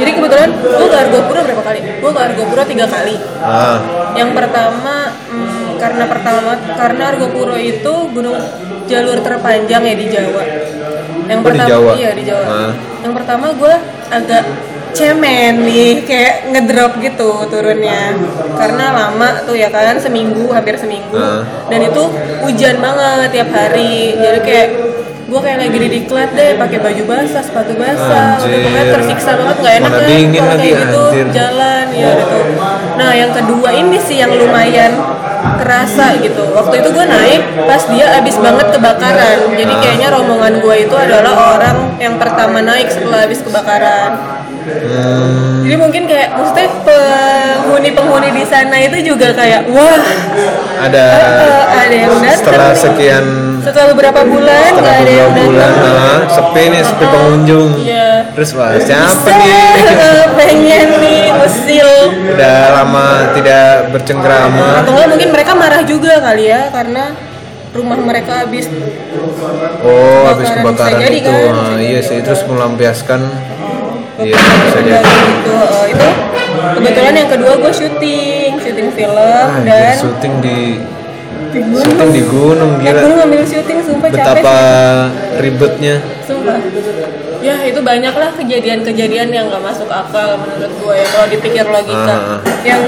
Jadi 0.01 0.11
kebetulan 0.12 0.48
gue 0.57 0.86
ke 0.86 0.96
Argo 0.96 1.18
Puro 1.22 1.40
berapa 1.42 1.62
kali? 1.62 1.80
Gue 2.01 2.11
ke 2.11 2.20
Argo 2.20 2.42
Puro 2.44 2.62
tiga 2.64 2.86
kali. 2.86 3.14
Ah, 3.38 3.78
Yang 4.12 4.30
pertama 4.32 4.96
hmm, 5.28 5.68
karena 5.76 6.05
pertama 6.07 6.51
karena 6.72 7.03
Argo 7.07 7.26
Puro 7.28 7.57
itu 7.57 7.94
gunung 8.11 8.36
jalur 8.84 9.18
terpanjang 9.20 9.82
ya 9.82 9.94
di 9.94 10.07
Jawa. 10.09 10.42
Yang 11.24 11.38
Oh, 11.38 11.44
di 11.44 11.46
pertama 11.46 11.68
Jawa? 11.70 11.90
iya 11.94 12.11
di 12.11 12.24
Jawa. 12.24 12.44
Ah. 12.44 12.72
Yang 13.01 13.12
pertama 13.14 13.46
gue 13.55 13.74
agak 14.11 14.44
cemen 14.90 15.62
nih 15.62 16.03
kayak 16.03 16.51
ngedrop 16.51 16.98
gitu 16.98 17.46
turunnya 17.46 18.11
karena 18.59 18.90
lama 18.90 19.38
tuh 19.46 19.55
ya 19.55 19.70
kan 19.70 19.94
seminggu 19.96 20.51
hampir 20.51 20.74
seminggu 20.74 21.14
Ah. 21.14 21.46
dan 21.70 21.86
itu 21.86 22.03
hujan 22.42 22.82
banget 22.82 23.30
tiap 23.30 23.55
hari 23.55 24.18
jadi 24.18 24.38
kayak 24.42 24.68
gue 25.31 25.41
kayak 25.41 25.59
lagi 25.62 25.78
di 25.78 25.89
diklat 25.95 26.31
deh 26.35 26.59
pakai 26.59 26.78
baju 26.83 27.03
basah 27.07 27.43
sepatu 27.47 27.72
basah 27.78 28.43
udah 28.43 28.59
pokoknya 28.66 28.87
tersiksa 28.99 29.31
banget 29.39 29.57
nggak 29.62 29.74
enak 29.78 29.91
kan 29.95 30.03
dingin 30.11 30.43
kalau 30.43 30.51
lagi, 30.51 30.62
kayak 30.66 30.83
gitu. 30.83 31.03
anjir. 31.07 31.26
jalan 31.31 31.87
ya 31.95 32.09
gitu 32.18 32.39
nah 32.99 33.11
yang 33.14 33.31
kedua 33.31 33.68
ini 33.70 33.99
sih 34.03 34.16
yang 34.18 34.33
lumayan 34.35 34.93
kerasa 35.41 36.20
gitu. 36.20 36.53
Waktu 36.53 36.85
itu 36.85 36.89
gue 36.93 37.07
naik 37.09 37.43
pas 37.64 37.81
dia 37.89 38.12
abis 38.20 38.37
banget 38.37 38.76
kebakaran. 38.76 39.57
Jadi 39.57 39.74
kayaknya 39.81 40.09
rombongan 40.12 40.61
gue 40.61 40.76
itu 40.85 40.93
adalah 40.93 41.57
orang 41.57 41.97
yang 41.97 42.20
pertama 42.20 42.61
naik 42.61 42.93
setelah 42.93 43.24
habis 43.24 43.41
kebakaran 43.41 44.39
hmm, 44.79 45.64
jadi 45.64 45.77
mungkin 45.77 46.03
kayak 46.05 46.29
maksudnya 46.35 46.68
penghuni-penghuni 46.83 48.31
di 48.33 48.45
sana 48.45 48.77
itu 48.79 49.14
juga 49.14 49.33
kayak 49.33 49.66
wah 49.68 50.03
ada 50.81 51.05
eh, 51.07 51.62
ada 51.87 51.95
yang 51.95 52.11
datang 52.16 52.39
setelah 52.39 52.71
sekian 52.73 53.25
setelah 53.61 53.87
beberapa 53.93 54.21
bulan 54.25 54.71
setelah 54.73 54.95
ada 54.97 55.12
yang 55.12 55.31
beberapa 55.31 55.47
bulan 55.53 55.73
datang 55.77 55.97
ah, 56.01 56.18
sepi 56.33 56.62
nih 56.66 56.83
sepi 56.83 57.05
pengunjung. 57.07 57.71
Iya. 57.77 58.09
Terus 58.31 58.51
wah 58.57 58.73
siapa 58.73 59.11
Bisa, 59.11 59.33
nih? 59.37 60.25
pengen 60.39 60.89
nih 60.97 61.23
usil 61.45 61.91
Udah 62.33 62.59
lama 62.81 63.09
tidak 63.37 63.93
bercengkrama. 63.93 64.81
atau 64.81 64.93
mungkin 65.11 65.29
mereka 65.29 65.53
marah 65.53 65.83
juga 65.85 66.25
kali 66.25 66.49
ya 66.49 66.73
karena 66.73 67.12
rumah 67.71 67.99
mereka 68.01 68.47
habis 68.47 68.64
Oh, 69.81 70.29
habis 70.29 70.49
Kebakaran, 70.53 71.01
jadi 71.01 71.16
itu, 71.16 71.33
kan, 71.33 71.55
ah, 71.57 71.77
iya 71.81 72.01
jadi. 72.01 72.09
sih. 72.12 72.18
Terus 72.21 72.45
melampiaskan, 72.45 73.21
iya 74.23 74.35
kebakaran 74.35 74.59
bisa 74.61 74.79
jadi. 74.81 75.12
gitu 75.27 75.55
Eh, 75.61 75.85
itu 75.89 76.07
kebetulan 76.73 77.14
yang 77.14 77.31
kedua 77.31 77.53
gue 77.57 77.73
syuting 77.73 78.51
syuting 78.59 78.89
film 78.91 79.16
Ah, 79.43 79.61
dan 79.62 79.95
syuting 79.95 80.35
di 80.39 80.59
di 81.51 81.61
gunung 81.61 81.83
syuting 81.83 82.11
di 82.11 82.23
gunung 82.25 82.71
Naik 82.75 82.85
gila. 82.87 83.01
gunung 83.01 83.18
ngambil 83.18 83.43
syuting 83.45 83.79
sumpah 83.81 84.09
Betapa 84.09 84.39
capek 84.39 85.41
ribetnya. 85.41 85.95
sumpah 86.23 86.57
ya 87.41 87.57
itu 87.62 87.81
banyak 87.81 88.12
lah 88.12 88.31
kejadian-kejadian 88.33 89.29
yang 89.29 89.45
nggak 89.47 89.62
masuk 89.62 89.89
akal 89.89 90.37
menurut 90.37 90.68
gue 90.71 90.95
ya 90.95 91.07
kalau 91.09 91.27
dipikir 91.27 91.64
logika 91.64 92.05
Ah, 92.07 92.37
ah. 92.37 92.41
yang 92.62 92.83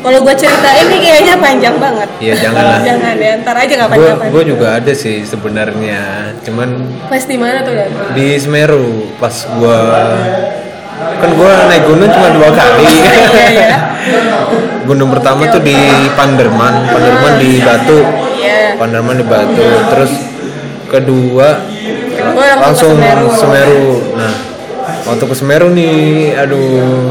kalau 0.00 0.20
gue 0.20 0.34
ceritain 0.34 0.84
nih 0.84 1.00
kayaknya 1.00 1.34
panjang 1.38 1.76
banget 1.78 2.08
Iya, 2.20 2.34
jangan 2.38 2.60
lah. 2.66 2.80
jangan 2.82 3.14
ya 3.16 3.32
ntar 3.40 3.56
aja 3.56 3.64
Gue 3.70 3.80
kapan-kapan 3.80 4.26
gue 4.28 4.42
juga 4.44 4.66
ada 4.74 4.92
sih 4.92 5.16
sebenarnya. 5.24 6.02
Cuman 6.44 6.68
pas 7.08 7.24
di 7.24 7.38
mana 7.38 7.64
tuh 7.64 7.72
dan 7.72 7.88
di 8.12 8.36
Semeru 8.36 8.88
pas 9.16 9.32
gua 9.54 9.80
kan 10.94 11.30
gua 11.34 11.66
naik 11.66 11.84
gunung 11.86 12.10
cuma 12.10 12.28
dua 12.30 12.48
kali. 12.54 12.86
iya. 12.86 13.12
Ya 13.54 13.78
gunung 14.88 15.08
pertama 15.08 15.48
tuh 15.48 15.64
di 15.64 15.76
Panderman, 16.12 16.74
Panderman 16.92 17.34
di 17.40 17.58
Batu. 17.64 17.98
iya. 18.38 18.76
Panderman 18.76 19.16
di 19.16 19.24
Batu. 19.24 19.66
Terus 19.90 20.12
kedua 20.92 21.48
langsung 22.60 22.94
Semeru. 22.94 23.28
Semeru. 23.32 23.88
Nah, 24.14 24.32
waktu 25.08 25.24
ke 25.24 25.34
Semeru 25.34 25.68
nih, 25.72 26.36
aduh. 26.38 27.10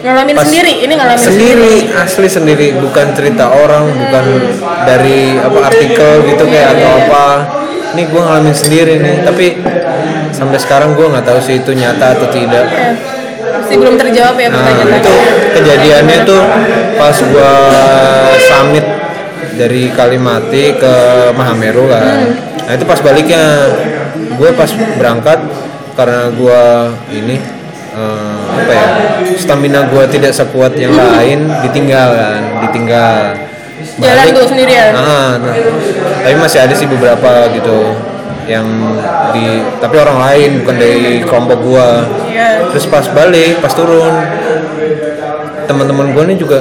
Ngalamin 0.00 0.32
Pas- 0.32 0.48
sendiri? 0.48 0.74
Ini 0.88 0.92
ngalamin 0.96 1.20
sendiri. 1.20 1.74
Asli 1.92 2.28
sendiri. 2.28 2.66
Bukan 2.80 3.06
cerita 3.12 3.52
orang 3.52 3.84
bukan 3.92 4.24
dari 4.88 5.36
apa 5.36 5.58
artikel 5.68 6.24
gitu 6.24 6.44
kayak 6.48 6.72
atau 6.76 6.90
apa. 7.04 7.24
Ini 7.92 8.02
gue 8.08 8.20
ngalamin 8.22 8.56
sendiri 8.56 8.94
nih. 8.96 9.16
Tapi 9.28 9.46
sampai 10.30 10.58
sekarang 10.58 10.94
gue 10.94 11.06
nggak 11.06 11.24
tahu 11.24 11.38
sih 11.38 11.58
itu 11.58 11.70
nyata 11.72 12.16
atau 12.16 12.28
tidak. 12.28 12.66
Iya. 12.66 12.92
masih 13.60 13.76
belum 13.78 13.94
terjawab 13.94 14.34
ya 14.34 14.48
nah 14.50 14.66
pertanyaan 14.66 14.98
itu 14.98 15.14
kejadiannya 15.54 16.18
tuh 16.26 16.42
pas 16.98 17.14
gue 17.14 17.52
summit 18.44 18.86
dari 19.54 19.94
Kalimati 19.94 20.74
ke 20.74 20.94
Mahameru 21.34 21.86
kan. 21.86 22.18
Nah 22.66 22.72
itu 22.74 22.84
pas 22.84 22.98
baliknya. 22.98 23.70
Gue 24.34 24.50
pas 24.56 24.66
berangkat 24.96 25.38
karena 25.94 26.32
gue 26.32 26.62
ini 27.12 27.36
eh, 27.92 28.44
apa 28.48 28.72
ya 28.72 28.86
stamina 29.36 29.86
gue 29.86 30.02
tidak 30.08 30.32
sekuat 30.32 30.74
yang 30.74 30.90
lain 31.14 31.46
ditinggal 31.62 32.08
kan 32.10 32.40
ditinggal. 32.66 33.22
Jalan 34.00 34.16
Balik- 34.18 34.34
tuh 34.36 34.44
sendirian. 34.48 34.92
Nah, 34.92 35.30
nah, 35.40 35.54
tapi 36.20 36.36
masih 36.36 36.58
ada 36.60 36.74
sih 36.74 36.84
beberapa 36.84 37.48
gitu 37.54 37.96
yang 38.50 38.66
di 39.30 39.62
tapi 39.78 39.94
orang 39.94 40.18
lain 40.18 40.50
bukan 40.66 40.76
dari 40.76 41.22
kelompok 41.22 41.58
gua. 41.62 42.02
Iya. 42.26 42.66
Terus 42.74 42.90
pas 42.90 43.06
balik 43.14 43.62
pas 43.62 43.70
turun 43.70 44.10
teman-teman 45.70 46.10
gua 46.10 46.26
nih 46.26 46.34
juga 46.34 46.58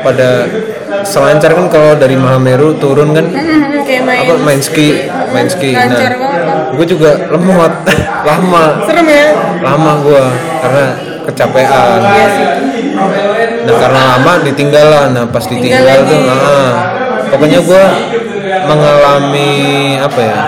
pada 0.00 0.48
selancar 1.04 1.52
kan 1.52 1.68
kalau 1.68 1.92
dari 2.00 2.16
Mahameru 2.16 2.80
turun 2.80 3.12
kan? 3.12 3.28
Hmm, 3.86 4.02
main 4.02 4.26
apa 4.26 4.34
main 4.42 4.58
ski 4.58 5.06
main 5.30 5.46
ski. 5.46 5.70
Nah 5.70 6.10
gue 6.74 6.86
juga 6.90 7.30
lemot 7.30 7.70
lama. 8.28 8.82
Serem 8.82 9.06
ya? 9.06 9.26
Lama 9.62 9.92
gua 10.02 10.26
karena 10.58 10.84
kecapean. 11.22 12.00
Iya 12.02 12.26
sih. 12.34 12.46
nah 13.62 13.74
karena 13.78 14.00
lama 14.10 14.32
ditinggal 14.42 14.86
lah. 14.90 15.04
Nah 15.14 15.24
pas 15.30 15.46
Tinggal 15.46 15.70
ditinggal 15.70 15.98
tuh 16.02 16.18
nah, 16.18 16.70
pokoknya 17.30 17.60
gue 17.62 17.84
mengalami 18.66 19.52
apa 20.02 20.20
ya 20.20 20.38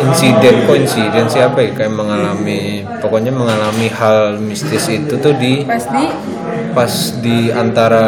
insiden 0.00 0.54
kok 0.64 0.76
insiden 0.76 1.24
sih? 1.28 1.40
Apa 1.40 1.58
ya? 1.62 1.70
Kayak 1.72 1.92
mengalami 1.96 2.84
pokoknya 3.00 3.32
mengalami 3.32 3.88
hal 3.88 4.36
mistis 4.38 4.88
itu 4.88 5.14
tuh 5.16 5.34
di 5.36 5.64
Pas 5.64 5.84
di? 5.88 6.04
pas 6.76 6.92
di 7.24 7.48
antara 7.48 8.04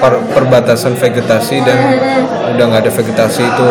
per- 0.00 0.24
perbatasan 0.32 0.96
vegetasi 0.96 1.60
dan 1.60 1.78
udah 2.54 2.64
nggak 2.72 2.82
ada 2.88 2.92
vegetasi 2.92 3.42
itu. 3.44 3.70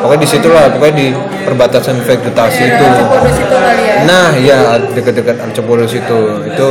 Pokoknya 0.00 0.22
di 0.24 0.28
situ 0.28 0.48
lah 0.50 0.72
pokoknya 0.72 0.96
di 0.96 1.08
perbatasan 1.46 2.00
vegetasi 2.02 2.64
Cipodos 2.74 3.36
itu. 3.36 3.54
Ya. 3.54 4.02
nah 4.08 4.28
ya 4.34 4.58
dekat-dekat 4.80 5.36
Arcopolos 5.38 5.92
itu. 5.94 6.20
Itu 6.48 6.66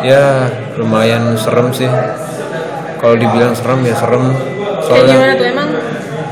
ya 0.00 0.48
lumayan 0.80 1.36
serem 1.36 1.74
sih. 1.74 1.90
Kalau 3.00 3.16
dibilang 3.16 3.52
serem 3.52 3.80
ya 3.84 3.94
serem. 3.98 4.24
Soalnya 4.80 5.16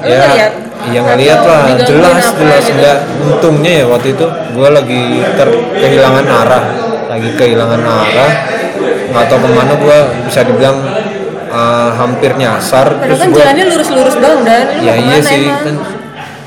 ya 0.07 0.68
ngeliat? 0.91 0.97
ya 0.97 1.01
ngeliat 1.07 1.41
lah 1.43 1.61
jelas 1.80 2.16
jelas 2.32 2.62
gitu? 2.62 2.72
enggak 2.74 2.99
untungnya 3.20 3.72
ya 3.74 3.86
waktu 3.86 4.09
itu 4.11 4.26
gue 4.26 4.68
lagi 4.70 5.03
ter 5.34 5.49
kehilangan 5.74 6.26
arah 6.26 6.64
lagi 7.09 7.28
kehilangan 7.34 7.82
arah 7.82 8.32
nggak 9.09 9.24
tahu 9.26 9.39
ke 9.39 9.49
mana 9.51 9.74
gue 9.74 9.99
bisa 10.24 10.41
dibilang 10.43 10.76
uh, 11.49 11.91
hampir 11.95 12.30
nyasar 12.34 12.86
Padahal 12.95 13.16
kan 13.16 13.28
gua- 13.28 13.39
jalannya 13.39 13.64
lurus-lurus 13.66 14.14
doang 14.16 14.41
dan 14.43 14.64
ya 14.78 14.95
iya 14.95 15.18
sih 15.18 15.43
emang? 15.43 15.62
kan 15.62 15.76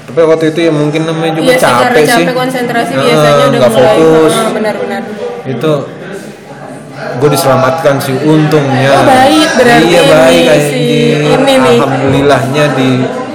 tapi 0.03 0.19
waktu 0.23 0.45
itu 0.49 0.59
ya 0.61 0.71
mungkin 0.71 1.01
namanya 1.03 1.31
juga 1.33 1.43
Iya 1.43 1.55
sih 1.55 1.63
karena 1.63 1.81
capek 1.87 2.03
sih 2.03 2.11
capek 2.19 2.35
konsentrasi 2.35 2.91
Nah, 2.91 3.01
biasanya 3.01 3.43
udah 3.47 3.59
mulai 3.61 3.71
fokus 3.71 4.33
Ah, 4.35 4.49
benar-benar. 4.51 5.01
itu 5.43 5.71
gue 7.11 7.29
diselamatkan 7.29 7.95
sih 7.97 8.15
untungnya 8.15 8.91
Oh, 8.93 9.03
baik 9.03 9.49
berarti 9.55 9.85
iya 9.87 10.01
baik 10.05 10.45
si 10.61 10.77
di- 10.77 11.15
ini 11.25 11.53
nih. 11.55 11.77
alhamdulillahnya 11.79 12.65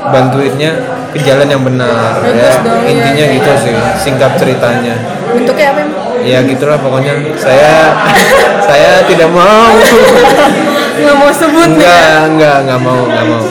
dibantuinnya 0.06 0.70
ke 1.10 1.18
jalan 1.26 1.46
yang 1.50 1.62
benar 1.66 2.22
Bagus 2.22 2.38
ya 2.38 2.62
dong, 2.62 2.80
iya, 2.84 2.90
intinya 2.94 3.24
iya. 3.26 3.34
gitu 3.34 3.50
sih 3.58 3.74
singkat 3.98 4.32
ceritanya 4.38 4.94
Bentuknya 5.34 5.66
apa 5.74 5.80
emang? 5.82 5.98
ya 6.22 6.38
gitulah 6.46 6.78
pokoknya 6.78 7.12
saya 7.38 7.74
saya 8.68 8.90
tidak 9.06 9.30
mau 9.30 9.74
Nggak 10.96 11.12
mau 11.20 11.28
sebut 11.28 11.68
nih. 11.76 11.76
enggak 11.76 12.18
enggak 12.32 12.56
enggak 12.64 12.80
mau 12.80 13.00
enggak 13.04 13.24
mau 13.28 13.42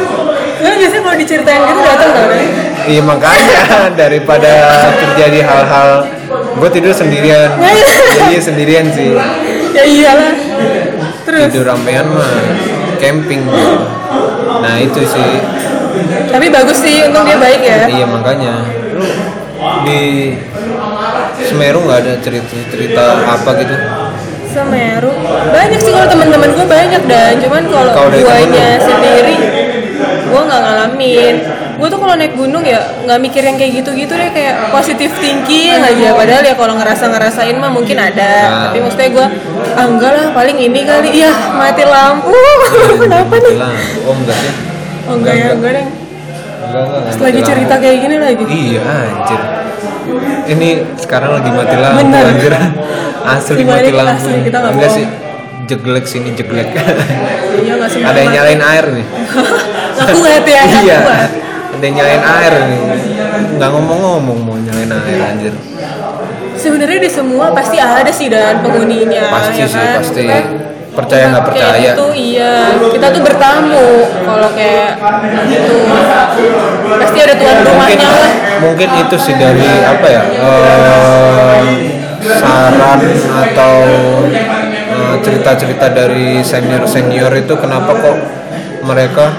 Lu 0.56 0.70
biasanya 0.82 1.02
kalau 1.06 1.18
diceritain 1.20 1.62
gitu 1.62 1.82
datang 1.86 2.10
tau? 2.10 2.28
Iya 2.90 3.02
makanya 3.06 3.60
daripada 4.02 4.54
terjadi 4.98 5.40
hal-hal 5.46 5.90
gue 6.56 6.70
tidur 6.72 6.94
sendirian 6.96 7.60
jadi 7.60 8.40
sendirian 8.42 8.86
sih 8.90 9.14
ya 9.76 9.84
iyalah. 9.84 10.34
Terus 11.28 11.52
tidur 11.52 11.68
ramean 11.68 12.08
mah 12.16 12.32
camping 12.98 13.44
gua. 13.44 13.92
nah 14.64 14.80
itu 14.80 15.04
sih 15.04 15.30
tapi 16.30 16.46
bagus 16.52 16.78
sih 16.82 17.06
untung 17.08 17.24
dia 17.26 17.38
baik 17.40 17.62
ya. 17.62 17.88
iya 17.88 18.06
makanya. 18.06 18.54
Di 19.86 20.02
Semeru 21.46 21.84
nggak 21.86 22.00
ada 22.06 22.14
cerita-cerita 22.24 23.04
apa 23.28 23.50
gitu? 23.60 23.76
Semeru. 24.50 25.12
Banyak 25.52 25.80
sih 25.84 25.92
kalau 25.92 26.08
teman-teman 26.08 26.50
gue 26.56 26.68
banyak 26.68 27.04
dan. 27.12 27.34
Cuman 27.44 27.64
kalau 27.68 27.92
guanya 28.12 28.80
sendiri 28.80 29.36
gue 30.26 30.42
nggak 30.42 30.62
ngalamin. 30.64 31.36
Gue 31.76 31.88
tuh 31.92 32.00
kalau 32.00 32.16
naik 32.16 32.40
gunung 32.40 32.64
ya 32.64 32.80
nggak 33.04 33.20
mikir 33.20 33.44
yang 33.44 33.60
kayak 33.60 33.84
gitu-gitu 33.84 34.16
deh 34.16 34.32
kayak 34.32 34.72
positive 34.72 35.12
thinking 35.20 35.76
aja. 35.76 36.16
Padahal 36.16 36.44
ya 36.44 36.56
kalau 36.56 36.74
ngerasa 36.80 37.12
ngerasain 37.12 37.56
mah 37.60 37.72
mungkin 37.72 38.00
ada. 38.00 38.32
Nah. 38.48 38.62
tapi 38.72 38.80
maksudnya 38.80 39.10
gue 39.12 39.28
ah 39.76 39.86
enggak 39.86 40.12
lah 40.16 40.28
paling 40.32 40.58
ini 40.58 40.88
kali. 40.88 41.10
Ya 41.14 41.32
mati 41.56 41.84
lampu. 41.84 42.32
Kenapa 43.04 43.36
nih? 43.44 43.56
oh 44.08 44.16
enggak 44.16 44.38
sih 44.40 44.75
oh 45.06 45.14
enggak 45.18 45.36
ya 45.36 45.48
enggak 45.54 45.72
deh. 45.74 45.86
Enggak 45.86 46.82
enggak 46.82 47.02
enggak 47.02 47.24
lagi 47.26 47.42
cerita 47.42 47.74
kayak 47.78 47.98
gini 48.02 48.16
lagi. 48.18 48.44
Iya 48.46 48.82
anjir. 48.86 49.42
Ini 50.46 50.70
sekarang 51.02 51.32
lagi 51.42 51.50
mati 51.50 51.76
lampu 51.78 51.98
Bener. 52.06 52.24
anjir. 52.30 52.54
Asli 53.26 53.62
Gimana 53.66 53.82
mati 53.82 53.92
lampu 53.94 54.14
asli, 54.22 54.38
kita 54.46 54.58
nggak 54.62 54.74
enggak 54.78 54.92
bohong. 54.94 54.98
sih 55.02 55.06
jeglek 55.66 56.06
sini 56.06 56.30
jeglek. 56.38 56.70
Iya 57.56 57.74
sempat 57.90 58.12
ada 58.14 58.20
yang 58.22 58.32
nyalain 58.34 58.62
air 58.62 58.86
nih. 58.94 59.06
Aku 60.06 60.18
nggak 60.22 60.44
ya 60.46 60.64
iya. 60.84 60.98
ada 61.76 61.84
yang 61.84 61.96
nyalain 61.98 62.24
air 62.24 62.54
nih. 62.70 62.82
Nggak 63.58 63.70
ngomong-ngomong 63.74 64.38
mau 64.46 64.56
nyalain 64.60 64.92
air 64.92 65.20
anjir. 65.34 65.54
Sebenarnya 66.56 67.00
di 67.04 67.12
semua 67.12 67.52
pasti 67.54 67.78
ada 67.78 68.10
sih 68.10 68.32
dan 68.32 68.64
penghuninya 68.64 69.30
pasti 69.30 69.60
ya 69.62 69.68
sih 69.70 69.78
kan? 69.78 70.02
pasti. 70.02 70.24
Maksudnya, 70.24 70.40
percaya 70.96 71.24
nggak 71.30 71.44
kayak 71.44 71.52
percaya? 71.52 71.92
gitu 71.92 72.08
iya. 72.16 72.54
Kita 72.96 73.08
tuh 73.12 73.22
bertamu 73.22 73.88
kalau 74.24 74.50
kayak 74.56 74.90
gitu. 75.52 75.76
Pasti 77.04 77.20
ada 77.20 77.36
tuan 77.36 77.58
rumahnya 77.68 78.08
lah. 78.08 78.30
mungkin 78.56 78.90
itu 79.04 79.16
sih 79.20 79.36
dari 79.36 79.68
apa 79.84 80.08
ya 80.08 80.22
eh, 80.32 81.62
saran 82.24 83.00
atau 83.52 83.76
eh, 84.96 85.16
cerita-cerita 85.20 85.92
dari 85.92 86.40
senior 86.40 86.88
senior 86.88 87.30
itu 87.36 87.54
kenapa 87.60 87.92
kok 88.00 88.18
mereka 88.88 89.36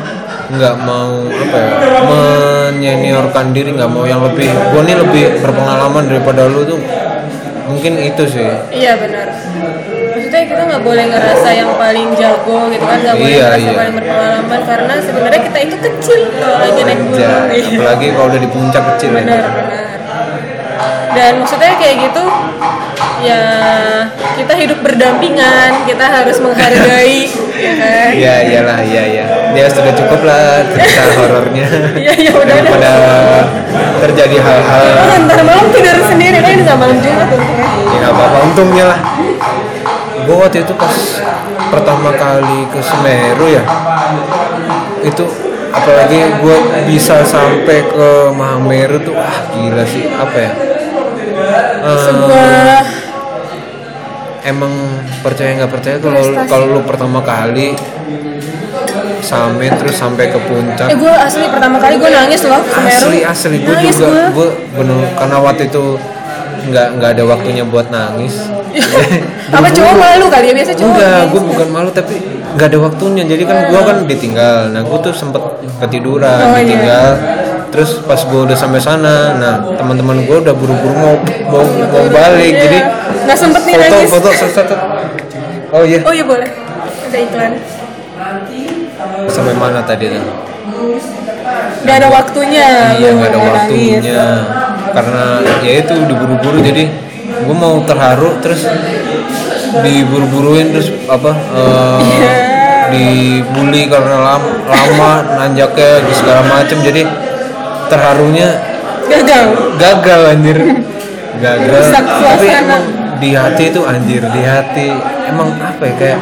nggak 0.47 0.77
mau 0.87 1.27
apa 1.27 1.59
ya 1.59 1.75
menyeniorkan 2.07 3.51
diri 3.51 3.75
nggak 3.75 3.91
mau 3.91 4.07
yang 4.07 4.23
lebih 4.23 4.47
gue 4.47 4.83
nih 4.87 4.97
lebih 5.01 5.25
berpengalaman 5.43 6.07
daripada 6.07 6.47
lu 6.47 6.63
tuh. 6.69 6.81
Mungkin 7.67 7.99
itu 7.99 8.31
sih. 8.31 8.47
Iya 8.71 8.95
benar 8.95 9.27
kita 10.47 10.63
nggak 10.65 10.83
boleh 10.83 11.05
ngerasa 11.07 11.49
yang 11.51 11.71
paling 11.75 12.09
jago 12.15 12.59
gitu 12.69 12.85
kan 12.85 12.99
nggak 12.99 13.17
boleh 13.17 13.31
Iya, 13.31 13.45
ngerasa 13.45 13.61
iya. 13.63 13.77
paling 13.77 13.95
berpengalaman 13.95 14.61
karena 14.63 14.95
sebenarnya 15.03 15.41
kita 15.43 15.59
itu 15.61 15.77
kecil 15.79 16.21
kalau 16.33 16.57
lagi 16.59 16.81
naik 16.83 17.01
gunung 17.03 17.19
ya, 17.21 17.37
apalagi 17.51 18.07
kalau 18.11 18.27
udah 18.29 18.41
di 18.41 18.49
puncak 18.49 18.83
kecil 18.95 19.11
ya. 19.11 19.17
benar 19.21 19.45
benar 19.51 19.85
dan 21.17 21.33
maksudnya 21.41 21.73
kayak 21.81 21.97
gitu 22.07 22.25
ya 23.25 23.41
kita 24.37 24.53
hidup 24.53 24.79
berdampingan 24.85 25.71
kita 25.89 26.05
harus 26.05 26.37
menghargai 26.39 27.25
ya 27.65 27.73
kan 27.75 28.09
Iya 28.13 28.35
iyalah 28.45 28.79
iya 28.85 29.03
iya. 29.09 29.25
Ya 29.57 29.65
sudah 29.73 29.97
cukup 29.97 30.21
lah 30.29 30.61
cerita 30.69 31.03
horornya. 31.17 31.65
Iya, 31.97 32.13
iya, 32.13 32.31
udah, 32.37 32.45
udah. 32.45 32.57
Daripada 32.61 32.93
terjadi 34.05 34.37
hal-hal 34.37 34.85
Oh, 35.01 35.17
ntar 35.25 35.41
malam 35.41 35.65
tidur 35.73 35.97
sendiri 36.05 36.45
kan 36.45 36.53
ini 36.53 36.65
sama 36.69 36.85
malam 36.85 37.01
Jumat 37.01 37.27
tuh 37.33 37.41
ya. 37.41 37.49
ya 37.65 37.97
nggak 37.97 38.13
apa-apa 38.13 38.37
untungnya 38.45 38.85
lah. 38.85 38.99
Gue 40.27 40.37
waktu 40.37 40.67
itu 40.67 40.75
pas 40.75 41.23
pertama 41.71 42.11
kali 42.15 42.67
ke 42.67 42.83
Semeru 42.83 43.47
ya 43.47 43.63
itu 45.07 45.23
apalagi 45.71 46.19
gue 46.43 46.57
bisa 46.91 47.23
sampai 47.23 47.87
ke 47.87 48.09
Mahameru 48.35 48.99
tuh 49.07 49.15
ah 49.15 49.47
gila 49.55 49.87
sih 49.87 50.11
apa 50.11 50.37
ya? 50.37 50.53
Sebuah 51.87 52.83
emang 54.47 54.73
percaya 55.23 55.59
nggak 55.63 55.71
percaya 55.71 55.97
kalau 56.03 56.23
kalau 56.51 56.67
lu 56.75 56.81
pertama 56.83 57.23
kali 57.23 57.79
sampai 59.23 59.71
terus 59.75 59.95
sampai 59.99 60.31
ke 60.31 60.39
puncak. 60.43 60.91
Eh 60.91 60.99
gue 60.99 61.13
asli 61.13 61.47
pertama 61.51 61.79
kali 61.79 61.99
gue 62.03 62.11
nangis 62.11 62.43
loh 62.47 62.63
Semeru. 62.67 63.11
Asli 63.15 63.19
asli. 63.23 63.57
Gue 63.63 63.75
juga 63.91 64.31
gue 64.35 64.49
bener 64.75 65.07
karena 65.19 65.37
waktu 65.39 65.71
itu 65.71 65.99
nggak 66.67 66.89
nggak 66.99 67.11
ada 67.15 67.25
waktunya 67.31 67.63
buat 67.63 67.95
nangis 67.95 68.51
apa 69.57 69.69
cowok 69.73 69.95
malu 69.97 70.27
kali 70.29 70.47
ya? 70.51 70.55
Biasa 70.55 70.73
cowok 70.77 70.91
enggak 70.93 71.11
nangis. 71.11 71.31
gue 71.33 71.43
bukan 71.43 71.69
malu 71.73 71.91
tapi 71.93 72.15
nggak 72.57 72.69
ada 72.73 72.79
waktunya. 72.81 73.23
Jadi 73.25 73.43
kan 73.49 73.57
gue 73.71 73.81
kan 73.81 73.97
ditinggal. 74.05 74.57
Nah 74.73 74.81
gue 74.85 74.99
tuh 75.01 75.13
sempet 75.15 75.43
ketiduran 75.81 76.39
Oh, 76.41 76.57
iya. 76.57 76.63
ditinggal. 76.65 77.09
Terus 77.73 77.91
pas 78.07 78.21
gue 78.21 78.41
udah 78.47 78.57
sampai 78.57 78.81
sana 78.81 79.37
nah 79.37 79.55
teman-teman 79.77 80.25
gue 80.25 80.37
udah 80.41 80.55
buru-buru 80.55 80.95
mau 80.95 81.15
mau, 81.51 81.65
mau 81.65 82.05
balik. 82.13 82.53
Iya. 82.53 82.63
jadi 82.69 82.79
nggak 83.27 83.39
sempet 83.39 83.63
nih 83.67 83.75
foto 83.75 83.91
nangis. 83.97 84.11
foto 84.13 84.29
set. 84.33 84.71
oh 85.75 85.83
iya. 85.83 85.99
Oh 86.05 86.13
iya 86.15 86.25
boleh. 86.25 86.49
Ada 87.11 87.19
iklan. 87.21 87.53
Sampai 89.29 89.55
mana 89.55 89.83
tadi 89.85 90.09
tuh 90.11 90.25
nggak 91.87 91.97
ada 92.03 92.09
waktunya 92.11 92.67
iya 92.99 93.11
nggak 93.15 93.31
ada 93.31 93.39
nangis. 93.39 93.55
waktunya. 93.55 94.25
karena 94.91 95.25
ya 95.63 95.73
itu 95.79 95.95
diburu-buru 96.11 96.59
jadi 96.59 96.85
gue 97.45 97.57
mau 97.57 97.81
terharu 97.85 98.41
terus 98.41 98.65
diburu-buruin 99.85 100.73
terus 100.73 100.89
apa 101.11 101.33
Iya. 102.01 102.33
dibully 102.91 103.91
karena 103.91 104.17
lama, 104.23 104.51
lama 104.67 105.13
nanjaknya 105.43 106.07
di 106.07 106.13
segala 106.15 106.43
macem. 106.47 106.79
Jadi 106.83 107.03
terharunya 107.91 108.49
gagal. 109.11 109.45
gagal 109.79 110.21
anjir. 110.35 110.59
Gagal. 111.43 111.83
Tapi 111.93 112.47
emang 112.49 112.83
di 113.17 113.31
hati 113.33 113.73
itu 113.73 113.81
anjir 113.81 114.21
di 114.29 114.43
hati 114.45 114.93
emang 115.25 115.49
apa 115.57 115.89
ya 115.89 115.95
kayak 115.97 116.21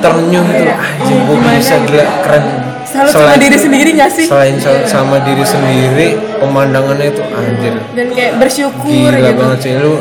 ternyuh 0.00 0.44
itu 0.56 0.64
anjir 0.72 1.18
gue 1.20 1.36
bisa 1.60 1.74
gila 1.84 2.06
keren. 2.24 2.44
Salut 2.84 3.10
sama 3.10 3.34
diri 3.34 3.58
sendiri 3.58 3.90
gak 3.98 4.06
sih? 4.06 4.22
selain 4.30 4.54
sama 4.86 5.18
diri 5.26 5.42
sendiri 5.42 6.14
pemandangannya 6.38 7.10
itu 7.10 7.22
anjir. 7.26 7.74
Dan 7.90 8.06
kayak 8.14 8.38
bersyukur 8.38 9.10
gila 9.10 9.18
gitu. 9.18 9.34
banget 9.34 9.58
sih. 9.60 9.72
Lu 9.76 9.94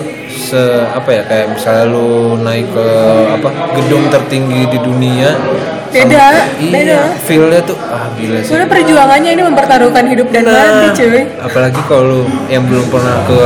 se 0.43 0.59
apa 0.83 1.09
ya 1.09 1.23
kayak 1.23 1.47
misalnya 1.55 1.85
lu 1.87 2.09
naik 2.37 2.67
ke 2.67 2.87
apa 3.31 3.47
gedung 3.73 4.03
tertinggi 4.07 4.67
di 4.67 4.77
dunia 4.77 5.31
Beda, 5.87 6.09
sama- 6.33 6.57
beda. 6.57 6.89
iya 6.89 7.01
feelnya 7.21 7.61
tuh 7.61 7.77
ah 7.79 8.09
gila 8.17 8.41
sih. 8.41 8.49
Soalnya 8.49 8.65
perjuangannya 8.65 9.29
ini 9.29 9.43
mempertaruhkan 9.45 10.09
hidup 10.09 10.27
dan 10.33 10.43
mati 10.43 10.89
Nah, 10.89 10.91
cuy. 10.91 11.21
Apalagi 11.39 11.81
kalau 11.85 12.03
lu 12.03 12.19
yang 12.49 12.65
belum 12.65 12.89
pernah 12.89 13.21
ke 13.23 13.39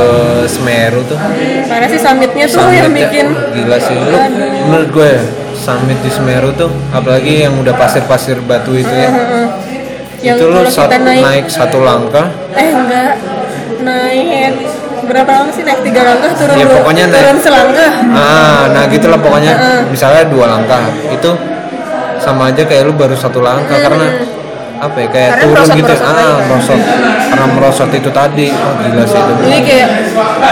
Semeru 0.48 1.04
tuh. 1.04 1.20
Karena 1.68 1.86
sih 1.86 2.00
summitnya 2.00 2.48
tuh 2.48 2.64
yang 2.66 2.88
Summitnya, 2.88 3.04
bikin 3.04 3.26
gila 3.52 3.76
sih. 3.78 3.92
Lu 3.94 4.16
menurut 4.64 4.88
gue 4.90 5.08
ya 5.12 5.22
summit 5.52 6.00
di 6.00 6.08
Semeru 6.08 6.48
tuh 6.52 6.72
apalagi 6.88 7.44
yang 7.44 7.52
udah 7.54 7.76
pasir-pasir 7.76 8.40
batu 8.40 8.72
itu 8.72 8.88
ya. 8.88 9.10
Yang 10.18 10.36
itu 10.40 10.44
lu 10.48 10.56
kalau 10.56 10.72
sat- 10.72 10.88
kita 10.88 10.98
naik, 11.04 11.20
naik 11.20 11.46
satu 11.52 11.78
langkah. 11.78 12.26
Eh 12.56 12.70
enggak. 12.72 13.12
Naik 13.78 14.52
Berapa 15.08 15.30
langkah 15.32 15.52
sih 15.52 15.64
naik 15.64 15.80
tiga 15.82 16.00
langkah 16.04 16.30
turun 16.30 16.52
Ya, 16.52 16.64
dua- 16.64 16.74
pokoknya 16.76 17.04
naik- 17.06 17.16
turun 17.18 17.38
selangkah? 17.40 17.90
Ah 18.10 18.62
nah 18.68 18.84
gitulah 18.86 19.18
pokoknya. 19.18 19.52
Heeh. 19.52 19.80
misalnya 19.88 20.22
dua 20.26 20.46
langkah. 20.48 20.82
Itu 21.08 21.30
sama 22.18 22.42
aja 22.46 22.62
kayak 22.62 22.82
lu 22.84 22.92
baru 22.92 23.14
satu 23.14 23.40
langkah 23.40 23.78
karena 23.78 24.06
apa 24.78 24.94
ya 24.96 25.08
kayak 25.08 25.30
Karena 25.34 25.44
turun 25.64 25.66
gitu. 25.74 25.92
ah 25.96 26.12
lagi. 26.12 26.44
merosot. 26.44 26.80
Karena 27.26 27.46
merosot 27.48 27.90
itu 27.90 28.10
tadi. 28.10 28.46
Oh 28.50 28.72
gila 28.78 29.02
sih 29.02 29.18
itu. 29.18 29.32
Jadi 29.42 29.58
kayak 29.64 29.88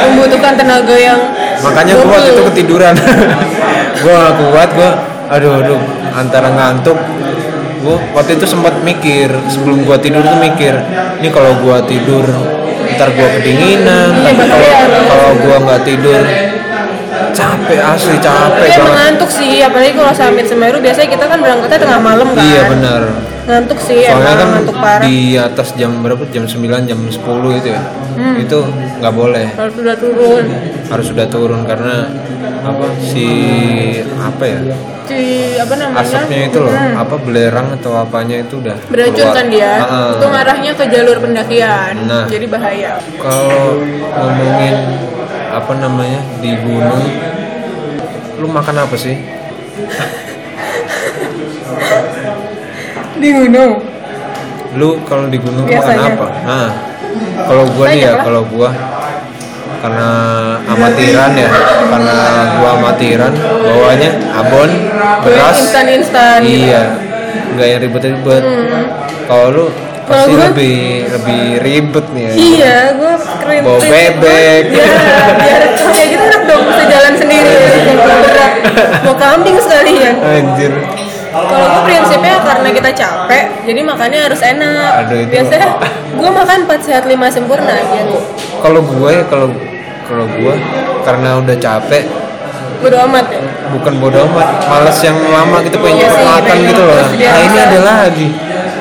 membutuhkan 0.06 0.52
tenaga 0.54 0.96
yang 0.96 1.18
makanya 1.58 1.92
gue 1.94 2.08
waktu 2.08 2.30
itu 2.32 2.42
ketiduran. 2.50 2.94
Gue 3.96 4.12
gak 4.12 4.36
kuat 4.38 4.68
gue 4.70 4.90
aduh 5.26 5.52
aduh 5.56 5.80
antara 6.12 6.48
ngantuk. 6.48 6.98
Gue 7.76 7.96
waktu 8.12 8.34
itu 8.34 8.44
sempat 8.44 8.76
mikir 8.80 9.28
sebelum 9.46 9.82
gue 9.82 9.96
tidur 9.98 10.20
tuh 10.20 10.36
mikir 10.36 10.74
ini 11.16 11.28
kalau 11.28 11.56
gue 11.56 11.76
tidur 11.86 12.24
ntar 12.96 13.08
gue 13.10 13.28
kedinginan. 13.30 14.08
Iya, 14.16 14.32
tapi 14.34 14.64
kalau 15.06 15.30
gue 15.36 15.56
nggak 15.58 15.80
tidur 15.82 16.20
capek 17.32 17.80
asli 17.82 18.16
capek 18.18 18.60
Kayak 18.62 18.76
banget. 18.78 18.88
mengantuk 18.88 19.30
sih, 19.30 19.60
apalagi 19.60 19.92
kalau 19.92 20.12
summit 20.12 20.46
Semeru 20.46 20.78
biasanya 20.80 21.08
kita 21.10 21.24
kan 21.26 21.38
berangkatnya 21.38 21.78
tengah 21.78 22.00
malam 22.00 22.26
kan. 22.32 22.40
iya 22.42 22.62
benar 22.66 23.02
Ngantuk 23.46 23.78
sih, 23.78 24.02
soalnya 24.02 24.26
emang 24.26 24.34
kan 24.34 24.48
ngantuk 24.50 24.76
parah. 24.76 25.02
di 25.04 25.16
atas 25.38 25.68
jam 25.72 26.02
berapa? 26.02 26.18
Jam 26.28 26.44
9 26.44 26.58
jam 26.82 26.98
10 26.98 27.14
itu 27.54 27.68
ya. 27.70 27.82
Hmm. 28.16 28.36
itu 28.36 28.58
nggak 28.98 29.14
boleh. 29.14 29.46
Kalau 29.54 29.70
sudah 29.70 29.94
turun, 29.94 30.44
harus 30.88 31.06
sudah 31.06 31.26
turun 31.28 31.60
karena 31.62 32.10
apa? 32.64 32.86
Si 32.98 33.28
apa 34.18 34.42
ya 34.42 34.58
si 35.06 35.20
apa 35.54 35.74
namanya? 35.74 36.02
asapnya 36.02 36.38
itu 36.44 36.58
loh 36.58 36.72
Hmm. 36.72 36.94
apa 36.96 37.14
belerang 37.16 37.68
atau 37.72 37.92
apanya 37.96 38.36
itu 38.38 38.54
udah 38.58 38.76
Beracun 38.86 39.14
keluar. 39.16 39.34
kan 39.34 39.46
dia. 39.48 39.72
Heeh. 39.78 40.10
Itu 40.12 40.26
ngarahnya 40.26 40.72
ke 40.72 40.84
jalur 40.88 41.16
pendakian. 41.18 41.94
Nah. 42.04 42.24
Jadi 42.26 42.46
bahaya. 42.46 42.92
kalau 43.16 43.80
ngomongin 44.12 44.76
apa 45.48 45.72
namanya 45.74 46.20
di 46.36 46.52
gunung 46.56 47.04
lu 48.36 48.46
makan 48.46 48.76
apa 48.78 48.92
sih 48.94 49.16
Di 53.16 53.28
gunung. 53.32 53.72
lu 54.76 55.00
kalau 55.02 55.24
di 55.24 55.40
gunung 55.40 55.64
makan 55.64 55.72
Biasanya. 55.72 56.08
apa 56.12 56.26
nah 56.44 56.68
kalau 57.48 57.64
gua 57.66 57.84
nih 57.86 57.96
Banyak 57.96 58.04
ya 58.04 58.12
lah. 58.12 58.24
kalau 58.28 58.42
gua 58.44 58.68
karena 59.86 60.10
amatiran 60.66 61.30
ya 61.32 61.48
karena 61.86 62.16
gua 62.58 62.70
amatiran 62.74 63.32
bawanya 63.62 64.10
abon 64.34 64.70
beras 65.22 65.54
instan-instan 65.56 66.42
gitu. 66.42 66.66
iya 66.66 66.82
nggak 67.54 67.66
yang 67.68 67.80
ribet-ribet 67.80 68.42
kalau 69.24 69.46
lu 69.48 69.64
pasti 70.02 70.32
gua- 70.32 70.50
lebih 70.50 70.78
lebih 71.08 71.42
ribet 71.60 72.06
nih 72.10 72.22
ya 72.22 72.32
Iya, 72.36 72.76
gue 72.94 73.12
keren. 73.36 73.60
Bawa 73.62 73.78
bebek. 73.80 74.64
Ya, 74.70 74.86
biar 75.34 75.62
kayak 75.66 76.08
gitu 76.08 76.22
enak 76.24 76.42
dong 76.46 76.62
bisa 76.64 76.84
jalan 76.86 77.12
sendiri. 77.16 77.54
Kalau 77.92 78.18
berat, 78.22 78.52
mau 79.02 79.14
kambing 79.16 79.58
sekalian. 79.58 80.14
anjir 80.16 80.72
Kalau 81.28 81.66
gue 81.68 81.82
prinsipnya 81.84 82.38
karena 82.38 82.68
kita 82.70 82.90
capek, 82.92 83.44
jadi 83.66 83.80
makannya 83.82 84.20
harus 84.22 84.40
enak. 84.40 84.90
Aduh, 85.04 85.18
itu. 85.20 85.30
Biasanya 85.32 85.68
gue 86.16 86.30
makan 86.32 86.58
4 86.64 86.80
sehat 86.80 87.04
5 87.04 87.26
sempurna 87.28 87.74
gitu. 87.76 88.16
kalau 88.56 88.80
gue 88.80 89.10
ya 89.10 89.22
kalau 89.26 89.50
kalau 90.06 90.26
gue 90.28 90.54
karena 91.02 91.28
udah 91.38 91.56
capek 91.56 92.04
Bodo 92.76 92.96
amat 93.08 93.24
ya. 93.26 93.40
bukan 93.72 93.94
bodo 93.96 94.18
amat 94.26 94.48
males 94.62 94.98
yang 95.00 95.16
lama 95.26 95.64
gitu 95.64 95.80
pengen 95.80 95.96
Iya 95.98 96.08
sih, 96.12 96.22
makan 96.22 96.56
gitu 96.62 96.82
loh 96.82 96.96
nah 97.08 97.40
ini 97.40 97.56
ada 97.58 97.78
lagi 97.80 98.28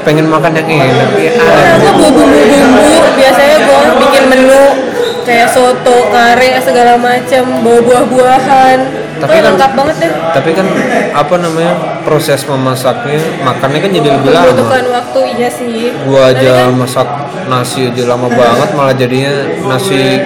pengen 0.04 0.26
makan 0.28 0.52
yang 0.54 0.68
enak 0.68 1.10
ya 1.16 1.32
gue 1.76 1.92
bawa 1.92 2.12
bumbu-bumbu, 2.12 2.86
biasanya 3.16 3.58
gue 3.58 3.80
bikin 4.00 4.24
menu 4.28 4.64
kayak 5.26 5.50
soto, 5.50 6.14
kare, 6.14 6.62
segala 6.62 6.94
macam, 6.96 7.66
bawa 7.66 7.82
buah-buahan. 7.82 8.78
Tapi 9.16 9.32
kan- 9.34 9.46
lengkap 9.50 9.72
banget 9.74 9.96
deh. 9.98 10.12
tapi 10.30 10.50
kan 10.54 10.68
apa 11.16 11.36
namanya 11.40 11.74
proses 12.04 12.46
memasaknya 12.46 13.18
makannya 13.42 13.80
kan 13.80 13.90
jadi 13.90 14.10
lebih 14.12 14.30
lama 14.30 14.54
Membutuhkan 14.54 14.86
waktu 14.92 15.20
iya 15.34 15.50
sih. 15.50 15.90
gua 16.06 16.30
aja 16.30 16.50
kan, 16.62 16.78
masak 16.78 17.08
nasi 17.48 17.90
aja 17.90 18.04
lama 18.06 18.28
banget 18.30 18.70
malah 18.76 18.94
jadinya 18.94 19.34
nasi 19.66 20.22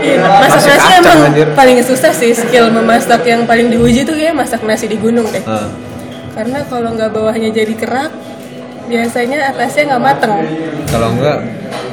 iya, 0.00 0.18
masak 0.20 0.56
nasi 0.56 0.68
kacang, 0.70 0.92
emang 0.98 1.18
anjir. 1.26 1.46
paling 1.52 1.78
susah 1.80 2.12
sih 2.12 2.32
skill 2.32 2.66
memasak 2.68 3.22
yang 3.24 3.44
paling 3.44 3.68
diuji 3.68 4.02
tuh 4.02 4.12
kayak 4.12 4.32
masak 4.32 4.60
nasi 4.62 4.84
di 4.84 4.96
gunung 4.96 5.26
deh. 5.26 5.40
Nah, 5.40 5.68
Karena 6.30 6.62
kalau 6.62 6.90
nggak 6.90 7.10
bawahnya 7.10 7.50
jadi 7.50 7.72
kerak, 7.72 8.10
biasanya 8.86 9.50
atasnya 9.50 9.82
nggak 9.88 10.02
mateng. 10.02 10.32
kalau 10.86 11.08
enggak 11.10 11.38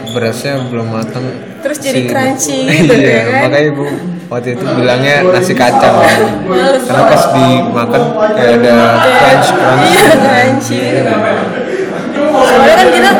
berasnya 0.07 0.63
belum 0.63 0.87
matang 0.87 1.25
Terus 1.59 1.77
jadi 1.77 1.99
si- 1.99 2.07
crunchy 2.07 2.59
gitu 2.79 2.93
iya, 2.95 3.11
ya 3.11 3.21
kan? 3.23 3.41
makanya 3.43 3.67
ibu 3.67 3.85
waktu 4.27 4.49
itu 4.51 4.63
bilangnya 4.65 5.15
nasi 5.25 5.53
kacang 5.53 5.93
karena 6.79 7.03
pas 7.05 7.23
dimakan 7.29 8.01
kayak 8.33 8.51
ada 8.57 8.75
crunch 9.13 9.49
crunch 9.51 9.85
Iya 9.85 10.09
crunchy. 10.15 10.81
Soalnya 12.37 12.75
kan 12.75 12.87
kita 12.93 13.11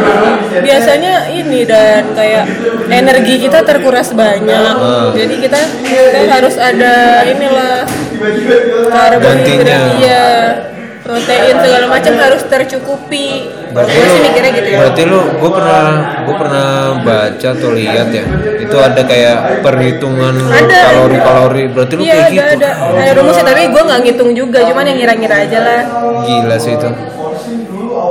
biasanya 0.58 1.14
ini 1.30 1.60
dan 1.64 2.04
kayak 2.14 2.46
energi 2.90 3.36
kita 3.42 3.60
terkuras 3.64 4.14
banyak. 4.14 4.74
Ah. 4.78 5.10
Jadi 5.14 5.36
kita, 5.42 5.60
kita 5.82 6.20
harus 6.30 6.56
ada 6.58 7.24
inilah 7.26 7.86
karbohidrat, 8.90 9.82
iya, 10.02 10.28
protein 11.02 11.56
segala 11.62 11.86
macam 11.88 12.14
harus 12.18 12.42
tercukupi. 12.46 13.30
berarti 13.68 13.94
Gue 13.94 14.08
lu 14.08 14.14
sih 14.16 14.22
mikirnya 14.24 14.52
gitu 14.56 14.70
ya. 14.72 14.78
berarti 14.80 15.02
lu 15.06 15.20
gue 15.38 15.52
pernah 15.52 15.84
gue 16.24 16.36
pernah 16.40 16.68
baca 17.04 17.48
atau 17.52 17.70
lihat 17.76 18.08
ya 18.16 18.24
itu 18.64 18.78
ada 18.80 19.02
kayak 19.04 19.38
perhitungan 19.60 20.34
Ada. 20.40 20.80
kalori 20.88 21.18
kalori 21.20 21.64
berarti 21.76 21.94
lu 21.94 22.02
Iya 22.02 22.16
kayak 22.16 22.26
ada 22.26 22.32
gitu 22.32 22.54
ada 22.64 22.70
ada 22.96 23.12
rumusnya 23.20 23.44
tapi 23.44 23.64
gue 23.68 23.82
nggak 23.92 24.00
ngitung 24.08 24.32
juga, 24.34 24.60
cuman 24.72 24.84
yang 24.88 24.98
ngira-ngira 25.04 25.36
aja 25.46 25.60
lah. 25.62 25.82
gila 26.24 26.56
sih 26.58 26.74
itu 26.80 26.90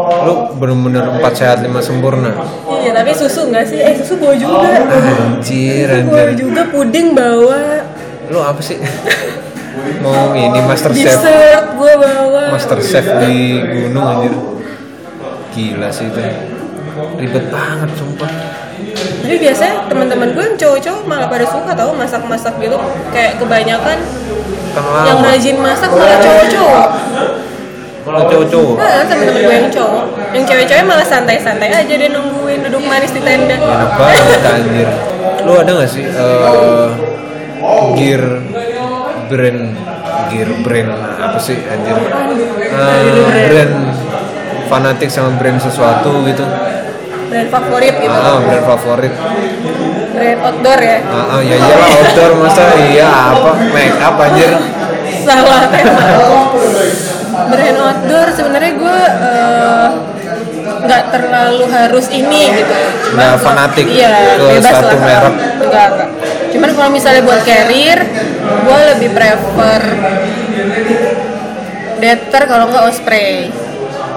lu 0.06 0.34
bener-bener 0.54 1.02
empat 1.10 1.32
sehat 1.34 1.58
lima 1.60 1.82
sempurna 1.82 2.30
Iya 2.66 2.94
tapi 2.94 3.10
susu 3.10 3.50
nggak 3.50 3.64
sih? 3.66 3.82
Eh 3.82 3.94
susu 3.98 4.14
bawa 4.16 4.34
juga. 4.38 4.70
anjir 4.70 5.88
Bawa 6.06 6.22
anjir 6.22 6.30
juga 6.38 6.62
puding 6.70 7.10
bawa. 7.12 7.82
lu 8.26 8.38
apa 8.38 8.58
sih 8.58 8.78
mau 10.02 10.34
ini 10.34 10.58
master 10.62 10.90
chef 10.90 11.14
Dessert 11.14 11.66
gue 11.74 11.92
bawa. 11.94 12.42
master 12.50 12.78
chef 12.80 13.06
di 13.22 13.34
gunung 13.62 14.02
anjir 14.04 14.34
gila 15.50 15.88
sih 15.90 16.06
itu 16.06 16.20
ribet 17.16 17.44
banget 17.50 17.90
sumpah 17.94 18.30
Jadi 19.26 19.36
biasanya 19.42 19.90
teman-teman 19.90 20.28
gue 20.32 20.44
yang 20.44 20.56
cowok-cowok 20.56 21.02
malah 21.04 21.26
pada 21.26 21.42
suka 21.44 21.72
tau 21.74 21.90
masak-masak 21.92 22.54
gitu. 22.56 22.78
Kayak 23.10 23.42
kebanyakan 23.42 23.98
kan 24.70 24.84
yang 25.02 25.18
rajin 25.18 25.56
masak 25.58 25.90
malah 25.90 26.14
cowok-cowok. 26.16 26.86
Kalau 28.06 28.22
cowok-cowok 28.24 28.76
Nah, 28.76 29.02
temen-temen 29.04 29.40
gue 29.42 29.54
yang 29.56 29.68
cowok. 29.68 30.04
Yang 30.30 30.44
cewek-cewek 30.46 30.84
malah 30.84 31.02
santai-santai 31.04 31.68
aja 31.68 31.90
dia 31.90 32.08
nungguin 32.08 32.60
duduk 32.62 32.78
manis 32.80 33.10
di 33.10 33.20
tenda. 33.20 33.56
enak 33.56 33.90
banget 33.92 34.42
anjir 34.44 34.88
lu 35.42 35.52
ada 35.54 35.70
gak 35.76 35.88
sih 35.88 36.02
eh, 36.02 36.88
gear 37.94 38.22
brand 39.26 39.60
gear 40.28 40.48
brand 40.60 40.90
apa 41.16 41.38
sih 41.38 41.58
anjir 41.60 41.94
Eh, 42.66 43.46
brand 43.48 43.74
fanatik 44.66 45.08
sama 45.08 45.34
brand 45.34 45.56
sesuatu 45.56 46.22
gitu 46.24 46.42
Brand 47.26 47.48
favorit 47.48 47.94
gitu. 47.96 48.10
ah 48.12 48.38
brand 48.38 48.64
favorit 48.66 49.12
Brand 50.08 50.38
outdoor 50.42 50.80
ya. 50.80 50.98
ah 51.04 51.26
ah, 51.28 51.40
ya 51.40 51.54
iyalah 51.54 51.88
outdoor 51.96 52.32
masa 52.38 52.62
iya 52.84 53.06
apa 53.32 53.50
make 53.68 53.98
up 53.98 54.14
anjir 54.16 54.50
Salah 55.22 55.66
tema. 55.66 56.02
Brand 57.46 57.78
outdoor 57.78 58.28
sebenarnya 58.30 58.72
gue 58.74 58.98
eh, 59.22 59.88
nggak 60.76 61.02
terlalu 61.08 61.64
harus 61.66 62.06
ini 62.10 62.42
gitu. 62.52 62.74
Kalau- 63.12 63.38
fanatik 63.38 63.86
iya, 63.86 64.34
ke 64.34 64.44
bebas 64.50 64.72
satu 64.72 64.86
lah. 64.92 65.00
merek. 65.00 65.34
Enggak, 65.58 65.86
enggak. 65.88 66.08
Cuman 66.52 66.70
kalau 66.72 66.90
misalnya 66.90 67.22
buat 67.22 67.42
carrier, 67.42 68.00
gue 68.38 68.78
lebih 68.90 69.10
prefer 69.10 69.82
Deter 71.96 72.42
kalau 72.44 72.64
nggak 72.68 72.84
Osprey. 72.86 73.48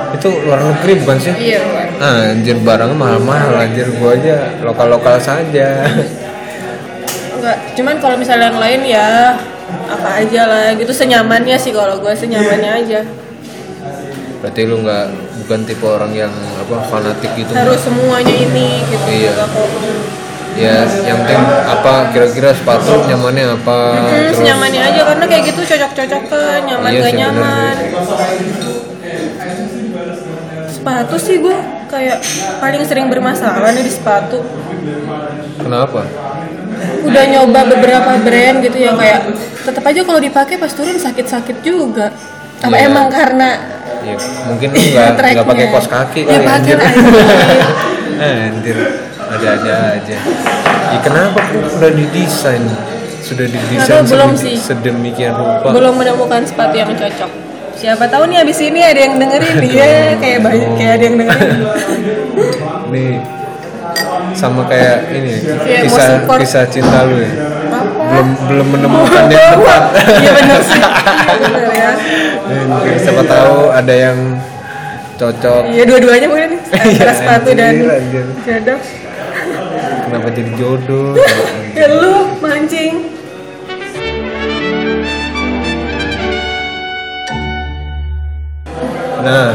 itu 0.10 0.26
luar 0.42 0.58
negeri 0.60 0.94
bukan 1.00 1.18
sih 1.22 1.30
Iya. 1.32 1.62
Ah, 2.02 2.34
anjir 2.34 2.58
barangnya 2.58 2.98
mahal-mahal 2.98 3.54
anjir 3.56 3.86
gua 3.94 4.18
aja 4.18 4.58
lokal-lokal 4.60 5.22
saja 5.22 5.86
enggak 7.32 7.58
cuman 7.78 7.96
kalau 8.02 8.18
misalnya 8.18 8.50
yang 8.50 8.58
lain 8.58 8.82
ya 8.90 9.38
apa 9.90 10.10
aja 10.24 10.42
lah 10.46 10.66
gitu. 10.76 10.92
Senyamannya 10.92 11.58
sih 11.58 11.72
kalau 11.74 11.98
gue 12.02 12.14
senyamannya 12.14 12.72
aja. 12.86 13.00
Berarti 14.40 14.62
lu 14.64 14.82
nggak 14.86 15.06
bukan 15.46 15.60
tipe 15.68 15.84
orang 15.84 16.12
yang 16.16 16.32
apa 16.32 16.76
fanatik 16.88 17.32
gitu? 17.36 17.52
Harus 17.52 17.82
semuanya 17.84 18.36
ini 18.36 18.84
gitu. 18.88 19.10
Iya. 19.10 19.34
Ya 20.60 20.84
yang 21.08 21.24
penting 21.24 21.44
apa 21.46 22.12
kira-kira 22.12 22.52
sepatu 22.52 23.06
nyamannya 23.08 23.56
apa 23.56 23.78
Hmm, 23.96 24.32
senyamannya 24.34 24.82
aja. 24.82 25.02
Karena 25.14 25.26
kayak 25.28 25.44
gitu 25.54 25.62
cocok-cocokan 25.64 26.60
nyaman 26.68 26.90
Iya 26.90 27.00
gak 27.00 27.08
sih, 27.12 27.20
nyaman. 27.20 27.76
Sepatu 30.68 31.16
sih 31.20 31.36
gue 31.40 31.58
kayak 31.90 32.18
paling 32.60 32.84
sering 32.88 33.08
bermasalah 33.08 33.72
nih 33.72 33.84
di 33.88 33.92
sepatu. 33.94 34.40
Kenapa 35.60 36.08
udah 37.02 37.24
nyoba 37.28 37.62
beberapa 37.68 38.12
brand 38.20 38.58
gitu 38.60 38.78
yang 38.78 38.96
kayak 38.96 39.28
tetap 39.62 39.84
aja 39.84 40.02
kalau 40.02 40.20
dipakai 40.20 40.56
pas 40.56 40.70
turun 40.70 40.96
sakit-sakit 40.96 41.60
juga. 41.60 42.12
Apa 42.60 42.76
Iya. 42.76 42.88
emang 42.88 43.08
karena 43.08 43.50
ya 44.00 44.16
mungkin 44.46 44.68
lu 44.70 44.80
nggak 44.80 45.08
nggak 45.16 45.48
pakai 45.48 45.66
kos 45.70 45.88
kaki 45.88 46.20
Ya, 46.22 46.28
kali 46.30 46.44
pakai 46.44 46.56
anjir 46.60 46.78
lah. 46.78 46.92
anjir. 48.20 48.78
Ada 49.30 49.50
aja. 49.94 50.18
Ya 50.90 50.98
kenapa 51.00 51.38
kok 51.38 51.78
udah 51.78 51.92
didesain? 51.92 52.64
Sudah 53.20 53.46
didesain 53.46 54.04
belum 54.04 54.34
sih. 54.34 54.58
sedemikian 54.58 55.34
rupa. 55.34 55.70
Belum 55.70 55.94
menemukan 55.94 56.42
sepatu 56.44 56.76
yang 56.76 56.90
cocok. 56.90 57.32
Siapa 57.76 58.10
tahu 58.10 58.28
nih 58.28 58.44
abis 58.44 58.60
ini 58.60 58.82
ada 58.82 59.00
yang 59.00 59.16
dengerin. 59.16 59.56
Dia 59.62 59.90
kayak 60.22 60.40
banyak 60.42 60.70
kayak 60.76 60.92
ada 60.92 61.04
yang 61.06 61.16
dengerin. 61.18 61.60
Nih 62.90 63.12
sama 64.34 64.64
kayak 64.70 65.10
ini 65.12 65.42
Kayak 65.42 65.82
mau 65.86 65.86
kisah 65.86 66.10
kisah 66.40 66.64
cinta 66.70 67.06
lu 67.08 67.20
ya. 67.22 67.32
Belum 68.10 68.28
belum 68.50 68.68
menemukan 68.74 69.24
yang 69.30 69.46
tepat. 69.58 69.84
Iya 70.20 70.32
benar 70.34 70.62
sih. 70.64 70.82
Iya 72.50 72.62
benar 72.66 72.82
ya. 72.82 72.98
Siapa 72.98 73.24
tahu 73.30 73.56
ada 73.70 73.94
yang 73.94 74.18
cocok. 75.20 75.62
Iya 75.70 75.84
dua-duanya 75.86 76.28
mungkin. 76.28 76.52
Antara 76.74 77.14
sepatu 77.14 77.50
dan 77.54 77.74
jodoh 78.44 78.80
kenapa 80.10 80.28
jadi 80.34 80.52
jodoh? 80.58 81.14
Ya 81.78 81.86
lu 82.02 82.34
mancing. 82.42 83.14
Nah, 89.20 89.48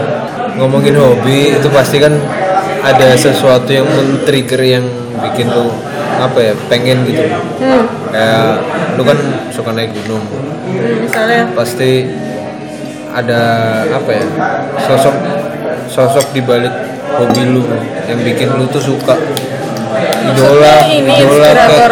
ngomongin 0.54 0.94
hobi 0.94 1.58
itu 1.58 1.68
pasti 1.74 1.98
kan 1.98 2.14
ada 2.84 3.16
sesuatu 3.16 3.70
yang 3.72 3.88
men-trigger 3.88 4.60
yang 4.60 4.84
bikin 5.24 5.48
lu 5.48 5.72
apa 6.20 6.38
ya 6.38 6.52
pengen 6.68 7.08
gitu. 7.08 7.24
hmm. 7.64 7.84
Kayak 8.12 8.62
lu 8.94 9.02
kan 9.02 9.18
suka 9.50 9.70
naik 9.74 9.90
gunung, 10.04 10.22
Hmm, 10.64 11.04
misalnya? 11.04 11.50
Pasti 11.52 12.08
ada 13.14 13.42
apa 13.88 14.10
ya 14.10 14.26
sosok 14.84 15.14
sosok 15.86 16.26
di 16.34 16.42
balik 16.42 16.72
hobi 17.14 17.42
lu 17.46 17.62
yang 18.06 18.20
bikin 18.22 18.54
lu 18.58 18.66
tuh 18.70 18.82
suka. 18.82 19.16
Idola 20.24 20.74
ini 20.90 21.14
idola 21.20 21.50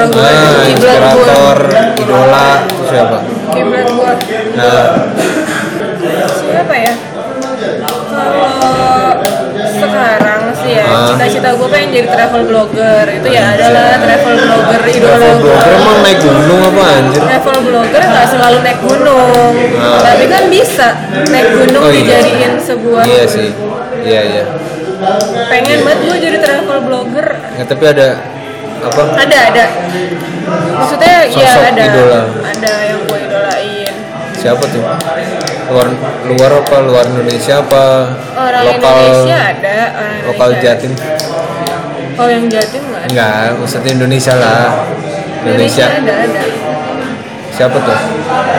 gue, 0.09 0.18
nah, 0.18 0.66
inspirator 0.66 1.59
idola 2.01 2.47
itu 2.66 2.82
siapa? 2.90 3.18
Nah. 4.59 4.84
Siapa 6.32 6.74
ya? 6.74 6.93
Kalau 8.12 8.43
sekarang 9.70 10.31
ya 10.72 10.84
cita-cita 11.06 11.48
gue 11.52 11.68
pengen 11.68 11.88
jadi 11.92 12.08
travel 12.08 12.42
blogger. 12.44 13.04
Itu 13.06 13.26
ya 13.28 13.42
adalah 13.52 14.00
travel 14.00 14.34
blogger 14.38 14.80
idola 14.88 15.16
travel 15.16 15.36
blogger. 15.38 15.72
emang 15.76 15.98
naik 16.00 16.18
gunung 16.18 16.60
apa 16.64 16.82
anjir? 16.96 17.20
Travel 17.22 17.58
blogger 17.62 18.02
nggak 18.02 18.26
selalu 18.28 18.58
naik 18.60 18.80
gunung. 18.80 19.52
Ah. 19.76 20.00
tapi 20.02 20.24
kan 20.26 20.42
bisa 20.48 20.88
naik 21.28 21.48
gunung 21.52 21.82
Oh, 21.82 21.90
iya. 21.90 21.98
dijadiin 22.00 22.52
sebuah 22.58 23.02
iya 23.04 23.24
sih. 23.26 23.48
Iya 24.02 24.20
iya. 24.24 24.44
Pengen 25.46 25.78
banget 25.82 26.00
gue 26.02 26.16
jadi 26.20 26.36
travel 26.38 26.78
blogger. 26.82 27.26
Ya, 27.58 27.64
tapi 27.66 27.84
ada 27.84 28.08
apa? 28.82 29.02
Ada 29.18 29.38
ada. 29.50 29.64
Maksudnya 30.74 31.16
ya 31.26 31.46
Sosok 31.46 31.64
ada. 31.70 31.82
idola. 31.86 32.20
ada 32.40 32.72
yang 32.82 33.00
gue 33.02 33.18
idolain. 33.20 33.94
Siapa 34.34 34.64
tuh 34.66 34.82
luar 35.72 35.88
luar 36.28 36.50
apa? 36.60 36.76
Luar 36.84 37.04
Indonesia 37.08 37.64
apa? 37.64 37.84
Orang 38.36 38.62
lokal 38.68 38.96
Indonesia 39.00 39.38
ada 39.40 39.76
orang 39.96 40.20
lokal 40.28 40.48
Indonesia. 40.52 40.72
Jatim? 40.76 40.92
Oh 42.20 42.28
yang 42.28 42.44
Jatim 42.52 42.82
nggak 42.84 43.00
ada? 43.00 43.08
Enggak 43.08 43.46
maksudnya 43.56 43.92
Indonesia 43.96 44.32
lah. 44.36 44.64
Indonesia. 45.42 45.86
Ada 45.88 46.14
ada. 46.28 46.42
Siapa 47.52 47.76
tuh? 47.80 47.98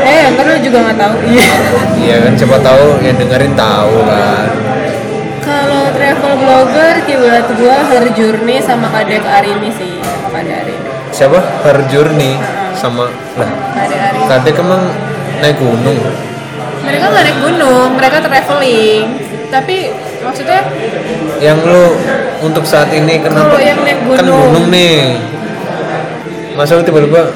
Eh 0.06 0.24
ntar 0.34 0.46
lu 0.50 0.58
juga 0.66 0.78
nggak 0.90 0.98
tahu. 0.98 1.14
Iya. 1.30 1.54
Iya 2.02 2.16
kan 2.26 2.34
siapa 2.34 2.58
tahu 2.60 2.86
yang 3.06 3.16
dengerin 3.22 3.54
tahu 3.54 3.96
kan. 4.10 4.50
Kalau 5.44 5.84
travel 5.94 6.34
blogger 6.40 6.96
kiblat 7.06 7.48
gua 7.60 7.78
Her 7.94 8.06
Journey 8.16 8.58
sama 8.58 8.90
Kadek 8.90 9.22
Arini 9.22 9.70
sih. 9.70 10.02
Sama 10.02 10.28
Kadek 10.34 10.56
Arini 10.66 10.90
siapa? 11.14 11.40
Her 11.62 11.78
Journey 11.94 12.42
sama 12.74 13.06
lah. 13.38 13.50
Kadek 13.78 14.02
Arini 14.02 14.26
kadek 14.26 14.56
emang 14.58 14.82
naik 15.40 15.58
gunung 15.62 16.00
mereka 16.84 17.06
nggak 17.10 17.24
naik 17.24 17.38
gunung 17.40 17.90
mereka 17.96 18.18
traveling. 18.22 19.06
Tapi 19.54 19.76
maksudnya 20.26 20.62
yang 21.40 21.60
lu 21.62 21.94
untuk 22.42 22.66
saat 22.66 22.90
ini 22.92 23.22
kenapa? 23.22 23.56
Kalau 23.56 23.62
yang 23.64 23.80
naik 23.82 24.00
kan 24.04 24.26
gunung. 24.26 24.40
gunung 24.52 24.66
nih. 24.74 25.00
Masa 26.54 26.78
lu 26.78 26.84
tiba-tiba 26.86 27.34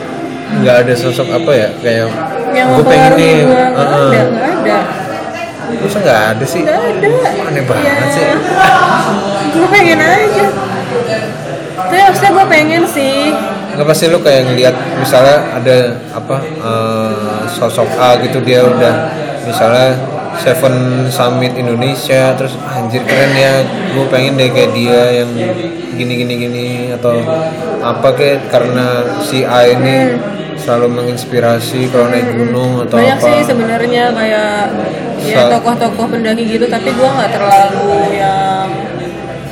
nggak 0.62 0.76
ada 0.86 0.93
sosok 0.93 1.28
apa 1.32 1.52
ya? 1.56 1.70
Kayak 1.82 2.10
yang 2.54 2.68
gue 2.74 2.86
pengen 2.86 3.12
nih. 3.16 3.36
gua. 3.45 3.54
Nggak 3.54 3.88
uh-uh. 3.88 4.10
ada 4.12 4.22
nggak 4.28 4.45
ada. 4.52 4.78
Nggak 5.78 6.22
ada 6.36 6.45
sih? 6.45 6.62
Nggak 6.64 6.80
ada. 6.80 7.08
Aneh 7.48 7.64
banget 7.66 7.86
Ya. 7.88 8.08
sih 8.14 8.28
gue 9.58 9.70
pengen 9.74 10.00
aja. 10.00 10.45
Tapi 11.78 12.02
maksudnya 12.04 12.32
gue 12.34 12.45
pengen 12.50 12.84
sih. 12.89 13.32
Nggak 13.78 13.88
pasti 13.93 14.06
lu 14.10 14.20
kayak 14.22 14.41
ngeliat 14.50 14.76
misalnya 14.98 15.38
ada 15.54 15.78
apa 16.14 16.36
eh, 16.41 17.41
sosok 17.45 17.89
A 17.98 18.18
gitu 18.26 18.41
dia 18.41 18.66
udah 18.66 18.93
misalnya 19.48 19.95
Seven 20.38 21.08
Summit 21.10 21.58
Indonesia 21.58 22.36
terus 22.38 22.54
anjir 22.70 23.02
keren 23.08 23.34
ya 23.34 23.66
gue 23.66 24.06
pengen 24.12 24.38
deh 24.38 24.52
kayak 24.54 24.72
dia 24.76 25.24
yang 25.24 25.32
gini 25.98 26.14
gini 26.22 26.34
gini 26.38 26.68
atau 26.93 27.18
apa 27.82 28.14
kayak 28.14 28.54
karena 28.54 29.18
si 29.26 29.41
A 29.41 29.66
ini 29.66 30.20
selalu 30.58 30.88
menginspirasi 30.93 31.89
kalau 31.89 32.12
naik 32.12 32.28
gunung 32.38 32.86
atau 32.86 32.98
banyak 33.02 33.18
apa. 33.18 33.28
sih 33.34 33.39
sebenarnya 33.45 34.04
kayak 34.14 34.54
ya 35.26 35.50
tokoh-tokoh 35.50 36.06
pendaki 36.12 36.43
gitu 36.45 36.66
tapi 36.70 36.89
gue 36.93 37.10
nggak 37.10 37.32
terlalu 37.34 37.89
yang 38.14 38.47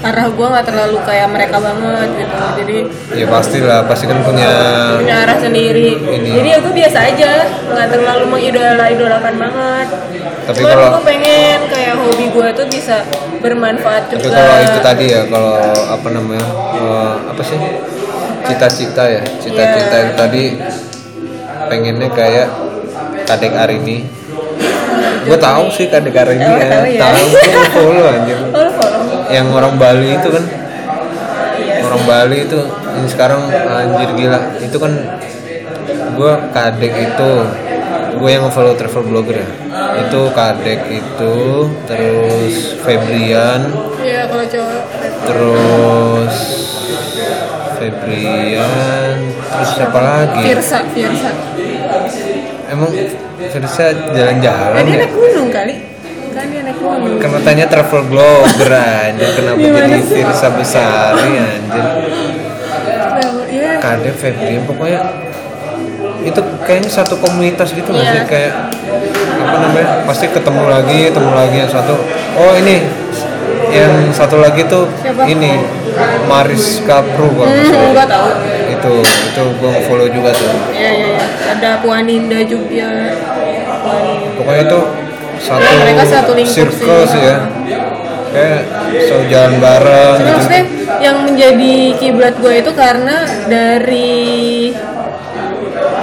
arah 0.05 0.27
gue 0.29 0.47
nggak 0.47 0.65
terlalu 0.65 0.97
kayak 1.01 1.27
mereka 1.27 1.57
banget 1.57 2.09
gitu. 2.15 2.35
Jadi 2.55 2.77
ya 3.15 3.25
pastilah 3.25 3.79
pasti 3.83 4.05
kan 4.05 4.21
punya 4.21 4.49
punya 4.95 5.15
arah 5.19 5.37
sendiri. 5.37 5.97
Ini. 5.97 6.29
jadi 6.31 6.47
ya 6.47 6.57
gue 6.61 6.73
biasa 6.75 6.97
aja 7.03 7.31
nggak 7.65 7.87
terlalu 7.89 8.23
mengidola 8.27 8.85
idolakan 8.85 9.33
banget. 9.35 9.87
Tapi 10.45 10.61
Cuman 10.61 10.71
kalau- 10.71 10.91
gue 10.93 11.03
pengen 11.03 11.59
kayak 11.67 11.93
hobi 11.97 12.25
gue 12.29 12.47
tuh 12.53 12.67
bisa 12.67 13.01
bermanfaat 13.39 14.03
tapi 14.07 14.21
juga. 14.21 14.37
kalau 14.37 14.57
itu 14.63 14.79
tadi 14.79 15.05
ya 15.07 15.21
kalau 15.25 15.57
apa 15.89 16.07
namanya 16.09 16.47
eh, 16.75 17.13
apa 17.25 17.41
sih? 17.41 17.57
Cita-cita 18.45 19.03
ya 19.09 19.21
cita-cita 19.41 19.95
itu 19.99 20.13
tadi 20.15 20.43
pengennya 21.65 22.09
kayak 22.09 22.47
kadek 23.25 23.53
Arini. 23.55 24.05
Gue 25.25 25.33
tahu 25.35 25.65
sih 25.73 25.89
kadek 25.89 26.13
Arini 26.13 26.45
Oh, 26.45 26.53
ya 26.53 26.69
tahu 26.69 26.85
ya. 26.85 26.99
tahu 27.01 27.21
gue 27.25 27.65
follow 27.73 28.05
anjir 28.07 28.37
Oh, 28.53 28.64
yang 29.27 29.47
orang 29.51 29.75
Bali 29.75 30.13
itu 30.13 30.29
kan. 30.29 30.43
Iya 31.55 31.81
orang 31.83 32.03
Bali 32.03 32.37
itu 32.43 32.59
ini 32.95 33.07
sekarang 33.07 33.41
anjir 33.49 34.09
gila. 34.13 34.39
Itu 34.59 34.77
kan 34.77 34.93
gue 36.15 36.31
kadek 36.49 36.93
itu 36.95 37.31
gue 38.15 38.29
yang 38.31 38.47
follow 38.47 38.73
travel 38.73 39.03
blogger 39.03 39.43
ya. 39.43 39.49
Itu 40.01 40.31
kadek 40.31 40.81
itu 40.87 41.33
terus 41.85 42.55
Febrian. 42.81 43.61
Iya 43.99 44.27
kalau 44.27 44.45
cowok 44.45 44.81
terus 45.25 46.35
Febrian 47.75 49.15
terus 49.35 49.69
siapa 49.73 49.99
lagi? 49.99 50.41
Firsa 50.43 50.79
Firsa. 50.89 51.31
Emang 52.65 52.89
Firsa 53.37 53.85
jalan-jalan 54.09 54.79
Eh, 54.79 54.83
dia 54.83 54.95
ya? 54.95 54.99
naik 55.03 55.13
gunung 55.13 55.49
kali 55.51 55.73
kan 56.85 57.01
kan 57.17 57.29
katanya 57.35 57.65
travel 57.65 58.01
blogger 58.05 58.71
anjir 58.71 59.29
kenapa 59.37 59.59
jadi? 59.59 59.99
Firsa 60.01 60.47
Besari 60.51 61.31
anjir 61.35 61.85
Iya. 63.45 63.79
Kadek 63.79 64.15
Febrian 64.15 64.63
pokoknya 64.65 64.99
itu 66.21 66.41
kayaknya 66.61 66.91
satu 66.91 67.15
komunitas 67.15 67.71
gitu 67.71 67.87
nggak 67.87 68.03
sih 68.05 68.21
kayak 68.25 68.53
apa 69.37 69.55
namanya 69.61 69.87
pasti 70.03 70.25
ketemu 70.27 70.63
lagi 70.65 70.99
ketemu 71.07 71.31
lagi 71.31 71.55
yang 71.57 71.71
satu 71.71 71.95
oh 72.35 72.53
ini 72.57 72.83
yang 73.69 73.93
satu 74.11 74.41
lagi 74.41 74.65
tuh 74.65 74.89
Siapa? 74.97 75.23
ini 75.25 75.55
Maris 76.25 76.83
Kapru 76.83 77.29
salah. 77.31 77.47
Hmm, 77.55 77.93
gua 77.93 78.05
tahu. 78.05 78.29
itu 78.67 78.93
itu 79.05 79.43
gue 79.55 79.73
follow 79.85 80.07
juga 80.09 80.29
tuh 80.33 80.51
Iya 80.73 80.89
iya 80.91 81.07
iya. 81.15 81.23
Ada 81.55 81.71
Puaninda 81.79 82.39
juga. 82.43 82.89
Puaninda. 83.79 84.29
pokoknya 84.35 84.61
itu 84.65 84.79
satu, 85.45 85.61
Mereka 85.61 86.03
satu 86.03 86.31
lingkup 86.33 86.55
circle 86.55 87.01
sih. 87.05 87.21
ya. 87.21 87.37
Kayak 88.35 88.61
selalu 88.99 89.25
jalan 89.31 89.53
bareng 89.57 90.11
Cuma 90.11 90.19
gitu. 90.19 90.35
maksudnya 90.35 90.63
yang 90.99 91.17
menjadi 91.23 91.73
kiblat 91.95 92.35
gue 92.35 92.53
itu 92.59 92.71
karena 92.73 93.17
dari 93.47 94.75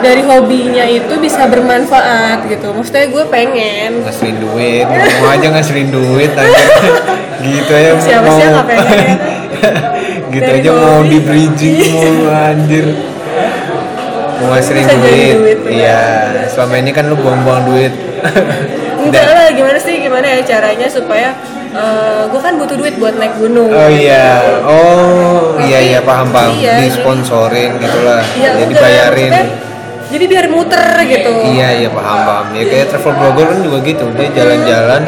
dari 0.00 0.22
hobinya 0.24 0.82
itu 0.82 1.14
bisa 1.18 1.44
bermanfaat 1.44 2.48
gitu. 2.48 2.72
Maksudnya 2.72 3.06
gue 3.06 3.24
pengen. 3.28 3.90
Ngasilin 4.00 4.38
duit 4.40 4.86
mau 4.88 5.28
aja 5.28 5.46
ngasilin 5.50 5.88
duit 5.90 6.32
aja. 6.32 6.64
Gitu 7.42 7.72
aja 7.74 7.98
Siapa 7.98 8.22
mau. 8.22 8.38
pengen? 8.70 9.18
gitu 10.32 10.46
Dari 10.46 10.62
aja 10.62 10.70
mau 10.70 11.02
hobi. 11.02 11.10
di 11.10 11.18
bridging 11.20 11.74
mau 11.90 12.30
anjir. 12.30 12.86
Mau 14.38 14.54
duit. 14.54 15.34
duit, 15.38 15.58
iya 15.66 16.00
selama 16.46 16.74
ini 16.78 16.90
kan 16.90 17.06
lu 17.06 17.14
buang-buang 17.14 17.62
duit 17.62 17.92
enggak 19.02 19.24
lah 19.26 19.48
gimana 19.50 19.78
sih 19.78 19.94
gimana 19.98 20.26
ya 20.28 20.40
caranya 20.42 20.86
supaya 20.86 21.28
eh, 21.72 22.22
gue 22.26 22.40
kan 22.40 22.54
butuh 22.54 22.76
duit 22.76 22.94
buat 22.96 23.14
naik 23.14 23.34
gunung. 23.36 23.68
oh 23.68 23.88
iya 23.88 24.38
oh 24.62 25.56
iya 25.58 25.78
iya 25.80 25.98
paham 26.00 26.28
paham 26.28 26.52
Iya, 26.54 26.76
jadi- 26.76 26.82
disponsorin 26.86 27.70
gitulah 27.76 28.22
Iya, 28.32 28.50
jadi 28.56 28.64
enggak, 28.68 28.82
bayarin 28.82 29.32
maksudnya 29.32 29.70
Jadi 30.12 30.24
biar 30.28 30.44
muter 30.46 30.84
gitu. 31.08 31.32
Iya 31.48 31.68
iya 31.72 31.88
paham 31.88 32.20
paham. 32.20 32.46
Ya 32.52 32.68
kayak 32.68 32.92
travel 32.92 33.16
blogger 33.16 33.48
kan 33.48 33.58
juga 33.64 33.78
gitu. 33.80 34.04
Dia 34.12 34.28
jalan-jalan, 34.28 35.02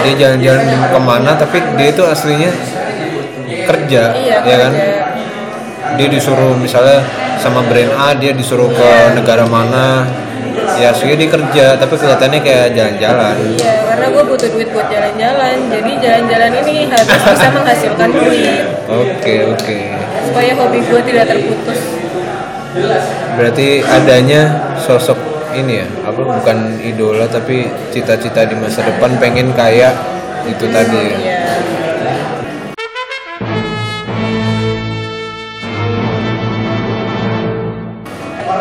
dia 0.00 0.14
jalan-jalan 0.16 0.60
ke 0.88 0.98
mana, 0.98 1.30
tapi 1.36 1.60
dia 1.76 1.88
itu 1.90 2.00
aslinya 2.00 2.48
kerja, 3.68 4.02
Iya, 4.16 4.36
ya 4.40 4.56
kan? 4.56 4.72
kerja. 4.72 5.04
Dia 5.96 6.08
disuruh 6.08 6.56
misalnya 6.56 7.04
sama 7.36 7.60
brand 7.62 7.92
A, 7.92 8.16
dia 8.16 8.32
disuruh 8.32 8.72
ke 8.72 8.88
negara 9.12 9.44
mana, 9.44 10.08
ya 10.74 10.90
dia 10.92 11.28
kerja, 11.30 11.64
tapi 11.78 11.94
kelihatannya 11.94 12.40
kayak 12.42 12.66
jalan-jalan. 12.74 13.34
Iya, 13.56 13.72
karena 13.86 14.06
gue 14.10 14.22
butuh 14.26 14.48
duit 14.50 14.68
buat 14.74 14.88
jalan-jalan. 14.90 15.56
Jadi 15.70 15.90
jalan-jalan 16.02 16.50
ini 16.64 16.74
harus 16.90 17.08
bisa 17.08 17.48
menghasilkan 17.54 18.08
duit 18.10 18.64
Oke 18.90 19.34
oke. 19.46 19.78
supaya 20.26 20.50
hobi 20.58 20.78
gue 20.82 21.00
tidak 21.06 21.24
terputus. 21.30 21.80
Berarti 23.36 23.68
adanya 23.86 24.42
sosok 24.76 25.16
ini 25.56 25.80
ya, 25.80 25.88
apa 26.04 26.20
bukan 26.20 26.76
idola 26.84 27.24
tapi 27.24 27.64
cita-cita 27.88 28.44
di 28.44 28.52
masa 28.60 28.84
depan 28.84 29.16
pengen 29.16 29.56
kayak 29.56 29.96
itu 30.44 30.68
tadi. 30.68 31.00
ya. 31.00 31.16
Iya. 31.16 31.40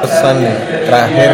pesan 0.06 0.36
nih 0.42 0.56
terakhir 0.96 1.32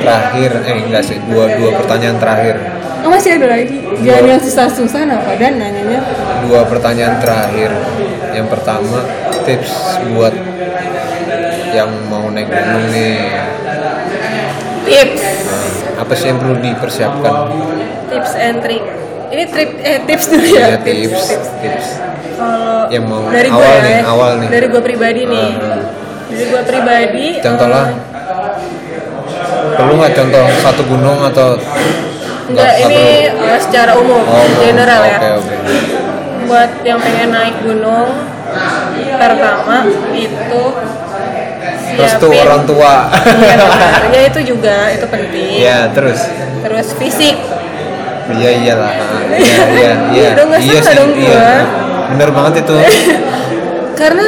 terakhir 0.00 0.50
eh 0.62 0.76
enggak 0.86 1.02
sih 1.02 1.18
dua 1.26 1.44
dua 1.50 1.70
pertanyaan 1.76 2.16
terakhir 2.16 2.56
Oh, 3.00 3.08
masih 3.08 3.40
ada 3.40 3.48
lagi. 3.48 3.80
Jangan 4.04 4.24
yang 4.28 4.42
susah-susah 4.44 5.08
apa 5.08 5.32
dan 5.40 5.56
nanyanya. 5.56 6.04
dua 6.44 6.68
pertanyaan 6.68 7.16
terakhir 7.16 7.72
yang 8.30 8.44
pertama 8.44 9.00
tips 9.42 9.72
buat 10.12 10.36
yang 11.72 11.88
mau 12.12 12.28
naik 12.28 12.44
gunung 12.44 12.92
nih 12.92 13.40
Tips, 14.84 15.22
Nah, 15.22 16.02
apa 16.02 16.12
sih 16.12 16.28
yang 16.28 16.38
perlu 16.40 16.56
dipersiapkan 16.58 17.34
tips 18.08 18.32
and 18.36 18.60
trick. 18.60 18.84
Ini 19.30 19.42
trip 19.46 19.70
eh 19.80 19.98
tips 20.04 20.24
dulu 20.28 20.46
ya. 20.50 20.66
ya 20.66 20.78
tips 20.82 21.24
tips 21.62 21.88
Kalau 22.34 22.90
yang 22.90 23.04
mau 23.06 23.24
dari 23.28 23.48
gue 23.48 23.56
awal 23.56 23.72
ya, 23.72 23.80
nih 23.80 23.98
awal 24.04 24.30
nih 24.40 24.48
Dari 24.50 24.66
gue 24.68 24.82
pribadi 24.82 25.22
nih. 25.24 25.50
Ah. 25.56 25.80
Dari 26.26 26.44
gue 26.46 26.62
pribadi. 26.62 27.26
contoh 27.40 27.64
eh, 27.64 27.72
lah 27.72 27.86
perlu 29.70 29.92
nggak 29.96 30.14
contoh 30.14 30.44
satu 30.60 30.82
gunung 30.84 31.18
atau 31.24 31.48
Enggak, 32.50 32.66
nggak 32.66 32.74
ini 32.82 33.02
eh, 33.30 33.58
secara 33.62 33.94
umum, 33.94 34.20
Oh, 34.20 34.46
general 34.58 35.00
ya. 35.04 35.18
oke 35.18 35.28
oke 35.38 35.54
Buat 36.44 36.70
yang 36.82 36.98
pengen 36.98 37.30
naik 37.30 37.62
gunung, 37.62 38.10
pertama 39.14 39.86
itu 40.10 40.62
restu 41.94 42.26
orang 42.26 42.62
tua 42.66 43.06
Iya, 43.06 43.54
benar. 43.60 44.02
ya 44.10 44.22
itu 44.26 44.40
juga 44.42 44.76
itu 44.90 45.06
penting. 45.06 45.50
ya 45.62 45.78
terus 45.94 46.26
Terus 46.60 46.86
fisik, 46.94 47.36
Iya 48.30 48.50
iyalah. 48.62 48.92
Iya 49.40 49.62
iya 49.70 49.92
iya. 50.10 50.28
Iya 50.58 50.92
dong 50.92 51.10
iya. 51.14 51.64
Bener 52.10 52.28
banget 52.30 52.66
itu. 52.66 52.76
karena 54.00 54.26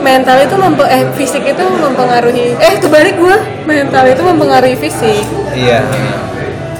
mental 0.00 0.36
itu 0.36 0.54
mempe 0.54 0.84
eh 0.86 1.08
fisik 1.16 1.42
itu 1.42 1.64
mempengaruhi 1.64 2.60
eh 2.60 2.74
kebalik 2.76 3.16
gua 3.16 3.40
mental 3.64 4.04
itu 4.04 4.20
mempengaruhi 4.20 4.76
fisik. 4.76 5.24
Iya. 5.56 5.80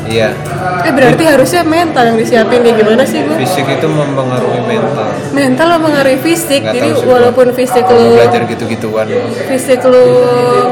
Iya. 0.04 0.36
Eh 0.84 0.92
berarti 0.92 1.24
harusnya 1.24 1.64
mental 1.64 2.12
yang 2.12 2.18
disiapin 2.20 2.60
nih 2.60 2.76
gimana 2.76 3.08
sih 3.08 3.24
gua? 3.24 3.40
Fisik 3.40 3.64
itu 3.64 3.88
mempengaruhi 3.88 4.60
mental. 4.60 5.08
Mental 5.32 5.66
mempengaruhi 5.80 6.20
fisik, 6.20 6.60
Nggak 6.60 6.76
jadi 6.76 6.88
walaupun 7.08 7.46
fisik 7.56 7.84
lu 7.88 8.20
belajar 8.20 8.44
gitu-gituan. 8.44 9.08
fisik 9.48 9.80
lu 9.80 10.04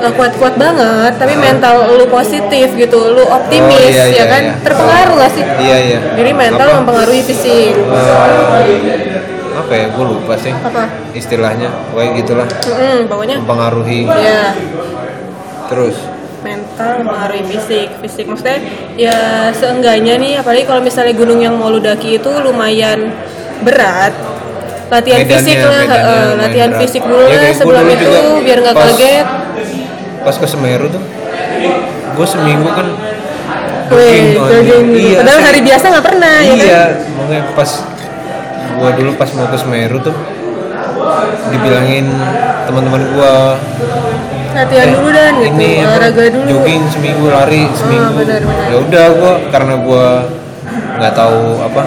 nggak 0.05 0.13
kuat-kuat 0.13 0.55
banget, 0.61 1.17
tapi 1.17 1.33
mental 1.41 1.97
lu 1.97 2.05
positif 2.13 2.77
gitu, 2.77 2.99
lu 3.09 3.25
optimis 3.25 3.73
Oh, 3.73 3.89
iya, 3.89 4.05
ya 4.05 4.07
iya, 4.13 4.25
kan? 4.29 4.43
iya. 4.45 4.55
Terpengaruh 4.61 5.15
gak 5.17 5.33
sih? 5.33 5.45
Iya 5.49 5.77
iya. 5.81 5.99
Jadi 6.13 6.31
mental 6.37 6.67
Apa? 6.69 6.77
mempengaruhi 6.85 7.23
fisik. 7.25 7.73
Eh, 7.73 9.12
apa 9.63 9.73
ya? 9.73 9.87
Gue 9.89 10.05
lupa 10.09 10.35
sih 10.37 10.51
Apa? 10.51 10.83
istilahnya. 11.13 11.71
Pokoknya 11.89 12.11
gitulah. 12.19 12.49
Mm-mm, 12.49 12.99
pokoknya 13.07 13.37
Mempengaruhi. 13.39 14.01
ya 14.05 14.43
Terus. 15.67 15.97
mental 16.43 16.91
mempengaruhi 17.01 17.45
fisik. 17.47 17.89
Fisik 17.99 18.27
maksudnya 18.27 18.59
ya 18.97 19.17
seenggaknya 19.53 20.19
nih, 20.19 20.33
apalagi 20.37 20.67
kalau 20.67 20.83
misalnya 20.83 21.15
gunung 21.15 21.39
yang 21.39 21.55
mau 21.55 21.71
lu 21.71 21.79
daki 21.79 22.19
itu 22.19 22.31
lumayan 22.37 23.15
berat. 23.61 24.11
Latihan 24.91 25.23
Medannya, 25.23 25.39
fisik 25.39 25.57
lah, 25.57 25.81
medannya 25.81 26.03
lumayan 26.03 26.37
latihan 26.37 26.69
berat. 26.69 26.81
fisik 26.83 27.03
dulu 27.03 27.23
Ya, 27.23 27.31
lah 27.31 27.39
kayak 27.41 27.57
sebelum 27.57 27.81
dulu 27.81 27.95
itu 27.95 28.23
biar 28.43 28.59
nggak 28.61 28.75
kaget. 28.77 29.27
Pas 30.21 30.37
ke 30.37 30.47
Semeru 30.47 30.87
tuh, 30.89 31.03
gue 32.13 32.27
seminggu 32.29 32.69
kan 32.69 32.87
Wih, 33.89 34.35
jogging. 34.35 34.87
Iya, 34.91 35.19
Padahal 35.21 35.41
hari 35.45 35.61
biasa 35.63 35.85
nggak 35.87 36.07
pernah 36.07 36.37
ya 36.39 36.49
kan? 36.49 36.57
iya 36.59 36.83
makanya 37.13 37.43
pas 37.53 37.71
gua 38.75 38.91
dulu 38.93 39.11
pas 39.15 39.31
mau 39.33 39.47
ke 39.47 39.57
Semeru 39.57 39.99
tuh 39.99 40.17
dibilangin 41.49 42.07
teman-teman 42.65 43.03
gua 43.13 43.57
Latihan 44.53 44.85
dulu 44.93 45.09
dan 45.11 45.33
gitu, 45.35 45.49
Eh, 45.49 45.51
ini 45.51 45.71
olahraga 45.81 46.25
dulu. 46.29 46.45
jogging 46.47 46.83
seminggu 46.87 47.27
lari 47.27 47.65
seminggu 47.73 48.11
benar, 48.15 48.41
benar. 48.43 48.69
ya 48.69 48.77
udah 48.79 49.07
gua 49.11 49.33
karena 49.49 49.75
gua 49.79 50.07
nggak 50.95 51.15
tahu 51.15 51.41
apa 51.59 51.83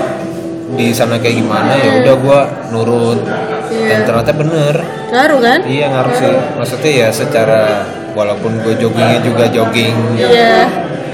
di 0.74 0.90
sana 0.90 1.16
kayak 1.16 1.36
gimana 1.40 1.78
ya 1.78 2.02
udah 2.02 2.16
gua 2.18 2.40
nurut 2.70 3.22
dan 3.22 3.46
Iya. 3.94 3.98
ternyata 4.02 4.32
bener 4.34 4.76
Ngaruh 5.08 5.40
kan? 5.40 5.60
iya 5.64 5.86
ngaruh 5.88 6.14
sih 6.16 6.34
maksudnya 6.58 6.92
ya 6.98 7.10
secara 7.10 7.86
walaupun 8.12 8.58
gue 8.60 8.74
joggingnya 8.76 9.20
juga 9.22 9.46
jogging 9.46 9.94
Iya, 10.16 10.66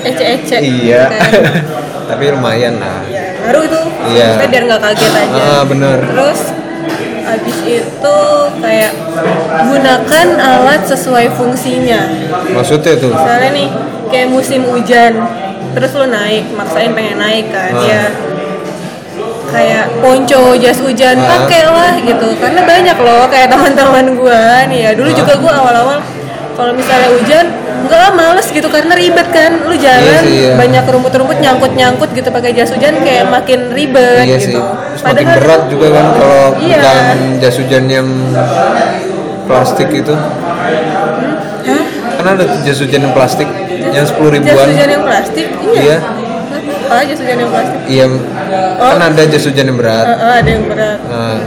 ece-ece. 0.02 0.58
iya 0.62 1.10
kan? 1.10 1.32
tapi 2.10 2.24
lumayan 2.30 2.78
lah 2.78 3.02
Iya, 3.04 3.31
ngaruh 3.42 3.64
itu. 3.64 3.82
Iya. 4.08 4.26
Maksudnya 4.28 4.50
biar 4.50 4.64
nggak 4.66 4.82
kaget 4.82 5.14
aja. 5.14 5.40
ah 5.40 5.64
bener 5.64 5.98
Terus 6.04 6.42
habis 7.22 7.58
itu 7.64 8.18
kayak 8.60 8.92
gunakan 9.64 10.28
alat 10.38 10.82
sesuai 10.84 11.26
fungsinya. 11.32 12.02
maksudnya 12.52 12.94
tuh 12.96 13.10
Misalnya 13.10 13.50
nih 13.52 13.70
kayak 14.08 14.28
musim 14.28 14.62
hujan, 14.66 15.14
terus 15.72 15.92
lu 15.94 16.06
naik, 16.06 16.50
maksain 16.52 16.92
pengen 16.92 17.18
naik 17.18 17.48
kan 17.50 17.72
Ah. 17.72 17.86
ya. 17.86 18.04
Kayak 19.48 19.86
ponco, 20.00 20.56
jas 20.56 20.80
hujan, 20.80 21.16
Ah. 21.18 21.28
pakai 21.44 21.62
lah 21.66 21.94
gitu. 21.98 22.28
Karena 22.36 22.62
banyak 22.64 22.98
loh 22.98 23.28
kayak 23.28 23.48
teman-teman 23.54 24.16
gua 24.16 24.64
nih 24.66 24.80
ya. 24.82 24.92
Dulu 24.96 25.10
Ah. 25.12 25.16
juga 25.16 25.34
gua 25.38 25.54
awal-awal 25.60 26.00
kalau 26.52 26.72
misalnya 26.72 27.10
hujan 27.12 27.46
enggak 27.82 28.00
lah 28.00 28.12
males 28.12 28.48
gitu 28.48 28.68
karena 28.68 28.94
ribet 28.94 29.28
kan 29.30 29.52
lu 29.60 29.76
jalan 29.76 30.02
Iya 30.04 30.20
sih, 30.22 30.36
iya. 30.44 30.54
banyak 30.56 30.86
rumput-rumput 30.86 31.38
nyangkut-nyangkut 31.38 32.10
gitu 32.12 32.30
pakai 32.30 32.52
jas 32.52 32.70
hujan 32.70 33.02
kayak 33.02 33.26
makin 33.28 33.70
ribet 33.70 34.24
iya 34.24 34.38
gitu. 34.38 34.54
sih 34.54 34.60
Terus 34.62 35.02
makin 35.04 35.26
berat 35.34 35.62
juga 35.68 35.88
kan 35.90 36.06
kalau 36.14 36.46
Iya. 36.58 36.78
bukan 36.78 37.08
jas 37.40 37.56
hujan 37.58 37.84
yang 37.86 38.08
plastik 39.44 39.90
itu 39.92 40.14
Hah? 40.14 41.84
kan 42.16 42.26
ada 42.32 42.46
jas 42.62 42.80
hujan 42.80 43.02
yang 43.02 43.14
plastik 43.14 43.50
yang 43.92 44.06
sepuluh 44.06 44.30
Jas 44.32 44.42
ribuan 44.46 44.68
hujan 44.70 44.90
yang 44.90 45.04
plastik? 45.04 45.48
Iya. 45.68 45.82
Iya. 45.82 45.98
Apa 46.86 47.02
jas 47.04 47.20
hujan 47.20 47.38
yang 47.40 47.50
plastik? 47.50 47.80
iya 47.88 48.06
kan 48.78 49.00
ada 49.02 49.22
jas 49.26 49.44
hujan 49.44 49.66
yang 49.66 49.78
berat 49.78 50.06
Eh, 50.06 50.14
eh, 50.14 50.34
ada 50.38 50.50
yang 50.50 50.66
berat. 50.66 50.98
nah, 51.04 51.38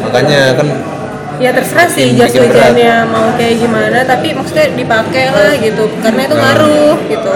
makanya 0.00 0.40
kan 0.54 0.68
Ya 1.40 1.50
terserah 1.50 1.88
sih 1.88 2.12
jas 2.12 2.30
hujannya 2.30 3.08
mau 3.08 3.32
kayak 3.34 3.56
gimana, 3.58 4.04
tapi 4.04 4.30
maksudnya 4.30 4.68
dipakai 4.70 5.24
lah 5.26 5.56
gitu, 5.56 5.88
karena 5.98 6.20
itu 6.22 6.34
Nah. 6.34 6.42
ngaruh 6.44 6.96
gitu. 7.06 7.32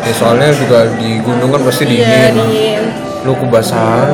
ya 0.00 0.12
soalnya 0.12 0.50
juga 0.50 0.78
di 0.92 1.18
gunung 1.20 1.46
kan 1.48 1.62
pasti 1.62 1.86
Iya 1.86 1.94
dingin 2.28 2.34
dingin. 2.36 2.82
lu 3.22 3.34
kebasahan 3.36 4.10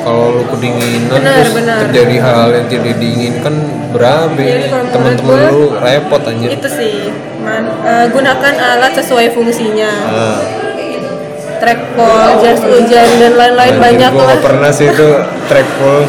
kalau 0.00 0.30
lu 0.32 0.46
kedinginan 0.46 1.10
Benar, 1.12 1.34
terus 1.36 1.50
benar. 1.52 1.78
terjadi 1.82 2.16
hal 2.20 2.48
yang 2.52 2.66
tidak 2.68 2.94
diinginkan 2.96 3.54
berabe 3.90 4.46
temen-temen 4.88 5.18
gua- 5.18 5.50
lu 5.50 5.62
repot 5.76 6.22
anjir 6.22 6.50
itu 6.52 6.68
sih 6.68 7.10
man- 7.36 7.74
eh, 7.82 8.06
gunakan 8.08 8.54
alat 8.54 8.92
sesuai 8.94 9.26
fungsinya 9.32 9.90
ah. 10.06 10.38
trackball 11.58 12.38
jas 12.38 12.58
hujan 12.60 13.08
dan 13.18 13.32
lain-lain 13.34 13.74
banyak 13.76 14.10
gua 14.12 14.22
lah 14.24 14.38
pernah 14.38 14.70
sih 14.70 14.86
itu 14.86 15.08
trackball 15.50 16.06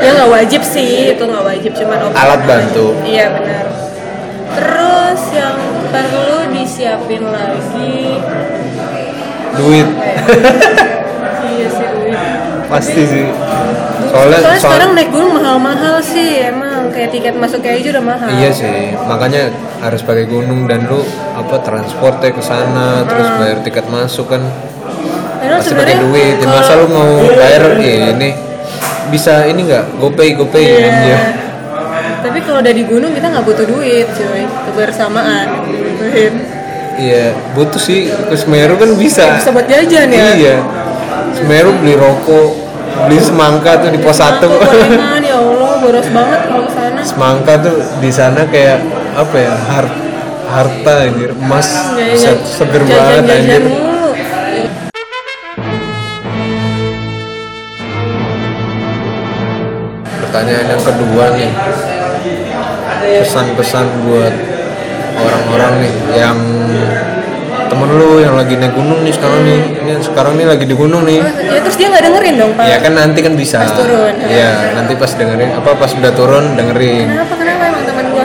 ya 0.00 0.10
nggak 0.10 0.30
wajib 0.30 0.62
sih 0.62 0.90
itu 1.10 1.22
nggak 1.22 1.44
wajib 1.44 1.72
cuman 1.72 1.98
opsi 2.02 2.16
Alat 2.16 2.40
bantu. 2.42 2.86
iya 3.04 3.26
benar. 3.30 3.64
Terus 4.50 5.20
yang 5.30 5.56
perlu 5.88 6.38
disiapin 6.50 7.22
lagi? 7.22 8.18
Duit. 9.52 9.88
Iya 11.46 11.66
sih 11.68 11.86
duit. 11.88 12.18
Pasti 12.66 13.02
sih. 13.04 13.26
Soalnya 14.10 14.38
soalnya 14.40 14.58
soal- 14.58 14.74
sekarang 14.74 14.90
naik 14.92 15.10
gunung 15.10 15.32
mahal-mahal 15.32 15.96
sih 16.00 16.42
emang 16.42 16.90
kayak 16.90 17.10
tiket 17.10 17.34
masuk 17.36 17.60
kayak 17.60 17.78
aja 17.80 17.88
udah 17.94 18.04
mahal. 18.04 18.26
Iya 18.32 18.50
sih, 18.50 18.78
makanya 19.00 19.42
harus 19.78 20.02
pakai 20.02 20.26
gunung 20.26 20.66
dan 20.66 20.82
lu 20.84 20.98
apa 21.32 21.56
transportnya 21.60 22.30
ke 22.30 22.42
sana, 22.42 23.06
terus 23.06 23.28
bayar 23.38 23.58
tiket 23.62 23.86
masuk 23.86 24.26
kan. 24.26 24.42
Padahal 25.38 25.58
pasti 25.58 25.74
pakai 25.74 25.96
duit. 26.00 26.34
Ya, 26.36 26.42
kalau- 26.42 26.54
masa 26.58 26.72
lu 26.74 26.86
mau 26.88 27.10
bayar 27.28 27.62
ini 27.78 28.30
bisa 29.08 29.44
ini 29.44 29.64
nggak 29.64 29.96
GoPay 29.96 30.28
GoPay 30.34 30.62
Iya. 30.62 30.78
aja. 30.86 31.16
Tapi 32.20 32.38
kalau 32.40 32.60
udah 32.60 32.70
di 32.70 32.84
gunung 32.84 33.10
kita 33.10 33.26
nggak 33.28 33.44
butuh 33.44 33.64
duit, 33.64 34.06
cuy. 34.08 34.44
Kebersamaan 34.66 35.46
butuhin. 35.64 36.34
Iya, 36.94 37.24
butuh 37.54 37.80
sih 37.80 38.06
ke 38.08 38.34
Semeru 38.34 38.76
kan 38.76 38.92
bisa. 38.94 39.36
Bisa 39.36 39.50
buat 39.50 39.64
jajan 39.64 40.06
ya. 40.06 40.22
Iya. 40.30 40.56
Semeru 41.32 41.72
beli 41.74 41.96
rokok, 41.96 42.50
beli 43.04 43.18
semangka 43.18 43.80
tuh 43.80 43.88
di 43.88 43.98
pos 43.98 44.16
satu. 44.16 44.48
Ya 45.20 45.38
Allah, 45.38 45.78
boros 45.78 46.08
banget 46.10 46.40
kalau 46.44 46.64
ke 46.66 46.72
sana. 46.74 47.00
semangka 47.00 47.52
tuh 47.56 47.76
di 47.98 48.10
sana 48.10 48.42
kayak 48.44 48.82
apa 49.14 49.36
ya 49.38 49.54
har- 49.54 49.96
harta 50.44 51.06
anjir 51.06 51.30
emas 51.32 51.70
Jajan- 51.94 52.42
se- 52.42 52.58
seger 52.58 52.82
banget 52.82 53.22
jajan-jajan 53.22 53.38
anjir 53.38 53.62
mulu. 53.62 53.99
Pertanyaan 60.30 60.66
yang 60.68 60.78
kedua 60.80 61.24
nih 61.34 61.50
pesan-pesan 63.20 63.86
buat 64.04 64.34
orang-orang 65.18 65.72
nih 65.80 65.92
yang 66.14 66.38
temen 67.66 67.90
lu 67.92 68.18
yang 68.18 68.34
lagi 68.34 68.54
naik 68.54 68.70
gunung 68.72 69.02
nih 69.02 69.10
sekarang 69.10 69.42
nih 69.42 69.58
ini 69.80 69.92
sekarang 69.98 70.34
nih 70.34 70.46
lagi 70.46 70.64
di 70.64 70.74
gunung 70.74 71.02
nih 71.02 71.18
Ya 71.44 71.58
terus 71.60 71.74
dia 71.74 71.86
nggak 71.88 72.02
dengerin 72.04 72.34
dong, 72.36 72.52
Pak. 72.54 72.62
ya 72.64 72.76
kan 72.78 72.92
nanti 72.94 73.18
kan 73.20 73.34
bisa 73.34 73.58
Pas 73.58 73.74
turun. 73.74 74.14
ya 74.24 74.50
nanti 74.72 74.92
pas 74.94 75.10
dengerin 75.10 75.50
apa 75.52 75.70
pas 75.74 75.90
udah 75.90 76.12
turun 76.12 76.44
dengerin 76.54 77.06
Kenapa 77.10 77.34
kenapa 77.34 77.62
emang 77.66 77.82
teman 77.84 78.06
gua? 78.08 78.24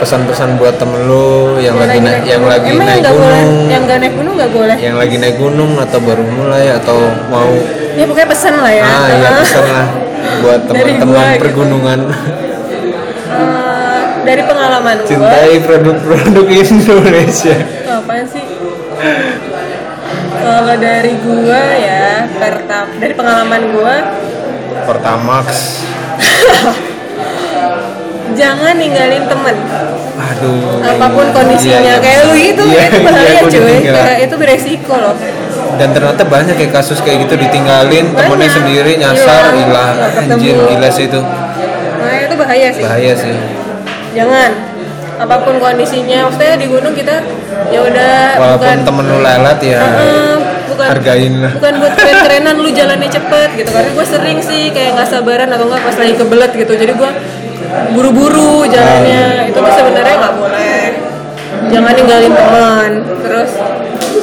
pesan-pesan 0.00 0.56
buat 0.56 0.74
temen 0.78 0.96
lu 1.04 1.58
yang 1.58 1.74
lagi 1.76 1.98
naik 1.98 2.24
yang 2.24 2.40
gunung. 2.40 2.48
lagi 2.48 2.68
Emang 2.72 2.86
naik 2.88 3.00
nggak 3.00 3.10
boleh, 3.12 3.42
gunung 3.42 3.68
yang 3.68 3.82
nggak 3.84 3.98
naik 3.98 4.14
gunung 4.14 4.34
nggak 4.38 4.52
boleh. 4.54 4.76
yang 4.76 4.96
lagi 4.96 5.16
naik 5.18 5.36
gunung 5.36 5.72
atau 5.76 5.98
baru 6.00 6.24
mulai 6.24 6.64
atau 6.72 6.96
mau 7.26 7.50
Ya 7.90 8.04
pokoknya 8.06 8.28
pesan 8.28 8.54
lah 8.56 8.70
ya. 8.72 8.84
ah 8.86 9.06
ya 9.12 9.30
pesan 9.36 9.64
lah 9.66 9.86
buat 10.40 10.60
teman-teman 10.66 11.24
gitu. 11.28 11.40
pergunungan 11.40 11.98
Eh, 13.30 14.00
dari 14.20 14.42
pengalaman 14.42 14.96
cintai 15.06 15.62
produk-produk 15.62 16.46
Indonesia 16.50 17.56
Apaan 17.86 18.26
sih? 18.26 18.44
Kalau 20.40 20.74
dari 20.74 21.14
gua 21.20 21.62
ya, 21.76 22.26
pertama 22.32 22.90
dari 22.96 23.12
pengalaman 23.12 23.62
gua, 23.70 23.96
Pertamax 24.82 25.46
jangan 28.40 28.74
ninggalin 28.74 29.24
temen. 29.26 29.56
aduh 30.20 30.80
Apa 30.80 31.06
pun 31.10 31.26
kondisinya, 31.30 31.80
Iya, 31.80 31.94
iya. 31.96 31.96
kayak 31.98 32.22
lu 32.24 32.36
itu 32.36 32.64
Iya, 32.66 32.82
itu 32.86 32.98
bahaya 33.04 33.30
iya, 33.30 33.42
cuy. 33.44 33.76
itu 34.24 34.34
beresiko 34.36 34.94
loh. 34.94 35.14
Dan 35.80 35.88
ternyata 35.90 36.22
banyak 36.22 36.54
kayak 36.54 36.72
kasus 36.74 37.00
kayak 37.00 37.24
gitu 37.24 37.40
ditinggalin 37.40 38.12
temennya 38.12 38.50
sendiri 38.52 38.92
nyasar 38.94 39.48
Hilang, 39.50 39.96
ketemu. 39.96 40.32
anjir 40.36 40.56
gila 40.60 40.88
sih 40.92 41.04
itu. 41.08 41.20
Nah 41.20 42.16
itu 42.20 42.34
bahaya 42.36 42.68
sih. 42.68 42.82
bahaya 42.84 43.12
sih. 43.16 43.34
Jangan. 44.12 44.50
Apa 45.16 45.36
pun 45.40 45.56
kondisinya, 45.56 46.24
maksudnya 46.24 46.56
di 46.56 46.64
gunung 46.64 46.92
kita 46.92 47.20
ya 47.68 47.80
udah 47.80 48.14
walaupun 48.36 48.56
bukan 48.64 48.78
temen 48.82 49.04
lu 49.04 49.18
lelet 49.20 49.58
ya 49.60 49.80
Heeh, 49.84 50.34
bukan 50.64 50.86
hargain 50.96 51.32
lah. 51.44 51.52
bukan 51.60 51.72
buat 51.76 51.92
keren-kerenan 51.92 52.56
lu 52.56 52.70
jalannya 52.72 53.08
cepet 53.08 53.48
gitu. 53.56 53.68
Karena 53.68 53.90
gue 53.92 54.06
sering 54.06 54.38
sih 54.40 54.72
kayak 54.72 54.96
nggak 54.96 55.08
sabaran 55.08 55.48
atau 55.48 55.64
nggak 55.64 55.80
pas 55.80 55.96
lagi 55.96 56.14
kebelet 56.16 56.52
gitu. 56.56 56.72
Jadi 56.72 56.92
gue 56.92 57.10
buru-buru 57.92 58.64
jalannya. 58.64 59.48
Itu 59.48 59.60
tuh 59.60 59.72
sebenarnya 59.76 60.14
nggak 60.18 60.34
boleh. 60.36 60.84
Jangan 61.68 61.92
ninggalin 61.92 62.32
teman. 62.32 62.90
Terus 63.20 63.50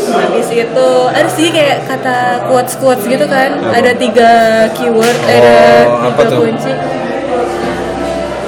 habis 0.10 0.48
itu 0.50 0.90
ada 1.08 1.30
sih 1.30 1.48
kayak 1.50 1.86
kata 1.86 2.18
quotes 2.46 2.74
quotes 2.76 3.04
gitu 3.04 3.26
kan 3.26 3.56
ada 3.68 3.92
tiga 3.94 4.32
keyword 4.74 5.18
ada 5.24 5.58
Oh, 5.88 6.10
apa 6.10 6.22
tiga 6.22 6.32
tuh? 6.32 6.40
kunci 6.44 6.74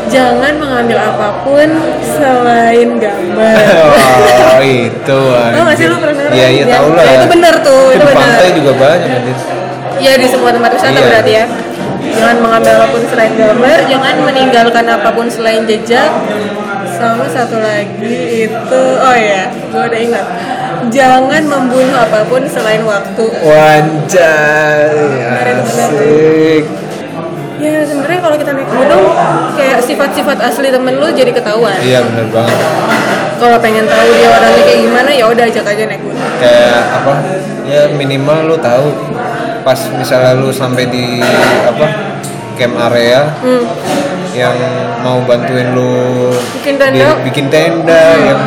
jangan 0.09 0.53
mengambil 0.57 0.97
apa 0.97 1.27
pun 1.45 1.69
selain 2.01 2.97
gambar 2.97 3.55
oh 4.57 4.61
itu 4.81 5.21
Tau 5.29 5.63
gak 5.63 5.77
sih 5.77 5.85
lu 5.85 5.97
pernah 5.97 6.33
iya 6.33 6.47
iya 6.49 6.63
Ya, 6.65 6.77
tahu 6.81 6.89
lah 6.91 7.03
ya, 7.03 7.13
itu 7.15 7.27
bener 7.29 7.53
tuh, 7.61 7.83
itu 7.89 7.95
di 7.95 8.05
bener. 8.05 8.17
pantai 8.17 8.49
juga 8.51 8.71
banyak 8.75 9.09
Ya 9.99 10.13
di 10.15 10.25
semua 10.25 10.49
tempat 10.49 10.71
wisata 10.71 10.95
Iya. 10.95 11.03
berarti 11.03 11.31
ya. 11.35 11.45
Jangan 12.09 12.37
mengambil 12.39 12.71
apa 12.73 12.87
pun 12.87 13.03
selain 13.05 13.33
gambar, 13.35 13.77
jangan 13.85 14.15
meninggalkan 14.23 14.85
apa 14.87 15.09
pun 15.11 15.27
selain 15.27 15.67
jejak. 15.67 16.07
Sama 16.99 17.25
satu 17.31 17.63
lagi 17.63 18.43
itu, 18.43 18.81
oh 18.99 19.15
ya, 19.15 19.47
gue 19.47 19.83
udah 19.87 19.99
ingat. 20.03 20.25
Jangan 20.91 21.43
membunuh 21.47 21.95
apa 21.95 22.27
pun 22.27 22.43
selain 22.43 22.83
waktu. 22.83 23.23
Wanjay, 23.39 24.99
asik. 25.63 26.63
Ya 27.59 27.83
sebenarnya 27.83 28.19
kalau 28.23 28.35
kita 28.39 28.51
naik 28.55 28.67
gunung, 28.71 29.15
kayak 29.55 29.79
sifat-sifat 29.83 30.37
asli 30.43 30.71
temen 30.71 30.95
lu 30.95 31.11
jadi 31.11 31.31
ketahuan. 31.31 31.75
Iya 31.83 32.03
bener 32.07 32.31
banget. 32.31 32.55
Kalau 33.39 33.57
pengen 33.59 33.83
tahu 33.87 34.07
dia 34.15 34.27
orangnya 34.31 34.63
kayak 34.63 34.79
gimana, 34.83 35.09
ya 35.11 35.25
udah 35.27 35.43
ajak 35.47 35.65
aja 35.67 35.83
naik 35.87 36.03
gunung. 36.03 36.31
Kayak 36.39 36.79
apa? 36.99 37.13
Ya 37.67 37.81
minimal 37.95 38.47
lu 38.47 38.55
tahu 38.59 38.91
pas 39.63 39.79
misalnya 39.95 40.39
lu 40.39 40.51
sampai 40.55 40.87
di 40.87 41.19
apa 41.67 41.85
camp 42.55 42.75
area 42.91 43.27
Hmm. 43.43 43.63
Yang 44.31 44.55
mau 44.99 45.19
bantuin 45.21 45.73
lu 45.73 46.29
Bikin 46.55 46.75
tenda. 46.75 46.93
di- 46.93 47.21
bikin 47.25 47.45
tenda 47.47 48.03
yang 48.19 48.41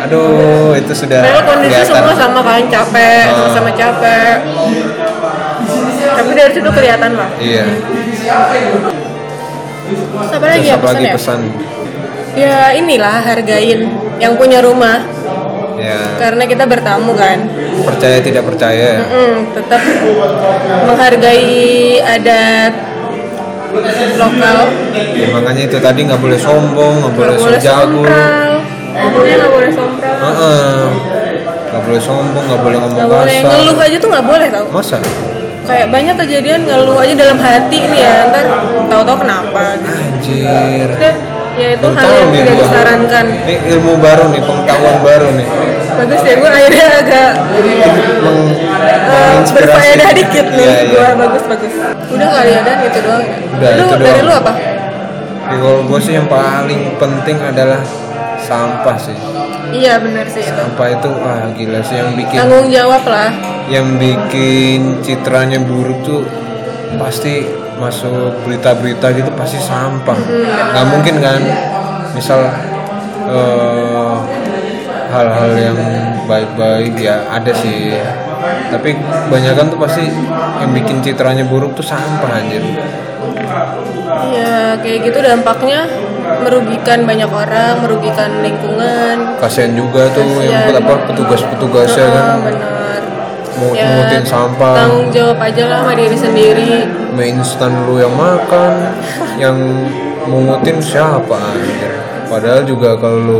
aduh 0.00 0.72
itu 0.74 0.92
sudah 0.92 1.20
Padahal 1.20 1.44
kondisi 1.46 1.70
kelihatan. 1.76 1.92
semua 1.92 2.14
sama 2.14 2.40
kan, 2.42 2.62
capek, 2.66 3.22
Ah. 3.22 3.36
sama-sama 3.36 3.70
capek. 3.70 4.36
Tapi 6.10 6.30
dari 6.32 6.50
situ 6.50 6.70
kelihatan 6.70 7.10
lah. 7.14 7.28
Iya. 7.36 7.64
Terus 10.10 10.30
apa 10.30 10.46
lagi 10.46 10.58
Terus 10.58 10.66
ya 10.66 10.74
apa 10.74 10.86
lagi 10.88 11.04
pesannya? 11.06 11.14
pesan? 11.14 11.40
Ya 12.32 12.56
inilah 12.72 13.16
hargain 13.20 13.80
yang 14.16 14.34
punya 14.34 14.60
rumah 14.60 15.02
Ya 15.76 15.96
karena 16.16 16.44
kita 16.44 16.64
bertamu 16.64 17.12
kan. 17.14 17.38
percaya 17.80 18.18
tidak 18.20 18.44
percaya. 18.44 19.00
Mm, 19.02 19.34
tetap 19.50 19.80
menghargai 20.84 21.50
adat 21.98 22.72
lokal. 24.18 24.56
Ya, 24.94 25.26
makanya 25.32 25.62
itu 25.70 25.76
tadi 25.78 26.00
nggak 26.06 26.20
boleh 26.20 26.38
sombong, 26.38 26.94
nggak 27.04 27.14
boleh 27.14 27.34
sok 27.38 27.54
jago. 27.62 28.02
nggak 28.02 29.10
boleh. 29.14 29.34
Heeh. 30.20 30.82
Nggak 31.70 31.82
boleh 31.86 32.00
sombong, 32.02 32.44
nggak 32.50 32.60
boleh 32.66 32.78
ngomong 32.82 32.98
Nggak 32.98 33.08
boleh 33.08 33.36
ngeluh 33.46 33.78
aja 33.78 33.96
tuh 34.02 34.08
nggak 34.10 34.26
boleh 34.26 34.46
tau. 34.50 34.66
Masa? 34.74 34.98
Kayak 35.70 35.86
banyak 35.94 36.14
kejadian 36.18 36.60
ngeluh 36.66 36.98
aja 36.98 37.14
dalam 37.14 37.38
hati 37.38 37.78
nih 37.78 38.00
ya 38.02 38.14
ntar 38.34 38.44
tahu-tahu 38.90 39.22
kenapa. 39.22 39.78
gitu. 39.78 39.94
Anjir. 39.94 40.88
Ya 41.58 41.68
itu 41.76 41.86
hal 41.92 42.10
yang 42.10 42.30
tidak 42.32 42.54
disarankan. 42.62 43.24
Ini 43.46 43.54
ilmu 43.76 43.92
baru 44.02 44.24
nih, 44.34 44.40
pengetahuan 44.42 44.96
baru 45.02 45.28
nih. 45.34 45.46
Bagus 45.92 46.20
ya 46.22 46.34
gue 46.34 46.50
akhirnya 46.50 46.86
agak 46.96 47.30
Meng, 48.20 48.48
Eh, 48.80 48.96
menginspirasi. 49.02 49.52
berfaedah 49.56 50.10
dikit 50.12 50.46
nih. 50.50 50.64
Iya, 50.64 50.80
iya. 50.80 50.92
gua 50.92 51.08
bagus 51.18 51.42
bagus. 51.44 51.72
Udah 52.08 52.28
kali 52.30 52.50
ya 52.50 52.60
dan 52.60 52.76
itu 52.80 52.98
doang 53.00 53.22
ya? 53.22 53.36
Udah, 53.50 53.70
lu 53.70 53.82
itu 53.82 53.96
dari 53.96 54.10
doang. 54.12 54.22
lu 54.22 54.32
apa? 54.34 54.52
Ya, 55.42 55.56
kalau 55.56 55.80
gue 55.82 56.00
sih 56.00 56.14
yang 56.14 56.28
paling 56.28 56.80
penting 56.96 57.36
adalah 57.38 57.80
sampah 58.40 58.96
sih. 58.96 59.16
iya 59.70 59.98
benar 59.98 60.26
sih 60.26 60.42
Sampah 60.42 60.88
itu 60.90 61.08
wah 61.12 61.46
gila 61.52 61.78
sih 61.80 61.94
yang 61.94 62.10
bikin 62.12 62.36
tanggung 62.36 62.66
jawab 62.68 63.02
lah. 63.04 63.30
Yang 63.66 63.86
bikin 63.96 64.80
citranya 65.00 65.58
buruk 65.60 66.02
tuh 66.02 66.22
pasti 66.96 67.46
masuk 67.76 68.34
berita-berita 68.42 69.10
gitu 69.12 69.30
pasti 69.32 69.58
sampah. 69.58 70.18
Nggak 70.70 70.86
mungkin 70.88 71.14
kan? 71.18 71.40
Misal 72.12 72.50
eh, 73.26 74.14
hal-hal 75.10 75.50
yang 75.58 75.78
baik-baik 76.24 76.94
ya 76.96 77.26
ada 77.26 77.52
sih. 77.52 77.92
Tapi 78.70 78.96
kebanyakan 78.96 79.64
tuh 79.68 79.78
pasti 79.82 80.06
yang 80.62 80.70
bikin 80.72 81.02
citranya 81.02 81.44
buruk 81.44 81.74
tuh 81.74 81.84
sampah 81.84 82.30
anjir. 82.40 82.62
Ya 84.30 84.78
kayak 84.78 84.98
gitu 85.10 85.18
dampaknya 85.20 85.90
merugikan 86.40 87.02
banyak 87.04 87.30
orang 87.30 87.82
merugikan 87.82 88.30
lingkungan. 88.40 89.36
Kasihan 89.42 89.74
juga 89.74 90.06
tuh 90.14 90.46
yang 90.46 90.70
Kasihan. 90.70 90.82
apa 90.86 90.94
petugas-petugasnya 91.10 92.06
kan. 92.08 92.24
Ah, 92.24 92.38
benar. 92.40 93.00
Mau 93.60 93.76
ya 93.76 93.84
mungutin 93.92 94.24
sampah. 94.24 94.72
tanggung 94.72 95.08
jawab 95.12 95.36
aja 95.36 95.62
lah 95.68 95.78
sama 95.84 95.92
diri 95.92 96.16
sendiri. 96.16 96.72
Mie 97.12 97.34
instan 97.36 97.72
lu 97.84 98.00
yang 98.00 98.14
makan 98.14 98.72
yang 99.42 99.56
mungutin 100.24 100.78
siapa 100.80 101.36
anjir 101.36 101.99
padahal 102.30 102.62
juga 102.62 102.94
kalau 102.94 103.18
lu 103.18 103.38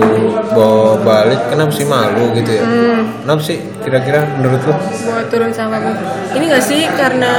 bawa 0.51 0.99
balik 0.99 1.41
kenapa 1.47 1.71
sih 1.71 1.87
malu 1.87 2.35
gitu 2.35 2.51
ya. 2.51 2.63
Hmm, 2.63 3.23
kenapa 3.23 3.41
sih 3.41 3.57
kira-kira 3.79 4.27
menurut 4.35 4.61
lu? 4.61 4.75
Buat 4.75 5.27
turun 5.31 5.51
sampah 5.51 5.79
ini 6.33 6.45
gak 6.49 6.65
sih 6.65 6.91
karena 6.91 7.33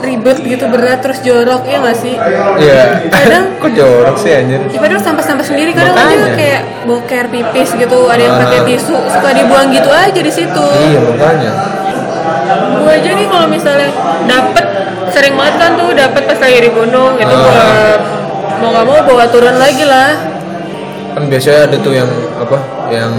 ribet 0.00 0.40
gitu 0.40 0.64
berat 0.66 0.98
terus 0.98 1.20
jorok 1.20 1.62
ya 1.62 1.78
gak 1.78 1.92
sih? 1.94 2.16
Iya. 2.56 3.04
Kadang- 3.06 3.52
kok 3.62 3.70
jorok 3.70 4.16
sih 4.16 4.32
anjir? 4.32 4.60
Ya, 4.66 4.78
padahal 4.78 5.02
sampah-sampah 5.02 5.44
sendiri 5.44 5.70
kadang 5.70 5.92
Makanya. 5.92 6.16
aja 6.16 6.32
kayak 6.34 6.60
boker 6.82 7.24
pipis 7.28 7.70
gitu 7.74 7.98
ada 8.08 8.16
yang 8.18 8.34
Ah. 8.34 8.40
pakai 8.40 8.60
tisu 8.66 8.96
suka 8.96 9.30
dibuang 9.30 9.68
gitu 9.68 9.90
aja 9.90 10.16
di 10.18 10.32
situ. 10.32 10.66
Iya 10.72 10.98
makanya. 11.04 11.52
Gue 12.80 12.90
aja 12.90 13.10
nih 13.12 13.26
kalau 13.28 13.46
misalnya 13.46 13.88
dapet 14.24 14.64
sering 15.10 15.36
banget 15.36 15.54
kan 15.58 15.70
tuh 15.76 15.90
dapet 15.92 16.22
pas 16.24 16.38
lagi 16.40 16.58
di 16.58 16.70
gunung 16.70 17.12
gitu 17.14 17.34
Ah. 17.36 17.96
Mau 18.60 18.68
gak 18.76 18.84
mau 18.84 19.00
bawa 19.08 19.24
turun 19.32 19.56
lagi 19.56 19.84
lah. 19.88 20.10
Kan 21.16 21.26
biasanya 21.26 21.66
ada 21.66 21.76
tuh 21.80 21.92
yang 21.96 22.10
apa 22.38 22.58
yang 22.92 23.12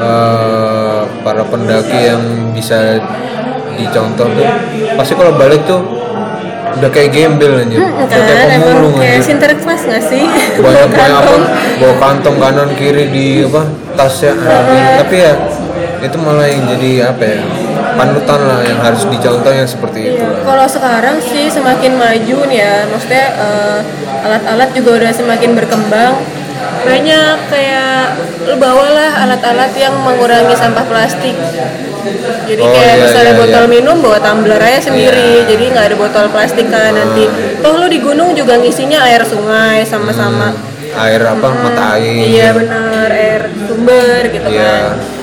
eh, 0.00 1.00
para 1.22 1.42
pendaki 1.46 1.98
yang 2.10 2.22
bisa 2.56 2.98
dicontoh 3.76 4.26
tuh. 4.32 4.48
Pasti 4.96 5.12
kalau 5.14 5.36
balik 5.36 5.62
tuh 5.68 5.84
udah 6.74 6.90
kayak 6.90 7.14
gembel 7.14 7.60
anjir. 7.60 7.78
Udah 7.78 8.08
kan 8.08 8.20
kayak 8.24 8.60
pemulung 8.64 8.94
kayak 8.98 9.22
sinterklas 9.22 9.82
gak 9.86 10.02
sih? 10.10 10.24
Banyak 10.64 10.64
Bawa 10.64 10.86
banyak 10.90 11.14
apa 11.14 11.22
kantong. 11.22 11.44
bawa 11.78 11.94
kantong 12.00 12.36
kanan 12.40 12.68
kiri 12.74 13.04
di 13.12 13.26
apa 13.46 13.62
tasnya. 13.94 14.32
Tapi 15.04 15.14
ya 15.14 15.32
itu 16.04 16.16
malah 16.20 16.46
yang 16.48 16.68
jadi 16.68 17.14
apa 17.14 17.22
ya 17.24 17.40
panutan 17.94 18.40
lah 18.44 18.60
yang 18.62 18.78
harus 18.78 19.02
dicontoh 19.06 19.50
yang 19.50 19.66
seperti 19.66 19.98
itu 20.10 20.18
Iya, 20.18 20.28
lah 20.28 20.40
Kalau 20.42 20.66
sekarang 20.66 21.16
sih 21.20 21.46
semakin 21.48 21.92
maju 21.94 22.38
nih 22.46 22.58
ya, 22.58 22.76
maksudnya 22.86 23.26
eh, 23.34 23.78
alat-alat 24.24 24.68
juga 24.72 24.90
udah 24.98 25.12
semakin 25.12 25.50
berkembang. 25.54 26.14
Banyak 26.84 27.36
kayak 27.48 28.16
lu 28.44 28.56
bawalah 28.56 29.24
alat-alat 29.24 29.72
yang 29.76 29.94
mengurangi 30.00 30.52
sampah 30.52 30.84
plastik. 30.84 31.32
Jadi 32.44 32.60
Oh, 32.60 32.68
kayak 32.68 32.94
iya, 32.94 33.00
misalnya 33.00 33.32
iya, 33.32 33.40
botol 33.40 33.64
iya. 33.64 33.72
minum 33.72 33.96
bawa 33.98 34.18
tumbler 34.20 34.60
aja 34.60 34.80
sendiri, 34.82 35.48
jadi 35.48 35.64
nggak 35.72 35.86
ada 35.88 35.96
botol 35.96 36.26
plastik 36.28 36.68
kan 36.68 36.92
nanti. 36.92 37.24
Toh 37.64 37.80
lu 37.80 37.88
di 37.88 37.96
gunung 37.98 38.36
juga 38.36 38.60
ngisinya 38.60 39.00
air 39.02 39.24
sungai 39.24 39.80
sama-sama. 39.84 40.52
air 40.94 41.18
apa 41.26 41.48
mata 41.58 41.98
air 41.98 42.22
Iya 42.22 42.48
benar, 42.54 43.08
air 43.10 43.50
sumber 43.66 44.30
gitu 44.30 44.46
Iya. 44.46 44.94
kan. 44.94 45.13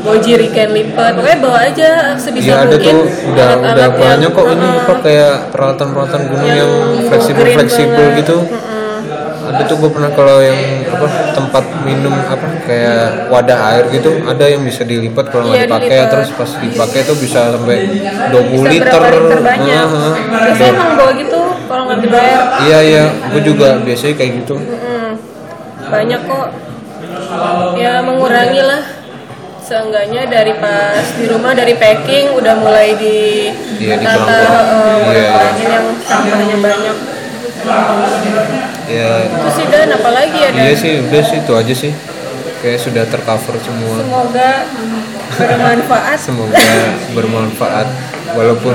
Bawa 0.00 0.16
jerigen 0.18 0.70
lipat, 0.72 1.12
pokoknya 1.12 1.38
bawa 1.38 1.58
aja 1.62 1.88
sebisa 2.16 2.46
Iya 2.46 2.54
ada 2.58 2.72
mungkin. 2.72 2.94
tuh 2.96 3.00
udah 3.30 3.44
alat-alat 3.46 3.68
udah 3.68 3.84
yang- 3.84 4.00
banyak 4.00 4.30
kok 4.30 4.46
ini 4.48 4.64
Heeh. 4.64 4.80
apa 4.80 4.94
kayak 5.00 5.34
peralatan-peralatan 5.52 6.22
gunung 6.26 6.48
yang 6.50 6.72
Yang 6.72 7.04
fleksibel 7.06 7.44
fleksibel 7.52 8.00
banget. 8.02 8.18
gitu. 8.18 8.36
Ada 9.42 9.62
tuh 9.66 9.76
gue 9.76 9.90
pernah 9.90 10.10
kalau 10.10 10.36
yang 10.38 10.56
apa 10.86 11.06
tempat 11.32 11.64
minum 11.82 12.14
apa 12.14 12.46
kayak 12.62 13.02
wadah 13.28 13.58
air 13.68 13.84
gitu 13.90 14.22
ada 14.22 14.44
yang 14.46 14.62
bisa 14.62 14.82
dilipat 14.82 15.26
kalau 15.26 15.50
nggak 15.50 15.58
Iya, 15.58 15.66
dipakai 15.66 15.90
dilipat. 15.90 16.10
terus 16.14 16.28
pas 16.32 16.50
dipakai 16.56 17.00
tuh 17.02 17.16
bisa 17.18 17.40
sampai 17.50 17.76
20 18.30 18.62
bisa 18.62 18.70
liter. 18.70 19.00
liter 19.02 19.40
banyak. 19.42 19.84
Heeh. 19.84 20.14
Biasanya 20.30 20.70
emang 20.70 20.90
bawa 20.96 21.12
gitu 21.12 21.40
kalau 21.66 21.82
nggak 21.84 21.98
dibayar. 22.00 22.40
Iya 22.62 22.78
iya, 22.80 23.04
gue 23.26 23.42
juga 23.42 23.68
biasanya 23.76 24.14
kayak 24.16 24.32
gitu. 24.38 24.54
Banyak 25.82 26.20
kok. 26.24 26.48
Ya 27.76 27.92
mengurangi 28.00 28.62
lah. 28.62 28.82
Seenggaknya 29.70 30.26
dari 30.26 30.50
pas 30.52 30.98
di 31.14 31.30
rumah 31.30 31.54
dari 31.54 31.72
packing 31.72 32.34
udah 32.34 32.58
mulai 32.58 32.90
di 32.92 33.54
Iya, 33.78 33.94
tata, 33.96 34.02
dikelompok. 34.02 34.64
eh, 35.08 35.28
kurangin 35.30 35.68
yang 35.70 35.86
sampahnya 36.02 36.56
banyak. 36.58 36.96
Ya 38.90 39.10
Itu 39.30 39.48
sih 39.54 39.66
dan 39.70 39.94
apalagi 39.94 40.34
ya 40.34 40.50
iya 40.50 40.74
sih 40.74 40.98
udah 41.00 41.22
sih 41.22 41.38
itu 41.38 41.52
aja 41.54 41.74
sih. 41.76 41.92
Kayak 42.60 42.78
sudah 42.82 43.04
tercover 43.06 43.54
semua. 43.56 43.94
semoga 43.96 44.50
bermanfaat. 45.38 46.18
Semoga 46.18 46.58
bermanfaat 47.14 47.86
walaupun 48.32 48.74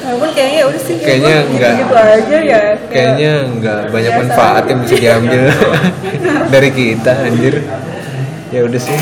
Walaupun 0.00 0.30
kayaknya 0.30 0.62
udah 0.64 0.78
sih 0.80 0.94
Kayaknya 0.96 1.36
gitu, 1.42 1.52
nggak. 1.54 1.72
gitu 1.74 1.94
aja 1.96 2.38
ya. 2.40 2.60
kayaknya 2.86 3.32
nggak 3.50 3.78
banyak 3.90 4.12
manfaat 4.16 4.62
yang 4.64 4.78
bisa 4.78 4.94
diambil 4.94 5.42
dari 6.54 6.70
kita 6.70 7.12
anjir 7.20 7.54
ya 8.48 8.60
udah 8.62 8.78
sih 8.78 8.94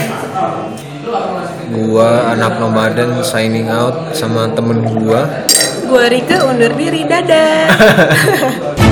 gua 1.73 2.33
anak 2.33 2.61
nomaden 2.61 3.21
signing 3.25 3.69
out 3.69 4.13
sama 4.17 4.49
temen 4.53 4.85
gua 4.85 5.29
Gua 5.83 6.09
Rika 6.09 6.49
undur 6.49 6.73
diri 6.73 7.05
dadah. 7.05 7.69